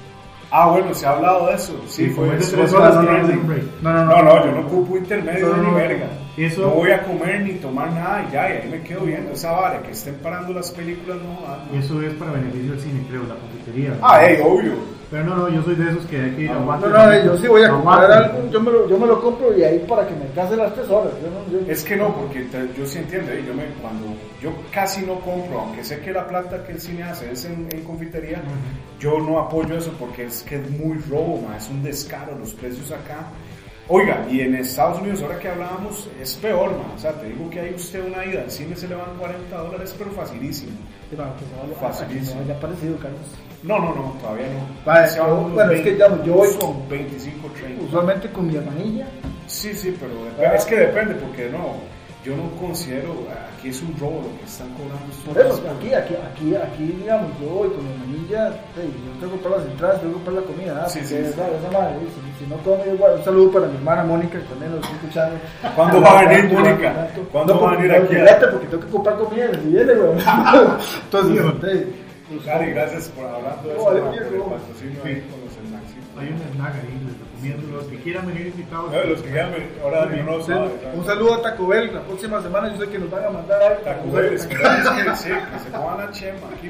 [0.50, 1.72] Ah, bueno, se ha hablado de eso.
[1.88, 2.94] Sí, Sí, fue tres horas.
[2.94, 3.02] No,
[3.92, 5.74] no, No, no, yo no ocupo intermedio No, no, ni no.
[5.74, 6.06] verga.
[6.36, 9.32] Eso- No voy a comer ni tomar nada y ya, y ahí me quedo viendo
[9.32, 9.82] esa vara.
[9.82, 11.46] Que estén parando las películas, no.
[11.46, 11.78] ah, no.
[11.78, 13.96] Eso es para beneficio del cine, creo, la confitería.
[14.02, 14.96] Ah, hey, obvio.
[15.08, 16.76] Pero no, no, yo soy de esos que hay que ir a No.
[16.78, 18.36] No, no, yo sí voy a comprar Aguante.
[18.36, 20.74] algo, yo me, lo, yo me lo compro y ahí para que me alcance las
[20.74, 21.12] tres horas.
[21.22, 23.42] Yo no, yo, Es que no, porque te- yo sí entiendo, ¿eh?
[23.46, 24.04] yo me, cuando
[24.42, 27.68] yo casi no compro, aunque sé que la plata que el cine hace es en,
[27.70, 28.42] en confitería,
[28.98, 32.52] yo no apoyo eso porque es que es muy robo, ma, es un descaro los
[32.54, 33.26] precios acá.
[33.88, 36.92] Oiga, y en Estados Unidos, ahora que hablábamos, es peor, ma.
[36.94, 39.56] o sea, te digo que hay usted una ida al cine se le van 40
[39.56, 40.72] dólares, pero facilísimo.
[41.08, 42.40] Sí, que se vaya- Facilísimo.
[42.40, 43.20] que me vaya parecido, Carlos.
[43.62, 44.84] No, no, no, todavía no.
[44.84, 47.84] Vale, yo- bueno, es que ya- yo voy con- 25, 30.
[47.84, 49.06] Usualmente con mi hermanilla.
[49.46, 51.74] Sí, sí, pero dep- es que depende, porque no,
[52.24, 53.14] yo no considero,
[53.56, 55.06] aquí es un robo lo que están cobrando.
[55.10, 55.76] estos Por eso, precios.
[55.76, 58.42] aquí, aquí, aquí, aquí, digamos, yo voy con mi hermanilla,
[58.76, 61.16] hey, yo tengo que comprar las entradas, tengo que comprar la comida, ah, Sí, porque,
[61.16, 61.32] sí, sí.
[61.36, 61.54] ¿sabes?
[61.60, 64.70] Esa madre, si, si no come, igual, un saludo para mi hermana Mónica, que también
[64.72, 65.34] nos está escuchando.
[65.74, 66.88] ¿Cuándo va a venir, Mónica?
[67.32, 68.14] ¿Cuándo No, va a venir aquí?
[68.16, 70.12] Espérate, porque tengo que comprar comida, si viene, güey.
[71.04, 75.90] Entonces, hey, pues, Gary, gracias por hablar de No, los snacks.
[76.18, 76.96] Hay un snack ahí,
[77.54, 77.64] les.
[77.64, 78.92] Los que quieran venir invitados.
[78.92, 80.70] No, los que quieran venir, ahora Dani no sí, sabe.
[80.94, 83.62] un saludo a Taco Bell, la próxima semana yo sé que nos van a mandar
[83.62, 83.82] algo.
[83.82, 86.68] Taco Bell, esperamos que sí, que se coman la chema aquí.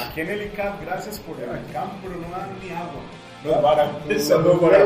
[0.00, 3.02] Aquí en el ICAP, gracias por el campo, pero no dan ni agua.
[3.44, 4.78] A saludo para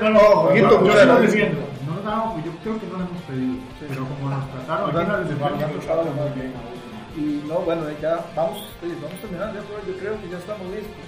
[0.00, 3.54] No, no, Jorgito, no nos damos, pues yo creo que no lo hemos pedido.
[3.80, 4.96] Pero como nos trataron aquí
[6.34, 6.86] bien a uno.
[7.16, 10.66] Y no, bueno, ya vamos, oye, vamos terminando, ya, pero yo creo que ya estamos
[10.72, 11.04] listos.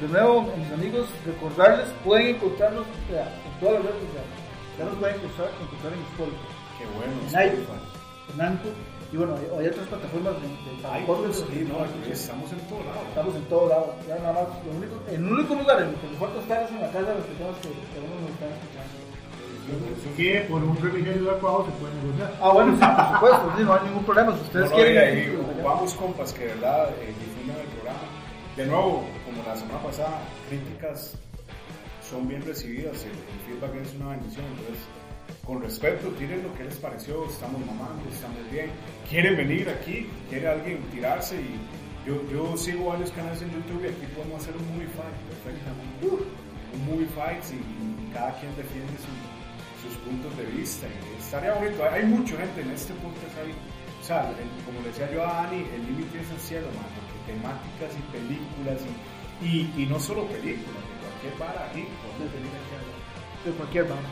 [0.00, 4.34] De nuevo, mis amigos, recordarles, pueden encontrarnos en todas las redes sociales.
[4.78, 6.48] Ya nos pueden encontrar, encontrar en Spotify,
[6.78, 7.12] Qué bueno.
[7.18, 7.68] en iTunes,
[8.30, 8.74] en Anchor,
[9.10, 13.00] y bueno, hay, otras plataformas de, de Ay, podcast, sí, no, estamos en todo lado.
[13.08, 16.06] Estamos en todo lado, ya nada más, lo único, el único lugar en el que
[16.06, 18.94] nos falta estar es en la casa de personas que, que uno nos están escuchando.
[20.14, 22.30] que por un refrigerio de acuado se puede negociar.
[22.38, 24.30] Ah, bueno, sí, por supuesto, sí, no hay ningún problema.
[24.38, 24.94] Si ustedes No, no, quieren.
[24.94, 27.14] y ahí, sí, vamos compas que de verdad eh.
[28.58, 30.18] De nuevo, como la semana pasada,
[30.48, 31.14] críticas
[32.02, 33.14] son bien recibidas, el,
[33.46, 34.82] feedback es una bendición, entonces
[35.46, 38.70] con respeto, tiren lo que les pareció, estamos mamando, estamos bien,
[39.08, 41.54] quieren venir aquí, quiere alguien tirarse y
[42.04, 46.26] yo, yo sigo varios canales en YouTube y aquí podemos hacer un movie fight perfectamente,
[46.74, 47.62] un movie fight y,
[48.12, 50.86] cada quien defiende su- sus puntos de vista.
[50.88, 55.06] Y estaría bonito, hay, mucha gente en este podcast ahí, o sea, el- como decía
[55.12, 58.80] yo a Dani, el límite es el cielo, man, porque temáticas y películas
[59.42, 62.98] y, y, y no solo películas, de cualquier vara hablar.
[63.44, 64.08] de cualquier banda.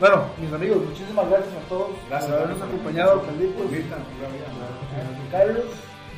[0.00, 3.22] Bueno, mis amigos, muchísimas gracias a todos Gracias por habernos acompañado.
[3.68, 3.98] vida.
[5.30, 5.64] Carlos,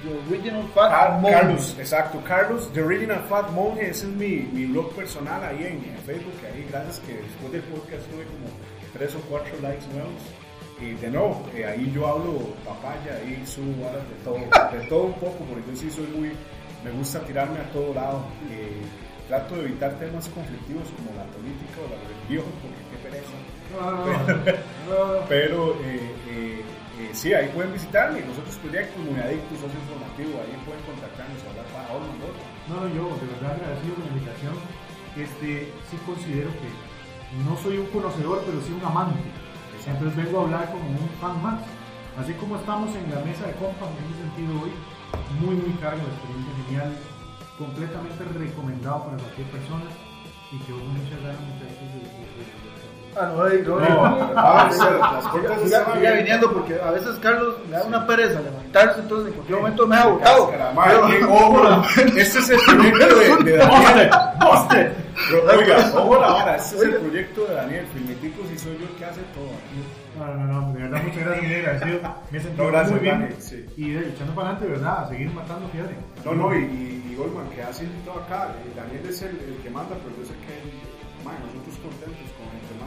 [0.02, 1.32] The Original Fat Monk.
[1.34, 5.82] Carlos, exacto, Carlos, The Original Fat Monje, ese es mi, mi blog personal ahí en,
[5.84, 8.46] en Facebook, ahí gracias que después del podcast tuve como
[8.92, 10.22] tres o cuatro likes nuevos.
[10.82, 15.02] Y de nuevo, eh, ahí yo hablo papaya, ahí subo horas de todo, de todo
[15.04, 16.32] un poco, porque yo sí soy muy,
[16.84, 18.24] me gusta tirarme a todo lado.
[18.50, 18.82] eh,
[19.28, 23.32] trato de evitar temas conflictivos como la política o la religión, porque qué pereza.
[25.28, 26.60] Pero eh, eh,
[27.00, 28.20] eh, sí, ahí pueden visitarme.
[28.28, 32.28] Los otros proyectos, muy adictos, socio informativo, ahí pueden contactarnos hablar para no,
[32.68, 34.54] no, yo de verdad agradecido la invitación.
[35.16, 36.68] Este, sí considero que
[37.48, 39.20] no soy un conocedor, pero sí un amante.
[39.86, 41.60] Entonces vengo a hablar como un fan más.
[42.18, 44.72] Así como estamos en la mesa de compas en ese sentido hoy,
[45.40, 46.90] muy, muy cargo de experiencia genial,
[47.56, 49.88] completamente recomendado para cualquier persona
[50.52, 52.71] y que uno muchas ganas de,
[53.14, 54.32] Ah, no, no, no.
[54.36, 59.58] Ah, siga viniendo porque a veces Carlos me da una pereza levantarse, entonces en cualquier
[59.58, 60.50] momento me ha botado.
[62.16, 64.10] Este es el proyecto de, Daniel.
[65.58, 67.86] Oiga, ojo la vara, este es el proyecto de Daniel.
[67.92, 69.50] Filmeticos y soy yo el que hace todo.
[70.18, 72.00] No, no, no, de verdad, muchas gracias, muy agradecido.
[72.30, 73.36] Me he sentido muy bien.
[73.76, 75.04] Y echando para adelante, ¿verdad?
[75.04, 75.96] A seguir matando fiebre.
[76.24, 78.48] No, no, y, y, Goldman, que hace todo acá.
[78.74, 82.31] Daniel es el, el que manda, pero yo sé que man, nosotros contentos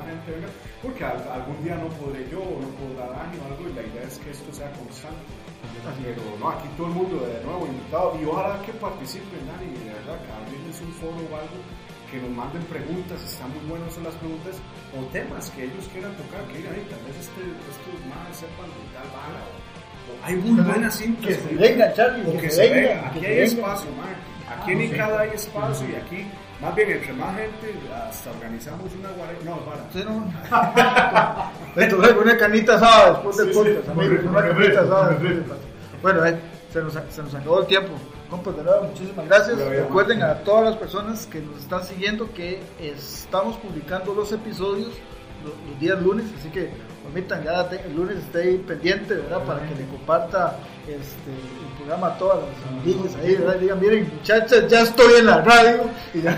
[0.06, 0.49] gente venga,
[0.82, 4.03] porque algún día no podré yo o no podrá Dani o algo, y la idea
[4.03, 5.26] es que esto sea constante.
[6.02, 9.94] Pero no, aquí todo el mundo de nuevo invitado, y ojalá que participen, Dani, de
[9.94, 11.57] verdad, que abrirles un foro o algo,
[12.10, 14.56] que nos manden preguntas, están muy buenas son las preguntas,
[14.94, 18.84] o temas que ellos quieran tocar, que digan, tal vez este, estos más sepan de
[18.94, 19.76] tal bala, o,
[20.23, 21.26] hay muy buenas cintas.
[21.26, 23.06] Que se vengan, Charlie, que, se, vengan.
[23.06, 24.15] Aquí hay espacio, man.
[24.48, 26.27] Aquí en cada hay espacio, y aquí
[26.61, 29.38] más bien, entre más gente, hasta organizamos una guardia.
[29.44, 29.91] No, para.
[29.91, 31.52] Sí, no.
[31.82, 34.26] Entonces, una canita asada después del podcast, amigos.
[34.26, 35.18] Una canita asada
[36.02, 36.40] Bueno, eh,
[36.72, 37.94] se, nos, se nos acabó el tiempo.
[38.30, 39.57] Compas, de nuevo, muchísimas gracias.
[39.57, 44.91] Recuerden a todas las personas que nos están siguiendo que estamos publicando los episodios
[45.45, 46.72] los, días lunes, así que
[47.06, 49.44] permitan ya el lunes esté ahí pendiente, ¿verdad?
[49.44, 50.57] Para que le comparta
[50.88, 53.60] este, el programa a todas las amigas ahí, ¿verdad?
[53.60, 55.90] Digan, miren, muchachas, ya estoy en la radio.
[56.14, 56.38] Y, ya,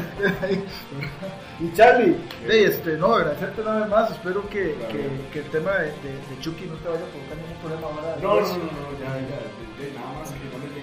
[1.59, 2.15] y Charlie,
[2.47, 4.11] hey, este, no, agradecerte una vez más.
[4.11, 7.57] Espero que, que, que el tema de, de, Chucky no te vaya a provocar ningún
[7.61, 8.15] problema ahora.
[8.21, 10.76] No, no, no, no, ya, ya, nada más que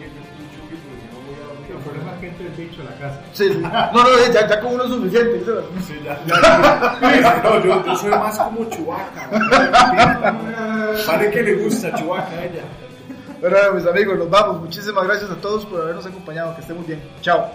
[1.84, 2.08] voy a dormir.
[2.08, 3.20] El problema es que entre el bicho a la casa.
[3.32, 3.58] Sí, sí.
[3.58, 5.42] No, no, ya, ya con uno es suficiente.
[5.86, 6.20] Sí, ya.
[6.26, 7.40] ya.
[7.42, 9.30] no, yo, yo soy más como Chubaca.
[11.06, 12.62] Parece que le gusta Chubaca a ella.
[13.40, 14.60] Bueno, mis amigos, nos vamos.
[14.60, 16.54] Muchísimas gracias a todos por habernos acompañado.
[16.54, 17.02] Que estén muy bien.
[17.20, 17.50] Chao.